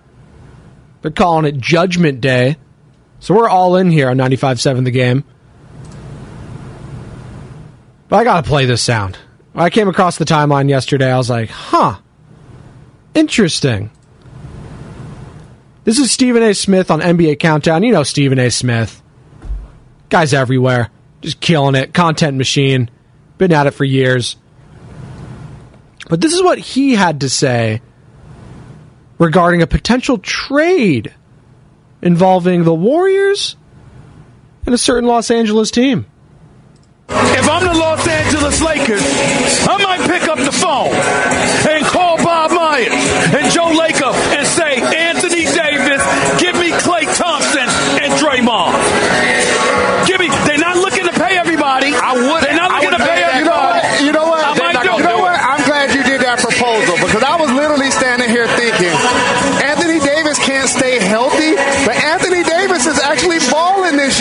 They're 1.01 1.11
calling 1.11 1.45
it 1.45 1.57
Judgment 1.57 2.21
Day. 2.21 2.55
So 3.19 3.35
we're 3.35 3.49
all 3.49 3.75
in 3.75 3.91
here 3.91 4.09
on 4.09 4.17
95.7 4.17 4.85
The 4.85 4.91
Game. 4.91 5.25
But 8.07 8.15
I 8.15 8.23
got 8.23 8.43
to 8.43 8.49
play 8.49 8.65
this 8.65 8.81
sound. 8.81 9.17
I 9.53 9.69
came 9.69 9.89
across 9.89 10.17
the 10.17 10.23
timeline 10.23 10.69
yesterday, 10.69 11.11
I 11.11 11.17
was 11.17 11.29
like, 11.29 11.49
huh, 11.49 11.97
interesting. 13.13 13.91
This 15.83 15.99
is 15.99 16.11
Stephen 16.11 16.43
A. 16.43 16.53
Smith 16.53 16.89
on 16.89 17.01
NBA 17.01 17.39
Countdown. 17.39 17.83
You 17.83 17.91
know 17.91 18.03
Stephen 18.03 18.39
A. 18.39 18.49
Smith. 18.49 19.01
Guy's 20.09 20.33
everywhere. 20.33 20.91
Just 21.21 21.41
killing 21.41 21.75
it. 21.75 21.93
Content 21.93 22.37
machine. 22.37 22.89
Been 23.37 23.51
at 23.51 23.67
it 23.67 23.71
for 23.71 23.83
years. 23.83 24.37
But 26.09 26.21
this 26.21 26.33
is 26.33 26.41
what 26.41 26.57
he 26.57 26.95
had 26.95 27.21
to 27.21 27.29
say 27.29 27.81
regarding 29.17 29.61
a 29.61 29.67
potential 29.67 30.17
trade 30.17 31.13
involving 32.01 32.63
the 32.63 32.73
Warriors 32.73 33.55
and 34.65 34.73
a 34.73 34.77
certain 34.77 35.07
Los 35.07 35.31
Angeles 35.31 35.71
team. 35.71 36.05
If 37.09 37.49
I'm 37.49 37.65
the 37.65 37.73
Los 37.73 38.07
Angeles 38.07 38.61
Lakers, 38.61 39.01
I 39.67 39.77
might 39.81 40.09
pick 40.09 40.27
up 40.29 40.37
the 40.37 40.51
phone 40.51 40.93
and 41.73 41.85
call 41.85 42.17
Bob 42.17 42.51
Myers 42.51 42.91
and 42.91 43.51
Joe 43.51 43.73
Lacob 43.73 44.13
and 44.13 44.45
say, 44.45 44.79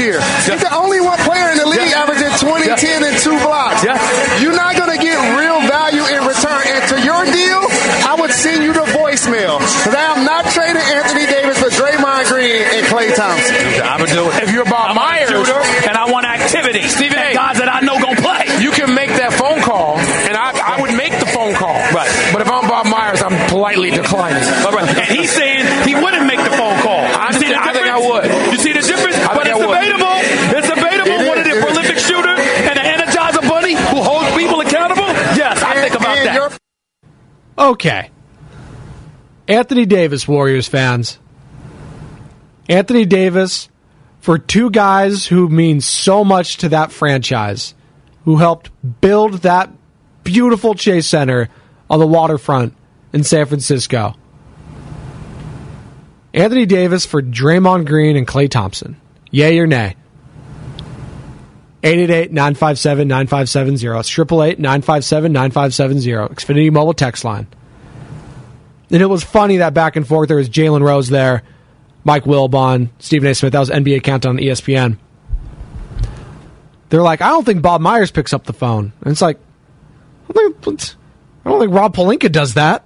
year. 0.06 0.20
He's 0.46 0.62
the 0.62 0.72
only 0.74 1.00
one 1.02 1.18
player 1.26 1.50
in 1.50 1.58
the 1.58 1.66
league 1.66 1.90
Yeah. 1.90 2.02
averaging 2.06 2.30
20, 2.38 2.66
Yeah. 2.70 2.76
10, 2.76 3.02
and 3.04 3.16
two 3.18 3.36
blocks. 3.42 3.82
Yeah. 3.82 3.98
You're 4.40 4.54
not 4.56 4.76
going 4.78 4.92
to 4.94 5.00
get 5.02 5.16
real 5.38 5.60
value 5.66 6.04
in 6.06 6.20
return. 6.26 6.62
And 6.66 6.82
to 6.94 6.96
your 7.02 7.22
deal, 7.26 7.60
I 8.06 8.14
would 8.18 8.30
send 8.32 8.62
you 8.62 8.72
the 8.72 8.86
voicemail 8.94 9.58
because 9.58 9.94
I 9.94 10.04
am 10.14 10.24
not 10.24 10.46
trading 10.54 10.82
Anthony 10.82 11.26
Davis 11.26 11.58
for 11.58 11.70
Draymond 11.70 12.28
Green 12.30 12.62
and 12.62 12.86
Klay 12.86 13.14
Thompson. 13.14 13.54
I 13.82 13.98
would 14.00 14.10
do 14.10 14.22
it. 14.30 14.42
If 14.46 14.52
you're 14.54 14.64
Bob 14.64 14.94
Myers, 14.94 15.30
and 15.88 15.96
I 15.96 16.10
want 16.10 16.26
activity, 16.26 16.82
Stephen 16.88 17.18
and 17.18 17.32
A. 17.32 17.34
guys 17.34 17.58
that 17.58 17.68
I 17.72 17.80
know 17.80 17.98
gonna 17.98 18.20
play. 18.20 18.44
You 18.62 18.70
can 18.70 18.94
make 18.94 19.10
that 19.10 19.32
phone 19.34 19.60
call, 19.62 19.98
and 19.98 20.36
I, 20.36 20.54
I 20.76 20.80
would 20.80 20.94
make 20.96 21.12
the 21.18 21.26
phone 21.26 21.54
call. 21.54 21.74
Right. 21.92 22.08
But 22.32 22.42
if 22.42 22.50
I'm 22.50 22.68
Bob 22.68 22.86
Myers, 22.86 23.22
I'm 23.22 23.34
politely 23.50 23.90
declining. 23.90 24.42
All 24.64 24.72
right. 24.72 24.85
Okay. 37.58 38.10
Anthony 39.48 39.86
Davis, 39.86 40.26
Warriors 40.26 40.68
fans. 40.68 41.18
Anthony 42.68 43.04
Davis, 43.04 43.68
for 44.20 44.38
two 44.38 44.70
guys 44.70 45.26
who 45.26 45.48
mean 45.48 45.80
so 45.80 46.24
much 46.24 46.58
to 46.58 46.68
that 46.70 46.90
franchise, 46.90 47.74
who 48.24 48.36
helped 48.36 48.70
build 49.00 49.34
that 49.42 49.70
beautiful 50.24 50.74
Chase 50.74 51.06
Center 51.06 51.48
on 51.88 52.00
the 52.00 52.06
waterfront 52.06 52.74
in 53.12 53.22
San 53.22 53.46
Francisco. 53.46 54.14
Anthony 56.34 56.66
Davis 56.66 57.06
for 57.06 57.22
Draymond 57.22 57.86
Green 57.86 58.16
and 58.16 58.26
Klay 58.26 58.50
Thompson. 58.50 59.00
Yay 59.30 59.58
or 59.58 59.66
nay? 59.66 59.96
888-957-9570. 61.82 64.00
It's 64.00 64.10
888-957-9570. 64.10 66.34
Xfinity 66.34 66.72
Mobile 66.72 66.94
text 66.94 67.24
line. 67.24 67.46
And 68.90 69.02
it 69.02 69.06
was 69.06 69.24
funny 69.24 69.56
that 69.58 69.74
back 69.74 69.96
and 69.96 70.06
forth. 70.06 70.28
There 70.28 70.36
was 70.36 70.48
Jalen 70.48 70.82
Rose 70.82 71.08
there, 71.08 71.42
Mike 72.04 72.22
Wilbon, 72.24 72.90
Stephen 72.98 73.28
A. 73.28 73.34
Smith. 73.34 73.52
That 73.52 73.60
was 73.60 73.70
NBA 73.70 74.04
Countdown 74.04 74.36
on 74.36 74.42
ESPN. 74.42 74.98
They're 76.88 77.02
like, 77.02 77.20
I 77.20 77.30
don't 77.30 77.44
think 77.44 77.62
Bob 77.62 77.80
Myers 77.80 78.12
picks 78.12 78.32
up 78.32 78.44
the 78.44 78.52
phone. 78.52 78.92
And 79.02 79.10
it's 79.10 79.20
like, 79.20 79.40
I 80.28 80.32
don't 80.32 80.62
think, 80.62 80.80
I 81.44 81.50
don't 81.50 81.58
think 81.60 81.72
Rob 81.72 81.96
Pelinka 81.96 82.30
does 82.30 82.54
that. 82.54 82.84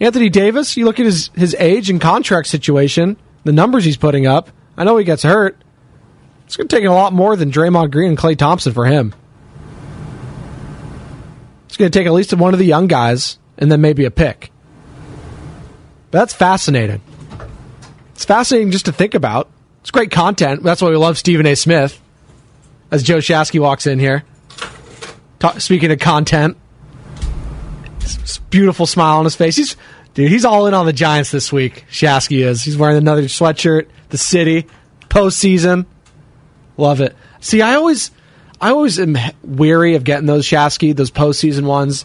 Anthony 0.00 0.28
Davis, 0.28 0.76
you 0.76 0.86
look 0.86 0.98
at 0.98 1.06
his, 1.06 1.30
his 1.34 1.54
age 1.58 1.88
and 1.88 2.00
contract 2.00 2.48
situation, 2.48 3.16
the 3.44 3.52
numbers 3.52 3.84
he's 3.84 3.96
putting 3.96 4.26
up. 4.26 4.50
I 4.76 4.82
know 4.82 4.96
he 4.96 5.04
gets 5.04 5.22
hurt. 5.22 5.56
It's 6.46 6.56
going 6.56 6.68
to 6.68 6.76
take 6.76 6.84
a 6.84 6.92
lot 6.92 7.12
more 7.12 7.36
than 7.36 7.50
Draymond 7.50 7.90
Green 7.90 8.10
and 8.10 8.18
Klay 8.18 8.36
Thompson 8.36 8.72
for 8.72 8.84
him. 8.84 9.14
It's 11.66 11.76
going 11.76 11.90
to 11.90 11.98
take 11.98 12.06
at 12.06 12.12
least 12.12 12.32
one 12.34 12.52
of 12.52 12.58
the 12.58 12.66
young 12.66 12.86
guys 12.86 13.38
and 13.58 13.70
then 13.70 13.80
maybe 13.80 14.04
a 14.04 14.10
pick. 14.10 14.52
That's 16.10 16.32
fascinating. 16.32 17.00
It's 18.14 18.24
fascinating 18.24 18.70
just 18.70 18.84
to 18.84 18.92
think 18.92 19.14
about. 19.14 19.50
It's 19.80 19.90
great 19.90 20.10
content. 20.10 20.62
That's 20.62 20.80
why 20.80 20.90
we 20.90 20.96
love 20.96 21.18
Stephen 21.18 21.46
A. 21.46 21.56
Smith. 21.56 22.00
As 22.90 23.02
Joe 23.02 23.18
Shasky 23.18 23.58
walks 23.58 23.86
in 23.86 23.98
here. 23.98 24.22
Speaking 25.58 25.90
of 25.90 25.98
content, 25.98 26.56
beautiful 28.50 28.86
smile 28.86 29.18
on 29.18 29.24
his 29.24 29.34
face. 29.34 29.56
He's 29.56 29.76
dude. 30.14 30.30
He's 30.30 30.44
all 30.44 30.66
in 30.66 30.74
on 30.74 30.86
the 30.86 30.92
Giants 30.92 31.32
this 31.32 31.52
week. 31.52 31.84
Shasky 31.90 32.44
is. 32.44 32.62
He's 32.62 32.76
wearing 32.76 32.96
another 32.96 33.22
sweatshirt. 33.22 33.88
The 34.10 34.18
city 34.18 34.66
postseason. 35.08 35.86
Love 36.76 37.00
it. 37.00 37.16
See, 37.40 37.62
I 37.62 37.74
always, 37.74 38.10
I 38.60 38.70
always 38.70 38.98
am 38.98 39.16
weary 39.42 39.94
of 39.94 40.04
getting 40.04 40.26
those 40.26 40.46
Shasky, 40.46 40.94
those 40.94 41.10
postseason 41.10 41.64
ones, 41.64 42.04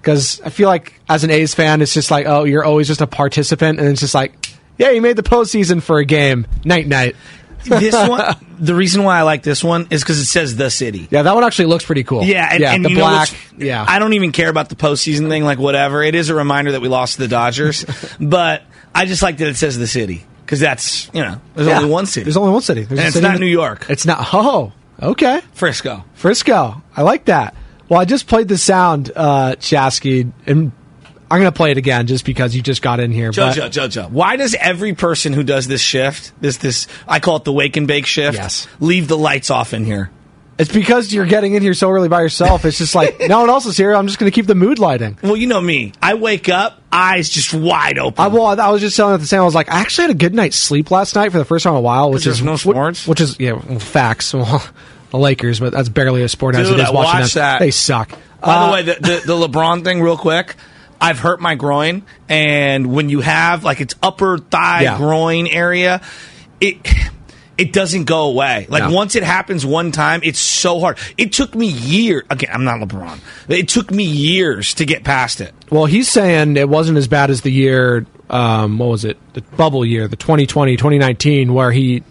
because 0.00 0.40
I 0.40 0.50
feel 0.50 0.68
like 0.68 1.00
as 1.08 1.24
an 1.24 1.30
A's 1.30 1.54
fan, 1.54 1.82
it's 1.82 1.92
just 1.92 2.10
like, 2.10 2.26
oh, 2.26 2.44
you're 2.44 2.64
always 2.64 2.86
just 2.86 3.00
a 3.00 3.06
participant, 3.06 3.80
and 3.80 3.88
it's 3.88 4.00
just 4.00 4.14
like, 4.14 4.52
yeah, 4.78 4.90
you 4.90 5.02
made 5.02 5.16
the 5.16 5.22
postseason 5.22 5.82
for 5.82 5.98
a 5.98 6.04
game. 6.04 6.46
Night, 6.64 6.86
night. 6.86 7.16
this 7.64 7.94
one, 8.08 8.36
the 8.58 8.74
reason 8.74 9.02
why 9.02 9.18
I 9.18 9.22
like 9.22 9.42
this 9.42 9.64
one 9.64 9.88
is 9.90 10.02
because 10.02 10.18
it 10.18 10.26
says 10.26 10.56
the 10.56 10.70
city. 10.70 11.08
Yeah, 11.10 11.22
that 11.22 11.34
one 11.34 11.44
actually 11.44 11.66
looks 11.66 11.84
pretty 11.84 12.04
cool. 12.04 12.22
Yeah, 12.22 12.48
and, 12.50 12.60
yeah, 12.60 12.72
and 12.72 12.84
the 12.84 12.94
black. 12.94 13.28
yeah, 13.56 13.84
I 13.86 13.98
don't 13.98 14.12
even 14.12 14.32
care 14.32 14.48
about 14.48 14.68
the 14.68 14.76
postseason 14.76 15.28
thing, 15.28 15.44
like 15.44 15.58
whatever. 15.58 16.02
It 16.02 16.14
is 16.14 16.28
a 16.28 16.34
reminder 16.34 16.72
that 16.72 16.80
we 16.80 16.88
lost 16.88 17.14
to 17.14 17.22
the 17.22 17.28
Dodgers, 17.28 17.84
but 18.20 18.62
I 18.94 19.06
just 19.06 19.22
like 19.22 19.38
that 19.38 19.48
it 19.48 19.56
says 19.56 19.76
the 19.76 19.86
city 19.86 20.24
because 20.46 20.60
that's 20.60 21.10
you 21.12 21.20
know 21.22 21.40
there's 21.54 21.68
Yeah. 21.68 21.78
only 21.78 21.90
one 21.90 22.06
city. 22.06 22.24
There's 22.24 22.36
only 22.36 22.52
one 22.52 22.62
city. 22.62 22.84
There's 22.84 22.98
and 23.00 23.06
it's 23.08 23.14
city 23.14 23.26
not 23.28 23.38
New 23.40 23.46
York. 23.46 23.84
It's 23.90 24.06
not. 24.06 24.26
Oh, 24.32 24.72
okay. 25.02 25.40
Frisco. 25.52 26.04
Frisco. 26.14 26.82
I 26.96 27.02
like 27.02 27.26
that. 27.26 27.54
Well, 27.88 28.00
I 28.00 28.04
just 28.04 28.26
played 28.26 28.48
the 28.48 28.56
sound, 28.58 29.12
uh, 29.14 29.56
Shasky, 29.60 30.32
and 30.46 30.72
I'm 31.30 31.40
going 31.40 31.50
to 31.52 31.56
play 31.56 31.70
it 31.72 31.76
again 31.78 32.06
just 32.06 32.24
because 32.24 32.54
you 32.54 32.62
just 32.62 32.82
got 32.82 32.98
in 33.00 33.12
here. 33.12 33.30
but- 33.32 33.54
Jojo, 33.56 33.68
Jojo, 33.88 34.10
why 34.10 34.36
does 34.36 34.54
every 34.58 34.94
person 34.94 35.32
who 35.32 35.42
does 35.44 35.66
this 35.68 35.80
shift, 35.80 36.32
this 36.40 36.56
this 36.58 36.86
I 37.06 37.20
call 37.20 37.36
it 37.36 37.44
the 37.44 37.52
wake 37.52 37.76
and 37.76 37.86
bake 37.86 38.06
shift, 38.06 38.36
Yes. 38.38 38.66
leave 38.80 39.06
the 39.08 39.16
lights 39.18 39.50
off 39.50 39.72
in 39.74 39.84
here? 39.84 40.10
It's 40.58 40.72
because 40.72 41.12
you're 41.12 41.26
getting 41.26 41.52
in 41.54 41.62
here 41.62 41.74
so 41.74 41.90
early 41.90 42.08
by 42.08 42.22
yourself. 42.22 42.64
It's 42.64 42.78
just 42.78 42.94
like 42.94 43.20
no 43.20 43.40
one 43.40 43.50
else 43.50 43.66
is 43.66 43.76
here. 43.76 43.94
I'm 43.94 44.06
just 44.06 44.18
going 44.18 44.30
to 44.30 44.34
keep 44.34 44.46
the 44.46 44.54
mood 44.54 44.78
lighting. 44.78 45.18
Well, 45.22 45.36
you 45.36 45.46
know 45.46 45.60
me. 45.60 45.92
I 46.00 46.14
wake 46.14 46.48
up, 46.48 46.80
eyes 46.90 47.28
just 47.28 47.52
wide 47.52 47.98
open. 47.98 48.24
I, 48.24 48.28
well, 48.28 48.58
I 48.58 48.70
was 48.70 48.80
just 48.80 48.96
telling 48.96 49.12
at 49.14 49.20
the 49.20 49.26
same. 49.26 49.40
I 49.40 49.44
was 49.44 49.54
like, 49.54 49.70
I 49.70 49.80
actually 49.80 50.02
had 50.08 50.10
a 50.12 50.18
good 50.18 50.34
night's 50.34 50.56
sleep 50.56 50.90
last 50.90 51.14
night 51.14 51.30
for 51.30 51.36
the 51.38 51.44
first 51.44 51.64
time 51.64 51.74
in 51.74 51.78
a 51.78 51.82
while, 51.82 52.10
which 52.10 52.26
is 52.26 52.40
no 52.42 52.56
sports? 52.56 53.06
Which 53.06 53.20
is 53.20 53.38
yeah, 53.38 53.52
well, 53.52 53.78
facts. 53.78 54.32
Well, 54.46 54.64
the 55.10 55.18
Lakers, 55.18 55.60
but 55.60 55.72
that's 55.72 55.88
barely 55.88 56.22
a 56.24 56.28
sport 56.28 56.56
as 56.56 56.68
it 56.70 56.80
is 56.80 56.88
I 56.88 56.90
watching 56.90 57.20
watched 57.20 57.34
them. 57.34 57.40
that. 57.42 57.58
They 57.60 57.70
suck. 57.70 58.10
By 58.10 58.16
Uh, 58.54 58.66
the 58.66 58.72
way, 58.72 58.82
the, 58.82 58.94
the, 58.94 59.22
the 59.34 59.34
LeBron 59.48 59.84
thing, 59.84 60.00
real 60.02 60.16
quick. 60.18 60.56
I've 61.00 61.18
hurt 61.20 61.40
my 61.40 61.54
groin, 61.54 62.02
and 62.28 62.86
when 62.92 63.08
you 63.10 63.20
have 63.20 63.62
like 63.62 63.80
its 63.80 63.94
upper 64.02 64.38
thigh 64.38 64.80
Yeah. 64.82 64.96
groin 64.96 65.46
area, 65.46 66.00
it 66.60 66.78
it 67.58 67.72
doesn't 67.72 68.04
go 68.04 68.26
away. 68.26 68.66
Like 68.68 68.84
No. 68.84 68.90
once 68.94 69.14
it 69.16 69.22
happens 69.22 69.64
one 69.64 69.92
time, 69.92 70.20
it's 70.22 70.38
so 70.38 70.78
hard. 70.80 70.98
It 71.16 71.32
took 71.32 71.54
me 71.54 71.66
years. 71.66 72.22
Again, 72.30 72.50
I'm 72.52 72.64
not 72.64 72.80
LeBron. 72.80 73.18
It 73.48 73.68
took 73.68 73.90
me 73.90 74.04
years 74.04 74.74
to 74.74 74.84
get 74.84 75.04
past 75.04 75.40
it. 75.40 75.54
Well, 75.70 75.86
he's 75.86 76.08
saying 76.08 76.56
it 76.56 76.68
wasn't 76.68 76.98
as 76.98 77.08
bad 77.08 77.30
as 77.30 77.40
the 77.40 77.50
year, 77.50 78.04
um, 78.30 78.78
what 78.78 78.88
was 78.90 79.04
it? 79.04 79.16
The 79.34 79.40
bubble 79.56 79.84
year, 79.84 80.06
the 80.08 80.16
2020, 80.16 80.76
2019, 80.76 81.54
where 81.54 81.72
he, 81.72 82.02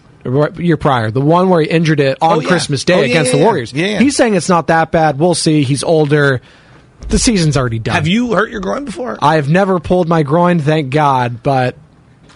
year 0.58 0.76
prior, 0.76 1.10
the 1.10 1.20
one 1.20 1.48
where 1.48 1.60
he 1.60 1.68
injured 1.68 2.00
it 2.00 2.18
on 2.20 2.38
Oh, 2.38 2.40
yeah. 2.40 2.48
Christmas 2.48 2.82
Day 2.84 2.94
Oh, 2.94 3.00
yeah, 3.00 3.04
against 3.06 3.32
yeah, 3.32 3.38
the. 3.38 3.44
Warriors. 3.44 3.70
He's 3.70 4.16
saying 4.16 4.34
it's 4.34 4.48
not 4.48 4.66
that 4.66 4.90
bad. 4.90 5.18
We'll 5.18 5.34
see. 5.36 5.62
He's 5.62 5.84
older. 5.84 6.40
The 7.08 7.18
season's 7.18 7.56
already 7.56 7.78
done. 7.78 7.94
Have 7.94 8.08
you 8.08 8.32
hurt 8.34 8.50
your 8.50 8.60
groin 8.60 8.84
before? 8.84 9.16
I 9.22 9.36
have 9.36 9.48
never 9.48 9.78
pulled 9.78 10.08
my 10.08 10.24
groin, 10.24 10.58
thank 10.58 10.90
God, 10.90 11.42
but 11.42 11.76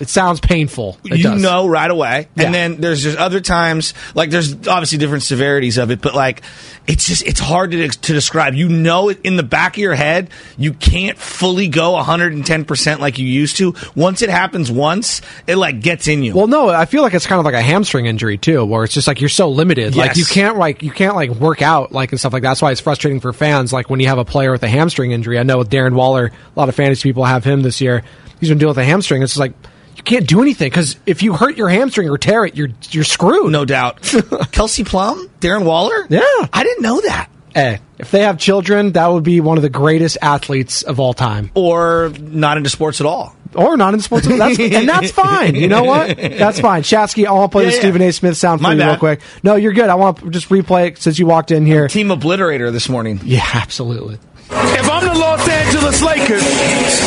it 0.01 0.09
sounds 0.09 0.40
painful. 0.40 0.96
It 1.05 1.18
you 1.18 1.24
does. 1.24 1.42
know 1.42 1.68
right 1.68 1.90
away. 1.90 2.28
Yeah. 2.34 2.46
And 2.46 2.55
then 2.55 2.80
there's 2.80 3.03
just 3.03 3.18
other 3.18 3.40
times, 3.40 3.92
like 4.14 4.30
there's 4.30 4.66
obviously 4.66 4.96
different 4.96 5.22
severities 5.22 5.76
of 5.76 5.90
it, 5.90 6.01
but 6.01 6.14
like 6.14 6.42
it's 6.86 7.07
just 7.07 7.22
it's 7.26 7.38
hard 7.38 7.72
to 7.72 7.88
to 7.88 8.12
describe. 8.12 8.55
You 8.55 8.70
know 8.70 9.11
it 9.11 9.20
in 9.22 9.36
the 9.36 9.42
back 9.42 9.74
of 9.74 9.78
your 9.78 9.94
head, 9.94 10.30
you 10.57 10.72
can't 10.72 11.18
fully 11.18 11.68
go 11.68 11.92
110 11.92 12.64
percent 12.64 13.01
like 13.01 13.18
you 13.18 13.26
used 13.26 13.59
to. 13.59 13.74
Once 13.94 14.22
it 14.22 14.30
happens 14.30 14.72
once, 14.72 15.20
it 15.46 15.57
like 15.57 15.80
gets 15.80 16.09
in 16.09 16.22
you. 16.22 16.34
Well, 16.34 16.46
no, 16.46 16.70
I 16.70 16.86
feel 16.86 17.03
like 17.03 17.12
it's 17.12 17.26
kind 17.26 17.38
of 17.38 17.44
like 17.44 17.55
a 17.55 17.62
hamstring 17.62 18.07
injury 18.07 18.38
too, 18.38 18.64
where 18.64 18.84
it's 18.84 18.94
just 18.94 19.07
like 19.07 19.20
you're 19.20 19.28
so 19.28 19.51
limited. 19.51 19.96
Like 19.96 20.16
you 20.16 20.24
can't 20.24 20.57
like 20.57 20.82
you 20.82 20.90
can't 20.90 21.14
like 21.14 21.30
work 21.32 21.61
out 21.61 21.92
like 21.92 22.11
and 22.11 22.18
stuff 22.18 22.32
like 22.32 22.42
that. 22.42 22.48
That's 22.48 22.62
why 22.62 22.72
it's 22.72 22.80
frustrating 22.80 23.20
for 23.20 23.34
fans. 23.34 23.70
Like 23.70 23.90
when 23.90 24.01
you 24.01 24.09
have 24.09 24.18
a 24.18 24.24
player 24.24 24.51
with 24.51 24.62
a 24.62 24.68
hamstring 24.68 25.12
injury. 25.12 25.38
I 25.38 25.42
know 25.42 25.59
with 25.59 25.68
Darren 25.68 25.92
Waller, 25.92 26.26
a 26.26 26.59
lot 26.59 26.70
of 26.70 26.74
fantasy 26.74 27.09
people 27.09 27.24
have 27.24 27.44
him 27.44 27.61
this 27.61 27.82
year. 27.82 28.03
He's 28.40 28.48
been 28.48 28.57
dealing 28.57 28.70
with 28.70 28.78
a 28.78 28.84
hamstring. 28.84 29.22
It's 29.22 29.32
just 29.32 29.40
like 29.40 29.53
you 30.01 30.05
can't 30.18 30.26
do 30.26 30.40
anything 30.42 30.68
because 30.70 30.96
if 31.07 31.22
you 31.22 31.34
hurt 31.34 31.57
your 31.57 31.68
hamstring 31.68 32.09
or 32.09 32.18
tear 32.18 32.44
it, 32.44 32.57
you're 32.57 32.70
you're 32.90 33.05
screwed. 33.05 33.53
no 33.53 33.64
doubt. 33.64 34.03
Kelsey 34.53 34.84
Plum, 34.84 35.28
Darren 35.40 35.64
Waller. 35.64 36.07
Yeah, 36.09 36.20
I 36.53 36.62
didn't 36.64 36.82
know 36.82 37.01
that. 37.03 37.28
Hey, 37.55 37.80
if 37.98 38.11
they 38.12 38.20
have 38.22 38.38
children, 38.38 38.92
that 38.92 39.09
would 39.09 39.24
be 39.24 39.40
one 39.40 39.57
of 39.59 39.62
the 39.62 39.68
greatest 39.70 40.18
athletes 40.22 40.82
of 40.82 41.01
all 41.01 41.12
time. 41.14 41.51
Or 41.55 42.12
not 42.20 42.57
into 42.57 42.70
sports 42.70 43.01
at 43.01 43.07
all. 43.07 43.34
Or 43.57 43.76
not 43.76 43.92
in 43.94 43.98
sports, 44.01 44.26
at 44.26 44.32
all. 44.32 44.38
that's, 44.38 44.61
and 44.61 44.88
that's 44.88 45.11
fine. 45.11 45.57
You 45.57 45.66
know 45.66 45.82
what? 45.82 46.16
That's 46.16 46.61
fine. 46.61 46.82
Shasky, 46.84 47.26
I 47.26 47.32
want 47.32 47.51
to 47.51 47.53
play 47.57 47.64
Yeah, 47.64 47.70
the 47.70 47.74
yeah. 47.74 47.80
Stephen 47.80 48.03
A. 48.03 48.12
Smith 48.12 48.36
sound 48.36 48.61
for 48.61 48.68
My 48.68 48.74
you 48.74 48.84
real 48.84 48.96
quick. 48.96 49.20
No, 49.42 49.57
you're 49.57 49.72
good. 49.72 49.88
I 49.88 49.96
want 49.96 50.18
to 50.18 50.30
just 50.30 50.48
replay 50.51 50.86
it 50.92 50.98
since 50.98 51.18
you 51.18 51.26
walked 51.26 51.51
in 51.51 51.66
here. 51.66 51.88
Team 51.88 52.09
obliterator 52.11 52.70
this 52.70 52.88
morning. 52.88 53.18
Yeah, 53.24 53.44
absolutely. 53.55 54.18
If 54.53 54.88
I'm 54.88 55.05
the 55.05 55.14
Los 55.18 55.48
Angeles 55.48 56.03
Lakers, 56.03 56.42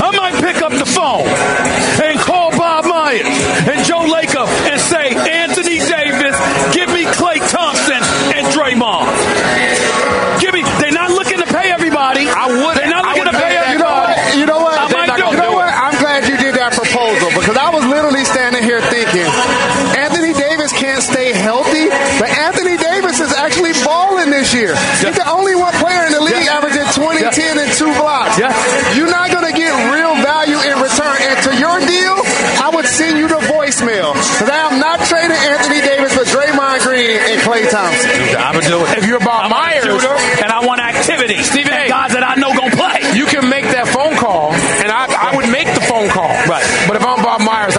I 0.01 0.11
might 0.15 0.33
pick 0.43 0.61
up 0.61 0.71
the 0.71 0.85
phone 0.85 1.27
and 1.27 2.19
call 2.19 2.32
Bob 3.21 3.29
Myers 3.29 3.67
and 3.69 3.79
Joe 3.85 4.03
Lacob 4.09 4.47
and 4.71 4.79
say, 4.81 5.13
Anthony 5.13 5.77
Davis, 5.79 6.35
give 6.73 6.89
me 6.89 7.05
Klay 7.13 7.37
Thompson 7.51 8.01
and 8.33 8.47
Draymond. 8.49 9.05
Give 10.41 10.53
me. 10.53 10.63
They're 10.81 10.91
not 10.95 11.11
looking 11.11 11.37
to 11.39 11.45
pay 11.47 11.71
everybody. 11.71 12.25
I 12.27 12.47
would. 12.49 12.75
They're 12.77 12.89
not 12.89 13.05
looking 13.05 13.25
to 13.31 13.37
pay 13.37 13.53
make 13.53 13.59
that 13.59 13.67
everybody. 13.77 14.13
call. 14.17 14.39
You 14.39 14.45
know 14.49 14.59
what? 14.59 14.75
I 14.79 14.85
might 14.91 15.15
do 15.15 15.23
you 15.31 15.37
know 15.39 15.53
what? 15.53 15.69
I'm 15.71 15.95
glad 16.01 16.27
you 16.27 16.35
did 16.37 16.55
that 16.55 16.73
proposal 16.73 17.29
because 17.37 17.55
I 17.55 17.69
was 17.71 17.85
literally 17.85 18.25
standing 18.25 18.63
here 18.63 18.81
thinking 18.91 19.23
Anthony 19.95 20.33
Davis 20.33 20.73
can't 20.73 20.99
stay 21.03 21.31
healthy, 21.31 21.87
but 22.19 22.27
Anthony 22.27 22.75
Davis 22.75 23.19
is 23.23 23.31
actually 23.33 23.71
balling 23.85 24.31
this 24.33 24.51
year. 24.53 24.75
He's 24.99 25.15
the 25.15 25.27
only 25.29 25.55
one 25.55 25.71
player 25.79 26.03
in 26.09 26.11
the 26.11 26.21
league 26.23 26.47
averaging 26.49 26.87
20, 26.91 27.21
Yeah. 27.23 27.29
10, 27.31 27.59
and 27.63 27.71
two 27.77 27.91
blocks. 27.95 28.35
Yeah. 28.39 28.51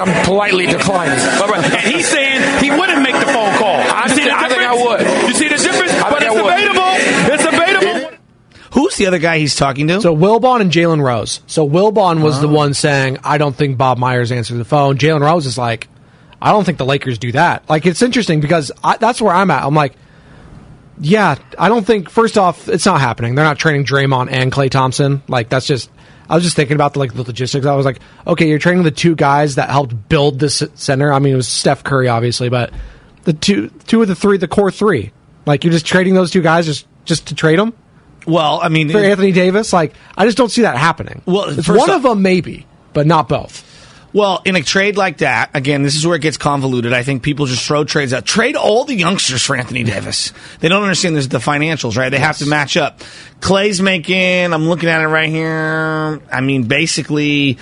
I'm 0.05 0.25
politely 0.25 0.67
declining. 0.67 1.19
All 1.41 1.49
right. 1.49 1.65
And 1.65 1.95
he's 1.95 2.09
saying 2.09 2.63
he 2.63 2.71
wouldn't 2.71 3.03
make 3.03 3.15
the 3.15 3.27
phone 3.27 3.57
call. 3.59 3.77
I 3.77 4.07
see 4.09 4.25
the 4.25 4.31
think- 4.31 4.33
I 4.33 4.49
think 4.49 4.61
difference? 4.61 4.81
I 4.81 5.15
would. 5.15 5.29
You 5.29 5.35
see 5.35 5.49
the 5.49 5.57
difference? 5.57 5.93
I 5.93 6.11
but 6.11 6.23
it's 6.23 6.35
debatable. 6.35 7.35
It's 7.35 7.45
debatable. 7.45 8.19
Who's 8.73 8.97
the 8.97 9.07
other 9.07 9.19
guy 9.19 9.39
he's 9.39 9.55
talking 9.55 9.87
to? 9.89 10.01
So 10.01 10.17
Wilbon 10.17 10.61
and 10.61 10.71
Jalen 10.71 11.01
Rose. 11.01 11.41
So 11.47 11.69
Wilbon 11.69 12.23
was 12.23 12.41
the 12.41 12.49
oh. 12.49 12.53
one 12.53 12.75
saying, 12.75 13.19
"I 13.23 13.39
don't 13.39 13.55
think 13.55 13.79
Bob 13.79 13.99
Myers 13.99 14.33
answered 14.33 14.57
the 14.59 14.65
phone." 14.65 14.99
Jalen 14.99 15.21
Rose 15.21 15.47
is 15.47 15.57
like, 15.57 15.89
"I 16.43 16.51
don't 16.51 16.65
think 16.65 16.79
the 16.79 16.85
Lakers 16.85 17.19
do 17.19 17.31
that." 17.33 17.69
Like 17.71 17.87
it's 17.87 18.03
interesting 18.03 18.41
because 18.41 18.73
I, 18.83 18.97
that's 18.97 19.23
where 19.23 19.33
I'm 19.33 19.51
at. 19.53 19.63
I'm 19.63 19.75
like, 19.75 19.95
yeah, 21.01 21.37
I 21.59 21.69
don't 21.69 21.87
think. 21.87 22.11
First 22.11 22.39
off, 22.39 22.69
it's 22.69 22.87
not 22.87 23.01
happening. 23.01 23.35
They're 23.35 23.45
not 23.45 23.59
training 23.59 23.85
Draymond 23.85 24.31
and 24.31 24.51
Klay 24.53 24.71
Thompson. 24.71 25.23
Like 25.29 25.49
that's 25.49 25.67
just. 25.67 25.91
I 26.29 26.35
was 26.35 26.45
just 26.45 26.57
thinking 26.57 26.75
about 26.75 26.95
the 26.95 27.01
like 27.01 27.13
the 27.15 27.23
logistics. 27.23 27.67
I 27.67 27.75
was 27.75 27.85
like, 27.87 28.01
okay, 28.27 28.49
you're 28.49 28.59
training 28.59 28.83
the 28.85 28.91
two 28.91 29.15
guys 29.15 29.57
that 29.57 29.71
helped 29.71 30.09
build 30.09 30.39
this 30.39 30.63
center. 30.75 31.13
I 31.13 31.19
mean, 31.19 31.35
it 31.35 31.37
was 31.37 31.49
Steph 31.49 31.85
Curry, 31.85 32.09
obviously, 32.09 32.49
but 32.49 32.73
the 33.25 33.33
two 33.33 33.69
two 33.87 34.03
of 34.03 34.09
the 34.09 34.15
three, 34.15 34.39
the 34.39 34.49
core 34.49 34.71
three. 34.71 35.13
Like 35.47 35.65
you're 35.65 35.73
just 35.73 35.87
trading 35.87 36.15
those 36.15 36.31
two 36.31 36.43
guys 36.43 36.67
just 36.67 36.87
just 37.05 37.29
to 37.29 37.35
trade 37.35 37.59
them 37.59 37.75
well, 38.27 38.61
I 38.63 38.69
mean, 38.69 38.91
for 38.91 38.99
Anthony 38.99 39.33
Davis. 39.33 39.73
Like 39.73 39.95
I 40.17 40.25
just 40.25 40.37
don't 40.37 40.51
see 40.51 40.63
that 40.63 40.77
happening. 40.77 41.23
Well, 41.27 41.51
it's 41.59 41.69
one 41.69 41.79
off- 41.91 41.97
of 41.97 42.03
them 42.03 42.23
maybe, 42.23 42.67
but 42.93 43.07
not 43.07 43.29
both. 43.29 43.64
Well, 44.15 44.41
in 44.45 44.55
a 44.55 44.63
trade 44.63 44.97
like 44.97 45.19
that, 45.19 45.51
again, 45.55 45.83
this 45.83 45.97
is 45.97 46.07
where 46.07 46.15
it 46.15 46.23
gets 46.23 46.37
convoluted. 46.37 46.93
I 46.93 47.03
think 47.03 47.25
people 47.25 47.47
just 47.47 47.67
throw 47.67 47.83
trades 47.83 48.13
out. 48.13 48.25
Trade 48.25 48.55
all 48.55 48.85
the 48.85 48.95
youngsters 48.95 49.43
for 49.43 49.57
Anthony 49.57 49.83
Davis. 49.83 50.33
They 50.61 50.69
don't 50.69 50.85
understand 50.85 51.17
there's 51.17 51.27
the 51.27 51.39
financials, 51.39 51.97
right? 51.97 52.11
They 52.11 52.21
have 52.21 52.39
to 52.39 52.47
match 52.47 52.77
up. 52.77 53.01
Clay's 53.41 53.83
making, 53.83 54.53
I'm 54.53 54.69
looking 54.69 54.89
at 54.89 55.03
it 55.03 55.09
right 55.09 55.29
here. 55.29 56.23
I 56.31 56.41
mean, 56.43 56.63
basically 56.69 57.59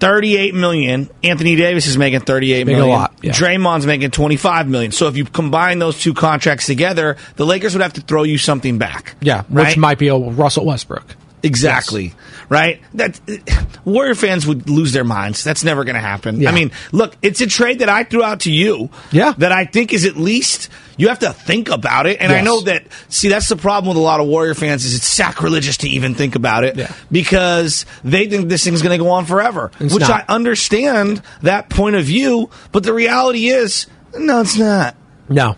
38 0.00 0.54
million. 0.54 1.10
Anthony 1.22 1.56
Davis 1.56 1.86
is 1.86 1.98
making 1.98 2.20
38 2.20 2.66
Making 2.66 2.80
a 2.80 2.86
lot, 2.86 3.14
yeah. 3.20 3.32
Draymond's 3.32 3.84
making 3.84 4.10
25 4.10 4.68
million. 4.68 4.90
So 4.90 5.06
if 5.08 5.18
you 5.18 5.26
combine 5.26 5.78
those 5.80 6.00
two 6.00 6.14
contracts 6.14 6.64
together, 6.64 7.18
the 7.36 7.44
Lakers 7.44 7.74
would 7.74 7.82
have 7.82 7.92
to 7.92 8.00
throw 8.00 8.22
you 8.22 8.38
something 8.38 8.78
back. 8.78 9.16
Yeah, 9.20 9.44
right? 9.50 9.66
which 9.66 9.76
might 9.76 9.98
be 9.98 10.08
a 10.08 10.16
Russell 10.16 10.64
Westbrook. 10.64 11.04
Exactly. 11.42 12.14
Right? 12.48 12.80
That 12.94 13.20
uh, 13.28 13.64
Warrior 13.84 14.14
fans 14.14 14.46
would 14.46 14.68
lose 14.68 14.92
their 14.92 15.04
minds. 15.04 15.44
That's 15.44 15.62
never 15.64 15.84
going 15.84 15.94
to 15.94 16.00
happen. 16.00 16.40
Yeah. 16.40 16.50
I 16.50 16.52
mean, 16.52 16.72
look, 16.92 17.16
it's 17.22 17.40
a 17.40 17.46
trade 17.46 17.78
that 17.78 17.88
I 17.88 18.04
threw 18.04 18.22
out 18.22 18.40
to 18.40 18.52
you. 18.52 18.90
Yeah. 19.12 19.34
That 19.38 19.52
I 19.52 19.64
think 19.64 19.92
is 19.92 20.04
at 20.04 20.16
least 20.16 20.68
you 20.96 21.08
have 21.08 21.20
to 21.20 21.32
think 21.32 21.70
about 21.70 22.06
it. 22.06 22.20
And 22.20 22.30
I 22.32 22.42
know 22.42 22.60
that 22.62 22.84
see 23.08 23.28
that's 23.28 23.48
the 23.48 23.56
problem 23.56 23.88
with 23.88 23.96
a 23.96 24.04
lot 24.04 24.20
of 24.20 24.26
Warrior 24.26 24.54
fans 24.54 24.84
is 24.84 24.94
it's 24.96 25.06
sacrilegious 25.06 25.78
to 25.78 25.88
even 25.88 26.14
think 26.14 26.34
about 26.34 26.64
it 26.64 26.76
Yeah. 26.76 26.92
because 27.10 27.86
they 28.04 28.26
think 28.28 28.48
this 28.48 28.64
thing's 28.64 28.82
going 28.82 28.98
to 28.98 29.02
go 29.02 29.10
on 29.12 29.24
forever. 29.24 29.70
It's 29.80 29.94
which 29.94 30.02
not. 30.02 30.24
I 30.28 30.34
understand 30.34 31.22
that 31.42 31.70
point 31.70 31.96
of 31.96 32.04
view, 32.04 32.50
but 32.72 32.82
the 32.82 32.92
reality 32.92 33.46
is 33.46 33.86
no 34.18 34.40
it's 34.42 34.58
not. 34.58 34.94
No, 35.28 35.56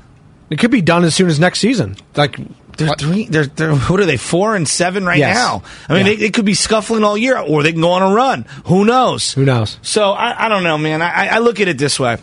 it 0.50 0.58
could 0.58 0.70
be 0.70 0.82
done 0.82 1.02
as 1.04 1.14
soon 1.14 1.28
as 1.28 1.40
next 1.40 1.58
season. 1.58 1.96
Like 2.14 2.36
They're 2.86 2.94
three. 2.96 3.24
They're, 3.26 3.46
they're 3.46 3.74
what 3.74 4.00
are 4.00 4.06
they? 4.06 4.16
Four 4.16 4.56
and 4.56 4.68
seven 4.68 5.04
right 5.04 5.18
Yes. 5.18 5.34
now. 5.36 5.62
I 5.88 5.94
mean, 5.94 6.06
Yeah. 6.06 6.12
they, 6.12 6.16
they 6.16 6.30
could 6.30 6.44
be 6.44 6.54
scuffling 6.54 7.04
all 7.04 7.16
year, 7.16 7.38
or 7.38 7.62
they 7.62 7.72
can 7.72 7.80
go 7.80 7.90
on 7.92 8.02
a 8.02 8.14
run. 8.14 8.44
Who 8.66 8.84
knows? 8.84 9.32
who 9.32 9.44
knows? 9.44 9.78
So 9.82 10.10
I, 10.12 10.46
I 10.46 10.48
don't 10.48 10.64
know, 10.64 10.78
man. 10.78 11.02
I, 11.02 11.28
I 11.28 11.38
look 11.38 11.60
at 11.60 11.68
it 11.68 11.78
this 11.78 11.98
way. 12.00 12.18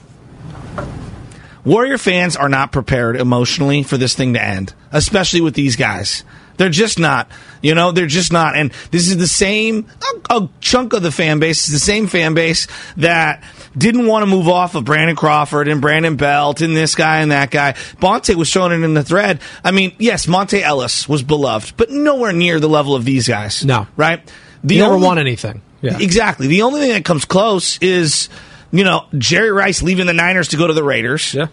Warrior 1.65 1.97
fans 1.97 2.35
are 2.35 2.49
not 2.49 2.71
prepared 2.71 3.15
emotionally 3.17 3.83
for 3.83 3.97
this 3.97 4.15
thing 4.15 4.33
to 4.33 4.41
end, 4.41 4.73
especially 4.91 5.41
with 5.41 5.53
these 5.53 5.75
guys. 5.75 6.23
They're 6.57 6.69
just 6.69 6.99
not. 6.99 7.29
You 7.61 7.75
know, 7.75 7.91
they're 7.91 8.07
just 8.07 8.31
not. 8.33 8.55
And 8.55 8.71
this 8.91 9.07
is 9.07 9.17
the 9.17 9.27
same, 9.27 9.85
a, 10.29 10.35
a 10.37 10.49
chunk 10.61 10.93
of 10.93 11.03
the 11.03 11.11
fan 11.11 11.39
base 11.39 11.67
is 11.67 11.73
the 11.73 11.79
same 11.79 12.07
fan 12.07 12.33
base 12.33 12.67
that 12.97 13.43
didn't 13.79 14.05
want 14.05 14.23
to 14.23 14.27
move 14.27 14.47
off 14.47 14.75
of 14.75 14.83
Brandon 14.83 15.15
Crawford 15.15 15.67
and 15.67 15.81
Brandon 15.81 16.15
Belt 16.17 16.61
and 16.61 16.75
this 16.75 16.95
guy 16.95 17.19
and 17.19 17.31
that 17.31 17.49
guy. 17.49 17.73
Bonta 17.73 18.35
was 18.35 18.47
showing 18.47 18.73
it 18.73 18.83
in 18.83 18.93
the 18.93 19.03
thread. 19.03 19.39
I 19.63 19.71
mean, 19.71 19.95
yes, 19.97 20.25
Monta 20.25 20.61
Ellis 20.61 21.07
was 21.07 21.23
beloved, 21.23 21.75
but 21.77 21.89
nowhere 21.89 22.33
near 22.33 22.59
the 22.59 22.69
level 22.69 22.93
of 22.93 23.05
these 23.05 23.27
guys. 23.27 23.63
No. 23.63 23.87
Right? 23.95 24.21
The 24.63 24.75
he 24.75 24.81
never 24.81 24.95
only, 24.95 25.07
won 25.07 25.17
anything. 25.17 25.61
Yeah. 25.81 25.97
Exactly. 25.99 26.47
The 26.47 26.63
only 26.63 26.81
thing 26.81 26.91
that 26.91 27.05
comes 27.05 27.23
close 27.25 27.79
is, 27.79 28.27
you 28.71 28.83
know, 28.83 29.05
Jerry 29.17 29.51
Rice 29.51 29.81
leaving 29.81 30.05
the 30.05 30.13
Niners 30.13 30.49
to 30.49 30.57
go 30.57 30.67
to 30.67 30.73
the 30.73 30.83
Raiders. 30.83 31.33
Yeah. 31.33 31.47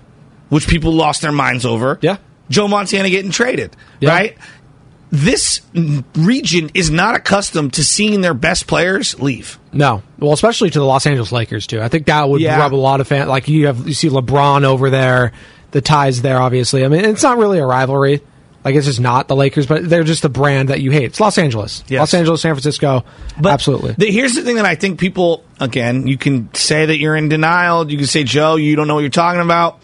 Which 0.49 0.69
people 0.69 0.93
lost 0.93 1.23
their 1.23 1.33
minds 1.33 1.65
over. 1.65 1.99
Yeah. 2.03 2.19
Joe 2.49 2.69
Montana 2.69 3.11
getting 3.11 3.31
traded. 3.31 3.77
Yeah. 4.01 4.11
Right? 4.11 4.39
This 5.11 5.61
region 6.17 6.71
is 6.75 6.91
not 6.91 7.15
accustomed 7.15 7.75
to 7.75 7.85
seeing 7.85 8.21
their 8.21 8.35
best 8.35 8.67
players 8.67 9.19
leave. 9.21 9.59
No, 9.73 10.03
well, 10.19 10.33
especially 10.33 10.71
to 10.71 10.79
the 10.79 10.85
Los 10.85 11.07
Angeles 11.07 11.33
Lakers 11.33 11.67
too. 11.67 11.81
I 11.81 11.89
think 11.89 12.07
that 12.07 12.29
would 12.29 12.41
Yeah. 12.41 12.59
rub 12.59 12.75
a 12.75 12.77
lot 12.77 13.01
of 13.01 13.07
fans. 13.09 13.29
Like 13.29 13.49
you 13.49 13.67
have, 13.67 13.87
you 13.87 13.95
see 13.95 14.09
LeBron 14.09 14.65
over 14.65 14.91
there, 14.91 15.33
the 15.71 15.81
ties 15.81 16.23
there. 16.23 16.41
Obviously, 16.41 16.85
I 16.85 16.89
mean, 16.89 17.05
it's 17.05 17.23
not 17.23 17.39
really 17.39 17.59
a 17.59 17.67
rivalry. 17.67 18.21
Like 18.65 18.75
it's 18.75 18.87
just 18.87 18.99
not 18.99 19.29
the 19.29 19.37
Lakers, 19.37 19.67
but 19.67 19.89
they're 19.89 20.03
just 20.03 20.23
the 20.23 20.29
brand 20.29 20.71
that 20.71 20.81
you 20.81 20.91
hate. 20.91 21.05
It's 21.05 21.21
Los 21.21 21.39
Angeles, 21.39 21.85
Yes. 21.87 22.01
Los 22.01 22.15
Angeles, 22.15 22.41
San 22.43 22.53
Francisco. 22.55 23.05
But 23.41 23.53
Absolutely. 23.53 23.95
The, 23.97 24.11
here's 24.11 24.35
the 24.35 24.43
thing 24.43 24.57
that 24.57 24.65
I 24.67 24.75
think 24.75 24.99
people, 24.99 25.45
again, 25.61 26.09
you 26.09 26.19
can 26.19 26.53
say 26.53 26.87
that 26.87 26.99
you're 26.99 27.15
in 27.15 27.29
denial. 27.29 27.89
You 27.89 27.97
can 27.97 28.09
say, 28.09 28.25
Joe, 28.25 28.57
you 28.57 28.75
don't 28.75 28.89
know 28.89 28.95
what 28.95 29.03
you're 29.03 29.11
talking 29.11 29.41
about. 29.41 29.79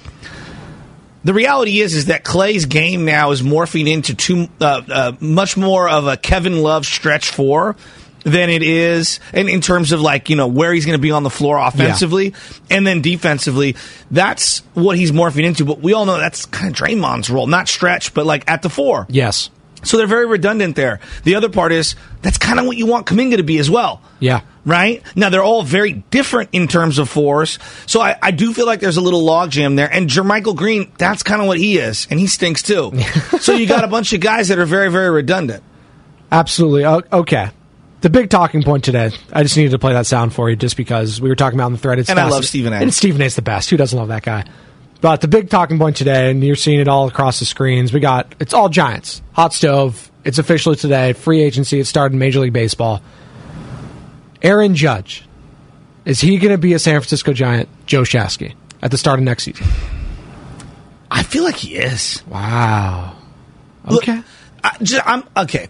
The 1.24 1.34
reality 1.34 1.80
is, 1.80 1.94
is 1.94 2.06
that 2.06 2.24
Clay's 2.24 2.66
game 2.66 3.04
now 3.04 3.30
is 3.30 3.42
morphing 3.42 3.88
into 3.88 4.14
too 4.14 4.48
uh, 4.60 4.82
uh, 4.88 5.12
much 5.20 5.56
more 5.56 5.88
of 5.88 6.06
a 6.06 6.16
Kevin 6.16 6.62
Love 6.62 6.84
stretch 6.84 7.30
four 7.30 7.76
than 8.24 8.50
it 8.50 8.62
is, 8.62 9.20
and 9.32 9.48
in 9.48 9.60
terms 9.60 9.92
of 9.92 10.00
like 10.00 10.30
you 10.30 10.36
know 10.36 10.46
where 10.46 10.72
he's 10.72 10.86
going 10.86 10.98
to 10.98 11.02
be 11.02 11.10
on 11.10 11.22
the 11.22 11.30
floor 11.30 11.58
offensively 11.58 12.34
and 12.70 12.86
then 12.86 13.02
defensively. 13.02 13.76
That's 14.10 14.58
what 14.74 14.96
he's 14.96 15.12
morphing 15.12 15.44
into. 15.44 15.64
But 15.64 15.80
we 15.80 15.92
all 15.92 16.06
know 16.06 16.18
that's 16.18 16.46
kind 16.46 16.70
of 16.70 16.76
Draymond's 16.76 17.30
role, 17.30 17.46
not 17.46 17.68
stretch, 17.68 18.14
but 18.14 18.26
like 18.26 18.48
at 18.50 18.62
the 18.62 18.68
four. 18.68 19.06
Yes. 19.08 19.50
So 19.82 19.96
they're 19.96 20.06
very 20.06 20.26
redundant 20.26 20.76
there. 20.76 21.00
The 21.24 21.34
other 21.34 21.48
part 21.48 21.72
is 21.72 21.94
that's 22.22 22.38
kind 22.38 22.60
of 22.60 22.66
what 22.66 22.76
you 22.76 22.86
want 22.86 23.06
Kuminga 23.06 23.36
to 23.38 23.42
be 23.42 23.58
as 23.58 23.68
well 23.68 24.00
Yeah. 24.20 24.42
right? 24.64 25.02
Now 25.16 25.28
they're 25.28 25.42
all 25.42 25.62
very 25.64 25.92
different 26.10 26.50
in 26.52 26.68
terms 26.68 26.98
of 26.98 27.08
force, 27.08 27.58
so 27.86 28.00
I, 28.00 28.16
I 28.22 28.30
do 28.30 28.54
feel 28.54 28.66
like 28.66 28.78
there's 28.80 28.96
a 28.96 29.00
little 29.00 29.22
logjam 29.22 29.74
there. 29.76 29.92
And 29.92 30.08
JaMychal 30.08 30.54
Green, 30.56 30.92
that's 30.98 31.22
kind 31.22 31.40
of 31.42 31.48
what 31.48 31.58
he 31.58 31.78
is, 31.78 32.06
and 32.10 32.20
he 32.20 32.26
stinks 32.28 32.62
too. 32.62 32.92
so 33.40 33.52
you 33.52 33.66
got 33.66 33.82
a 33.84 33.88
bunch 33.88 34.12
of 34.12 34.20
guys 34.20 34.48
that 34.48 34.58
are 34.58 34.66
very, 34.66 34.88
very 34.90 35.10
redundant. 35.10 35.64
Absolutely. 36.30 36.84
Okay. 36.86 37.50
The 38.00 38.10
big 38.10 38.30
talking 38.30 38.62
point 38.62 38.82
today. 38.84 39.10
I 39.32 39.42
just 39.42 39.56
needed 39.56 39.70
to 39.72 39.78
play 39.78 39.92
that 39.92 40.06
sound 40.06 40.34
for 40.34 40.50
you, 40.50 40.56
just 40.56 40.76
because 40.76 41.20
we 41.20 41.28
were 41.28 41.36
talking 41.36 41.58
about 41.58 41.66
in 41.66 41.72
the 41.72 41.78
thread. 41.78 41.98
It's 42.00 42.10
And 42.10 42.18
I 42.18 42.28
love 42.28 42.44
Stephen 42.44 42.72
A. 42.72 42.76
And 42.76 42.92
Stephen 42.92 43.20
A's 43.22 43.36
the 43.36 43.42
best. 43.42 43.70
Who 43.70 43.76
doesn't 43.76 43.96
love 43.98 44.08
that 44.08 44.22
guy? 44.22 44.44
But 45.02 45.20
the 45.20 45.28
big 45.28 45.50
talking 45.50 45.78
point 45.78 45.96
today, 45.96 46.30
and 46.30 46.42
you're 46.44 46.54
seeing 46.54 46.78
it 46.78 46.86
all 46.86 47.08
across 47.08 47.40
the 47.40 47.44
screens. 47.44 47.92
We 47.92 47.98
got 47.98 48.34
it's 48.38 48.54
all 48.54 48.68
Giants. 48.68 49.20
Hot 49.32 49.52
stove. 49.52 50.10
It's 50.24 50.38
officially 50.38 50.76
today. 50.76 51.12
Free 51.12 51.42
agency. 51.42 51.80
It 51.80 51.86
started 51.86 52.14
in 52.14 52.20
Major 52.20 52.38
League 52.38 52.52
Baseball. 52.52 53.02
Aaron 54.40 54.76
Judge. 54.76 55.24
Is 56.04 56.20
he 56.20 56.38
going 56.38 56.52
to 56.52 56.58
be 56.58 56.72
a 56.72 56.78
San 56.78 57.00
Francisco 57.00 57.32
Giant, 57.32 57.68
Joe 57.86 58.02
Shasky, 58.02 58.54
at 58.80 58.92
the 58.92 58.98
start 58.98 59.18
of 59.18 59.24
next 59.24 59.44
season? 59.44 59.66
I 61.10 61.24
feel 61.24 61.44
like 61.44 61.56
he 61.56 61.76
is. 61.76 62.22
Wow. 62.28 63.16
Look, 63.88 64.08
I, 64.08 64.22
just, 64.82 65.06
I'm 65.06 65.24
okay. 65.36 65.68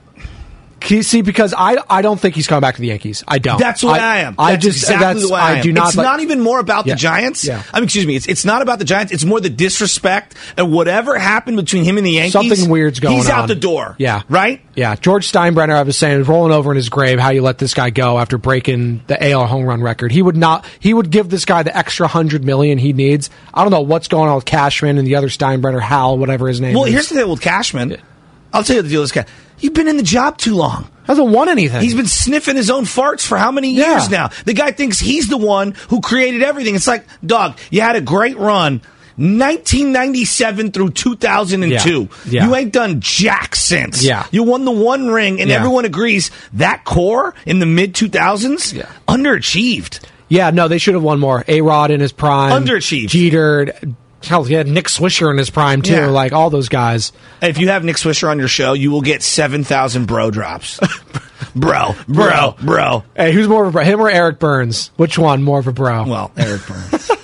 See, 0.82 1.22
because 1.22 1.54
I, 1.56 1.76
I 1.88 2.02
don't 2.02 2.20
think 2.20 2.34
he's 2.34 2.46
coming 2.46 2.60
back 2.60 2.74
to 2.76 2.80
the 2.80 2.88
Yankees. 2.88 3.24
I 3.26 3.38
don't. 3.38 3.58
That's 3.58 3.82
what 3.82 4.00
I, 4.00 4.18
am. 4.18 4.34
I 4.38 4.56
just 4.56 4.78
exactly 4.82 5.06
that's, 5.06 5.26
the 5.26 5.32
way 5.32 5.40
I, 5.40 5.52
am. 5.56 5.62
do 5.62 5.72
not. 5.72 5.88
It's 5.88 5.96
like- 5.96 6.04
not 6.04 6.20
even 6.20 6.40
more 6.40 6.58
about 6.60 6.86
Yeah. 6.86 6.94
the 6.94 6.98
Giants. 6.98 7.44
Yeah. 7.44 7.62
I 7.72 7.78
mean, 7.78 7.84
excuse 7.84 8.06
me. 8.06 8.16
It's 8.16 8.26
it's 8.28 8.44
not 8.44 8.62
about 8.62 8.78
the 8.78 8.84
Giants. 8.84 9.12
It's 9.12 9.24
more 9.24 9.40
the 9.40 9.50
disrespect 9.50 10.34
and 10.56 10.72
whatever 10.72 11.18
happened 11.18 11.56
between 11.56 11.84
him 11.84 11.96
and 11.96 12.06
the 12.06 12.12
Yankees. 12.12 12.32
Something 12.32 12.68
weird's 12.70 13.00
going 13.00 13.16
He's 13.16 13.30
on. 13.30 13.42
out 13.42 13.48
the 13.48 13.54
door. 13.54 13.96
Yeah. 13.98 14.22
Right. 14.28 14.60
Yeah, 14.74 14.96
George 14.96 15.30
Steinbrenner, 15.30 15.74
I 15.74 15.82
was 15.82 15.98
saying, 15.98 16.22
is 16.22 16.28
rolling 16.28 16.52
over 16.52 16.70
in 16.70 16.76
his 16.76 16.88
grave. 16.88 17.18
How 17.18 17.30
you 17.30 17.42
let 17.42 17.58
this 17.58 17.74
guy 17.74 17.90
go 17.90 18.18
after 18.18 18.38
breaking 18.38 19.02
the 19.06 19.30
AL 19.32 19.46
home 19.46 19.64
run 19.64 19.82
record? 19.82 20.12
He 20.12 20.22
would 20.22 20.36
not. 20.36 20.64
He 20.80 20.94
would 20.94 21.10
give 21.10 21.28
this 21.28 21.44
guy 21.44 21.62
the 21.62 21.76
extra 21.76 22.08
hundred 22.08 22.44
million 22.44 22.78
he 22.78 22.92
needs. 22.92 23.28
I 23.52 23.62
don't 23.62 23.70
know 23.70 23.82
what's 23.82 24.08
going 24.08 24.30
on 24.30 24.36
with 24.36 24.46
Cashman 24.46 24.96
and 24.98 25.06
the 25.06 25.16
other 25.16 25.28
Steinbrenner, 25.28 25.80
Hal, 25.80 26.16
whatever 26.16 26.48
his 26.48 26.60
name. 26.60 26.70
Is. 26.70 26.76
Well, 26.76 26.84
is. 26.86 26.92
here's 26.92 27.08
the 27.10 27.16
thing 27.16 27.28
with 27.28 27.40
Cashman. 27.42 28.00
I'll 28.52 28.62
tell 28.64 28.76
you 28.76 28.82
the 28.82 28.88
deal. 28.88 29.00
with 29.00 29.12
This 29.12 29.24
guy, 29.24 29.30
you've 29.60 29.74
been 29.74 29.88
in 29.88 29.96
the 29.96 30.02
job 30.02 30.38
too 30.38 30.54
long. 30.54 30.88
Hasn't 31.04 31.28
won 31.28 31.48
anything. 31.48 31.80
He's 31.82 31.94
been 31.94 32.06
sniffing 32.06 32.54
his 32.56 32.70
own 32.70 32.84
farts 32.84 33.26
for 33.26 33.36
how 33.36 33.50
many 33.50 33.72
Yeah. 33.74 33.92
years 33.92 34.08
now? 34.10 34.30
The 34.44 34.52
guy 34.54 34.70
thinks 34.70 35.00
he's 35.00 35.28
the 35.28 35.36
one 35.36 35.74
who 35.88 36.00
created 36.00 36.42
everything. 36.42 36.76
It's 36.76 36.86
like, 36.86 37.04
dog, 37.26 37.58
you 37.70 37.80
had 37.80 37.96
a 37.96 38.00
great 38.00 38.38
run. 38.38 38.82
1997 39.16 40.70
through 40.72 40.90
2002. 40.90 42.00
Yeah. 42.00 42.06
Yeah. 42.26 42.46
You 42.46 42.54
ain't 42.56 42.72
done 42.72 43.00
jack 43.00 43.54
since. 43.56 44.02
Yeah. 44.02 44.26
You 44.30 44.42
won 44.42 44.64
the 44.64 44.70
one 44.70 45.08
ring, 45.08 45.40
and 45.40 45.50
Yeah. 45.50 45.56
everyone 45.56 45.84
agrees 45.84 46.30
that 46.54 46.84
core 46.84 47.34
in 47.44 47.58
the 47.58 47.66
mid 47.66 47.94
2000s 47.94 48.74
underachieved. 49.08 50.00
Yeah, 50.28 50.50
no, 50.50 50.66
they 50.66 50.78
should 50.78 50.94
have 50.94 51.02
won 51.02 51.18
more. 51.20 51.44
A 51.46 51.60
Rod 51.60 51.90
in 51.90 52.00
his 52.00 52.10
prime, 52.12 52.64
Underachieved. 52.64 53.08
Jeter, 53.08 53.72
hell, 54.24 54.44
he 54.44 54.54
had 54.54 54.66
Nick 54.66 54.86
Swisher 54.86 55.30
in 55.30 55.38
his 55.38 55.50
prime 55.50 55.82
too. 55.82 55.92
Yeah. 55.92 56.06
Like 56.06 56.32
all 56.32 56.50
those 56.50 56.68
guys. 56.68 57.12
If 57.40 57.58
you 57.58 57.68
have 57.68 57.84
Nick 57.84 57.96
Swisher 57.96 58.28
on 58.28 58.38
your 58.38 58.48
show, 58.48 58.72
you 58.72 58.90
will 58.90 59.00
get 59.00 59.22
7,000 59.22 60.06
bro 60.06 60.30
drops. 60.30 60.80
bro, 61.54 61.94
bro, 62.08 62.56
bro. 62.62 63.04
Hey, 63.16 63.32
who's 63.32 63.48
more 63.48 63.64
of 63.64 63.68
a 63.68 63.72
bro? 63.72 63.84
Him 63.84 64.00
or 64.00 64.10
Eric 64.10 64.38
Byrnes? 64.38 64.90
Which 64.96 65.18
one 65.18 65.42
more 65.42 65.58
of 65.58 65.66
a 65.66 65.72
bro? 65.72 66.04
Well, 66.04 66.32
Eric 66.36 66.66
Byrnes. 66.66 67.10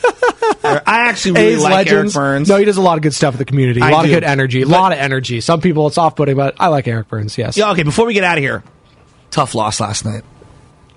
I 0.64 1.08
actually 1.08 1.32
really 1.32 1.54
A's 1.54 1.62
like 1.62 1.72
legends. 1.72 2.16
Eric 2.16 2.24
Byrnes. 2.24 2.48
No, 2.48 2.56
he 2.56 2.64
does 2.64 2.76
a 2.76 2.82
lot 2.82 2.98
of 2.98 3.02
good 3.02 3.14
stuff 3.14 3.34
with 3.34 3.38
the 3.38 3.44
community. 3.44 3.80
A 3.80 3.84
I 3.84 3.90
lot 3.90 4.02
do. 4.02 4.10
of 4.10 4.14
good 4.14 4.24
energy. 4.24 4.62
A 4.62 4.66
lot 4.66 4.92
of 4.92 4.98
energy. 4.98 5.40
Some 5.40 5.60
people 5.60 5.86
it's 5.86 5.96
off 5.98 6.16
putting, 6.16 6.36
but 6.36 6.56
I 6.58 6.68
like 6.68 6.86
Eric 6.88 7.08
Byrnes. 7.08 7.38
Yes. 7.38 7.56
Yeah, 7.56 7.70
okay, 7.70 7.84
before 7.84 8.06
we 8.06 8.12
get 8.12 8.24
out 8.24 8.36
of 8.38 8.44
here, 8.44 8.62
tough 9.30 9.54
loss 9.54 9.80
last 9.80 10.04
night. 10.04 10.24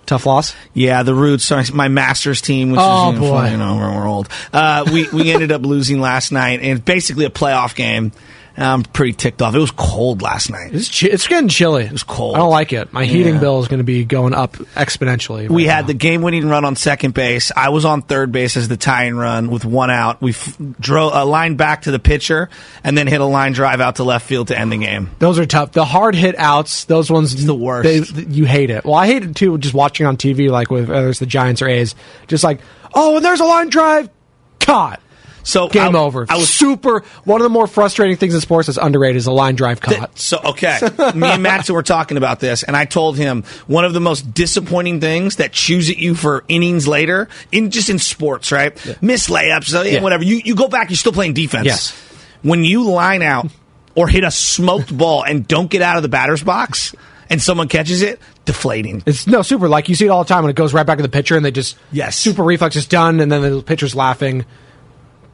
Tough 0.05 0.25
loss. 0.25 0.55
Yeah, 0.73 1.03
the 1.03 1.13
Roots, 1.15 1.49
my 1.73 1.87
Masters 1.87 2.41
team, 2.41 2.71
which 2.71 2.79
Oh, 2.81 3.09
is 3.11 3.15
you 3.15 3.21
know, 3.21 3.31
boy. 3.31 3.49
you 3.51 3.57
know 3.57 3.75
we're, 3.77 3.95
we're 3.95 4.07
old. 4.07 4.27
Uh, 4.51 4.83
we 4.91 5.07
we 5.09 5.31
ended 5.33 5.51
up 5.51 5.61
losing 5.61 6.01
last 6.01 6.31
night, 6.31 6.59
and 6.61 6.77
it's 6.79 6.81
basically 6.81 7.25
a 7.25 7.29
playoff 7.29 7.75
game. 7.75 8.11
I'm 8.61 8.83
pretty 8.83 9.13
ticked 9.13 9.41
off. 9.41 9.55
It 9.55 9.59
was 9.59 9.71
cold 9.71 10.21
last 10.21 10.49
night. 10.49 10.73
It's 10.73 10.87
chi- 10.87 11.07
it's 11.07 11.27
getting 11.27 11.49
chilly. 11.49 11.83
It 11.85 11.91
was 11.91 12.03
cold. 12.03 12.35
I 12.35 12.39
don't 12.39 12.49
like 12.49 12.73
it. 12.73 12.93
My 12.93 13.05
heating 13.05 13.35
Yeah. 13.35 13.39
bill 13.41 13.59
is 13.61 13.67
going 13.67 13.79
to 13.79 13.83
be 13.83 14.05
going 14.05 14.33
up 14.33 14.53
exponentially. 14.75 15.49
We 15.49 15.67
right 15.67 15.73
had 15.75 15.87
the 15.87 15.93
game-winning 15.93 16.47
run 16.47 16.65
on 16.65 16.75
second 16.75 17.13
base. 17.13 17.51
I 17.55 17.69
was 17.69 17.85
on 17.85 18.01
third 18.01 18.31
base 18.31 18.57
as 18.57 18.67
the 18.67 18.77
tying 18.77 19.15
run 19.15 19.49
with 19.49 19.65
one 19.65 19.89
out. 19.89 20.21
We 20.21 20.31
f- 20.31 20.57
drove 20.79 21.11
a 21.15 21.25
line 21.25 21.55
back 21.55 21.83
to 21.83 21.91
the 21.91 21.99
pitcher, 21.99 22.49
and 22.83 22.97
then 22.97 23.07
hit 23.07 23.21
a 23.21 23.25
line 23.25 23.53
drive 23.53 23.81
out 23.81 23.95
to 23.97 24.03
left 24.03 24.27
field 24.27 24.49
to 24.49 24.57
end 24.59 24.71
the 24.71 24.77
game. 24.77 25.09
Those 25.19 25.39
are 25.39 25.45
tough. 25.45 25.71
The 25.71 25.85
hard 25.85 26.15
hit 26.15 26.35
outs, 26.37 26.85
those 26.85 27.09
ones, 27.11 27.45
the 27.45 27.55
worst. 27.55 28.13
They, 28.15 28.21
you 28.23 28.45
hate 28.45 28.69
it. 28.69 28.85
Well, 28.85 28.95
I 28.95 29.07
hate 29.07 29.23
it 29.23 29.35
too. 29.35 29.57
Just 29.57 29.73
watching 29.73 30.05
on 30.05 30.17
TV, 30.17 30.49
like 30.49 30.69
with 30.69 30.89
uh, 30.89 30.93
whether 30.93 31.09
it's 31.09 31.19
the 31.19 31.25
Giants 31.25 31.61
or 31.61 31.67
A's, 31.67 31.95
just 32.27 32.43
like, 32.43 32.59
oh, 32.93 33.15
and 33.17 33.25
there's 33.25 33.39
a 33.39 33.45
line 33.45 33.69
drive, 33.69 34.09
caught. 34.59 35.01
So 35.43 35.67
Game 35.67 35.95
I- 35.95 35.99
over. 35.99 36.25
I 36.29 36.37
was 36.37 36.49
super. 36.49 37.03
One 37.23 37.41
of 37.41 37.43
the 37.43 37.49
more 37.49 37.67
frustrating 37.67 38.17
things 38.17 38.33
in 38.35 38.41
sports 38.41 38.67
that's 38.67 38.77
underrated 38.77 39.17
is 39.17 39.25
a 39.27 39.31
line 39.31 39.55
drive 39.55 39.81
caught. 39.81 40.17
So 40.19 40.39
okay, 40.43 40.79
me 41.15 41.27
and 41.27 41.43
Matson 41.43 41.73
were 41.75 41.83
talking 41.83 42.17
about 42.17 42.39
this, 42.39 42.63
and 42.63 42.77
I 42.77 42.85
told 42.85 43.17
him 43.17 43.43
one 43.67 43.85
of 43.85 43.93
the 43.93 43.99
most 43.99 44.33
disappointing 44.33 44.99
things 45.01 45.37
that 45.37 45.51
chews 45.51 45.89
at 45.89 45.97
you 45.97 46.15
for 46.15 46.43
innings 46.47 46.87
later, 46.87 47.27
in 47.51 47.71
just 47.71 47.89
in 47.89 47.97
sports, 47.99 48.51
right? 48.51 48.73
Miss 49.01 49.29
layups, 49.29 49.91
Yeah. 49.91 50.01
whatever. 50.01 50.23
You 50.23 50.41
you 50.43 50.55
go 50.55 50.67
back, 50.67 50.89
you're 50.89 50.97
still 50.97 51.11
playing 51.13 51.33
defense. 51.33 51.65
Yes. 51.65 51.93
When 52.43 52.63
you 52.63 52.83
line 52.89 53.21
out 53.21 53.47
or 53.95 54.07
hit 54.07 54.23
a 54.23 54.31
smoked 54.31 54.95
ball 54.95 55.23
and 55.23 55.47
don't 55.47 55.69
get 55.69 55.81
out 55.81 55.97
of 55.97 56.03
the 56.03 56.09
batter's 56.09 56.43
box, 56.43 56.95
and 57.29 57.41
someone 57.41 57.67
catches 57.67 58.01
it, 58.01 58.19
deflating. 58.45 59.01
It's 59.05 59.25
no 59.27 59.41
super. 59.41 59.69
Like 59.69 59.89
you 59.89 59.95
see 59.95 60.05
it 60.05 60.09
all 60.09 60.23
the 60.23 60.27
time 60.27 60.43
when 60.43 60.49
it 60.49 60.55
goes 60.55 60.73
right 60.73 60.85
back 60.85 60.97
to 60.97 61.03
the 61.03 61.09
pitcher, 61.09 61.35
and 61.35 61.45
they 61.45 61.51
just 61.51 61.77
Yes. 61.91 62.15
super 62.15 62.43
reflex 62.43 62.75
is 62.75 62.85
done, 62.87 63.19
and 63.19 63.31
then 63.31 63.41
the 63.41 63.61
pitcher's 63.63 63.95
laughing. 63.95 64.45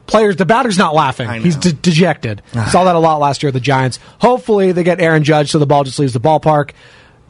Players, 0.08 0.34
the 0.36 0.46
batter's 0.46 0.78
not 0.78 0.94
laughing. 0.94 1.28
He's 1.42 1.54
de- 1.54 1.72
dejected. 1.72 2.42
Saw 2.70 2.84
that 2.84 2.96
a 2.96 2.98
lot 2.98 3.20
last 3.20 3.42
year 3.42 3.48
with 3.48 3.54
the 3.54 3.60
Giants. 3.60 4.00
Hopefully, 4.20 4.72
they 4.72 4.82
get 4.82 5.00
Aaron 5.00 5.22
Judge, 5.22 5.50
so 5.52 5.58
the 5.60 5.66
ball 5.66 5.84
just 5.84 5.98
leaves 6.00 6.12
the 6.14 6.20
ballpark. 6.20 6.70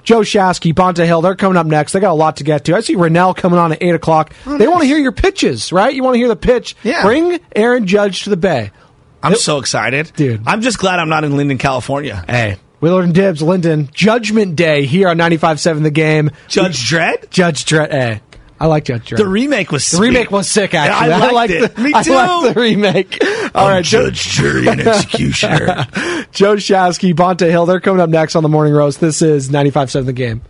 Joe 0.04 0.20
Shasky, 0.20 0.72
Bonta 0.72 1.04
Hill, 1.04 1.20
they're 1.20 1.34
coming 1.36 1.58
up 1.58 1.66
next. 1.66 1.92
They 1.92 2.00
got 2.00 2.12
a 2.12 2.14
lot 2.14 2.36
to 2.38 2.44
get 2.44 2.64
to. 2.64 2.74
I 2.76 2.80
see 2.80 2.94
Rennell 2.94 3.34
coming 3.34 3.58
on 3.58 3.72
at 3.72 3.82
eight 3.82 3.94
o'clock. 3.94 4.32
Oh, 4.46 4.56
they 4.56 4.66
want 4.66 4.80
to 4.80 4.86
hear 4.86 4.96
your 4.96 5.12
pitches, 5.12 5.70
right? 5.70 5.92
You 5.94 6.02
want 6.02 6.14
to 6.14 6.18
hear 6.18 6.28
the 6.28 6.36
pitch. 6.36 6.76
Yeah. 6.82 7.02
Bring 7.02 7.38
Aaron 7.54 7.86
Judge 7.86 8.24
to 8.24 8.30
the 8.30 8.36
Bay. 8.38 8.70
I'm 9.22 9.34
so 9.34 9.58
excited, 9.58 10.12
Dude. 10.16 10.42
I'm 10.46 10.62
just 10.62 10.78
glad 10.78 10.98
I'm 11.00 11.08
not 11.10 11.24
in 11.24 11.36
Linden, 11.36 11.58
California. 11.58 12.24
Hey, 12.28 12.56
Willard 12.80 13.04
and 13.04 13.14
Dibbs, 13.14 13.42
Linden, 13.42 13.90
Judgment 13.92 14.54
Day 14.54 14.86
here 14.86 15.08
on 15.08 15.18
95.7 15.18 15.82
The 15.82 15.90
Game. 15.90 16.30
Judge 16.46 16.88
Dredd? 16.88 17.28
Judge 17.28 17.64
Dredd. 17.64 17.90
Hey, 17.90 18.20
I 18.60 18.66
like 18.66 18.84
Judge 18.84 19.10
Dredd. 19.10 19.18
The 19.18 19.28
remake 19.28 19.70
was 19.70 19.88
The 19.90 20.00
remake 20.00 20.30
was 20.30 20.50
sick, 20.50 20.74
actually. 20.74 21.12
I 21.12 21.18
liked 21.18 21.32
like 21.34 21.50
it. 21.50 21.74
The, 21.76 21.82
Me 21.82 21.92
I 21.94 22.02
too. 22.02 22.14
like 22.14 22.54
the 22.54 22.60
remake. 22.60 23.18
All 23.54 23.66
I'm 23.66 23.74
right, 23.76 23.84
Judge, 23.84 24.20
jury, 24.28 24.66
and 24.66 24.80
executioner. 24.80 25.86
Joe 26.32 26.56
Shasky, 26.56 27.14
Bonta 27.14 27.48
Hill, 27.48 27.66
they're 27.66 27.80
coming 27.80 28.00
up 28.00 28.10
next 28.10 28.34
on 28.36 28.42
the 28.42 28.48
Morning 28.48 28.74
Roast. 28.74 29.00
This 29.00 29.22
is 29.22 29.48
95.7 29.50 30.06
The 30.06 30.12
Game. 30.12 30.42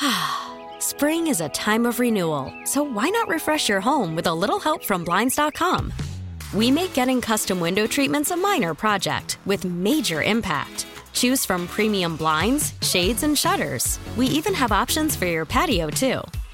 Spring 0.80 1.28
is 1.28 1.40
a 1.40 1.48
time 1.50 1.86
of 1.86 2.00
renewal, 2.00 2.52
so 2.64 2.82
why 2.82 3.08
not 3.08 3.28
refresh 3.28 3.68
your 3.68 3.80
home 3.80 4.14
with 4.16 4.26
a 4.26 4.34
little 4.34 4.58
help 4.60 4.84
from 4.84 5.04
Blinds.com? 5.04 5.92
We 6.54 6.70
make 6.70 6.92
getting 6.92 7.20
custom 7.20 7.60
window 7.60 7.86
treatments 7.86 8.30
a 8.30 8.36
minor 8.36 8.74
project 8.74 9.38
with 9.46 9.64
major 9.64 10.22
impact. 10.22 10.86
Choose 11.12 11.44
from 11.46 11.66
premium 11.68 12.16
blinds, 12.16 12.74
shades, 12.82 13.22
and 13.22 13.36
shutters. 13.38 13.98
We 14.16 14.26
even 14.26 14.52
have 14.54 14.72
options 14.72 15.14
for 15.16 15.26
your 15.26 15.44
patio, 15.44 15.88
too. 15.90 16.20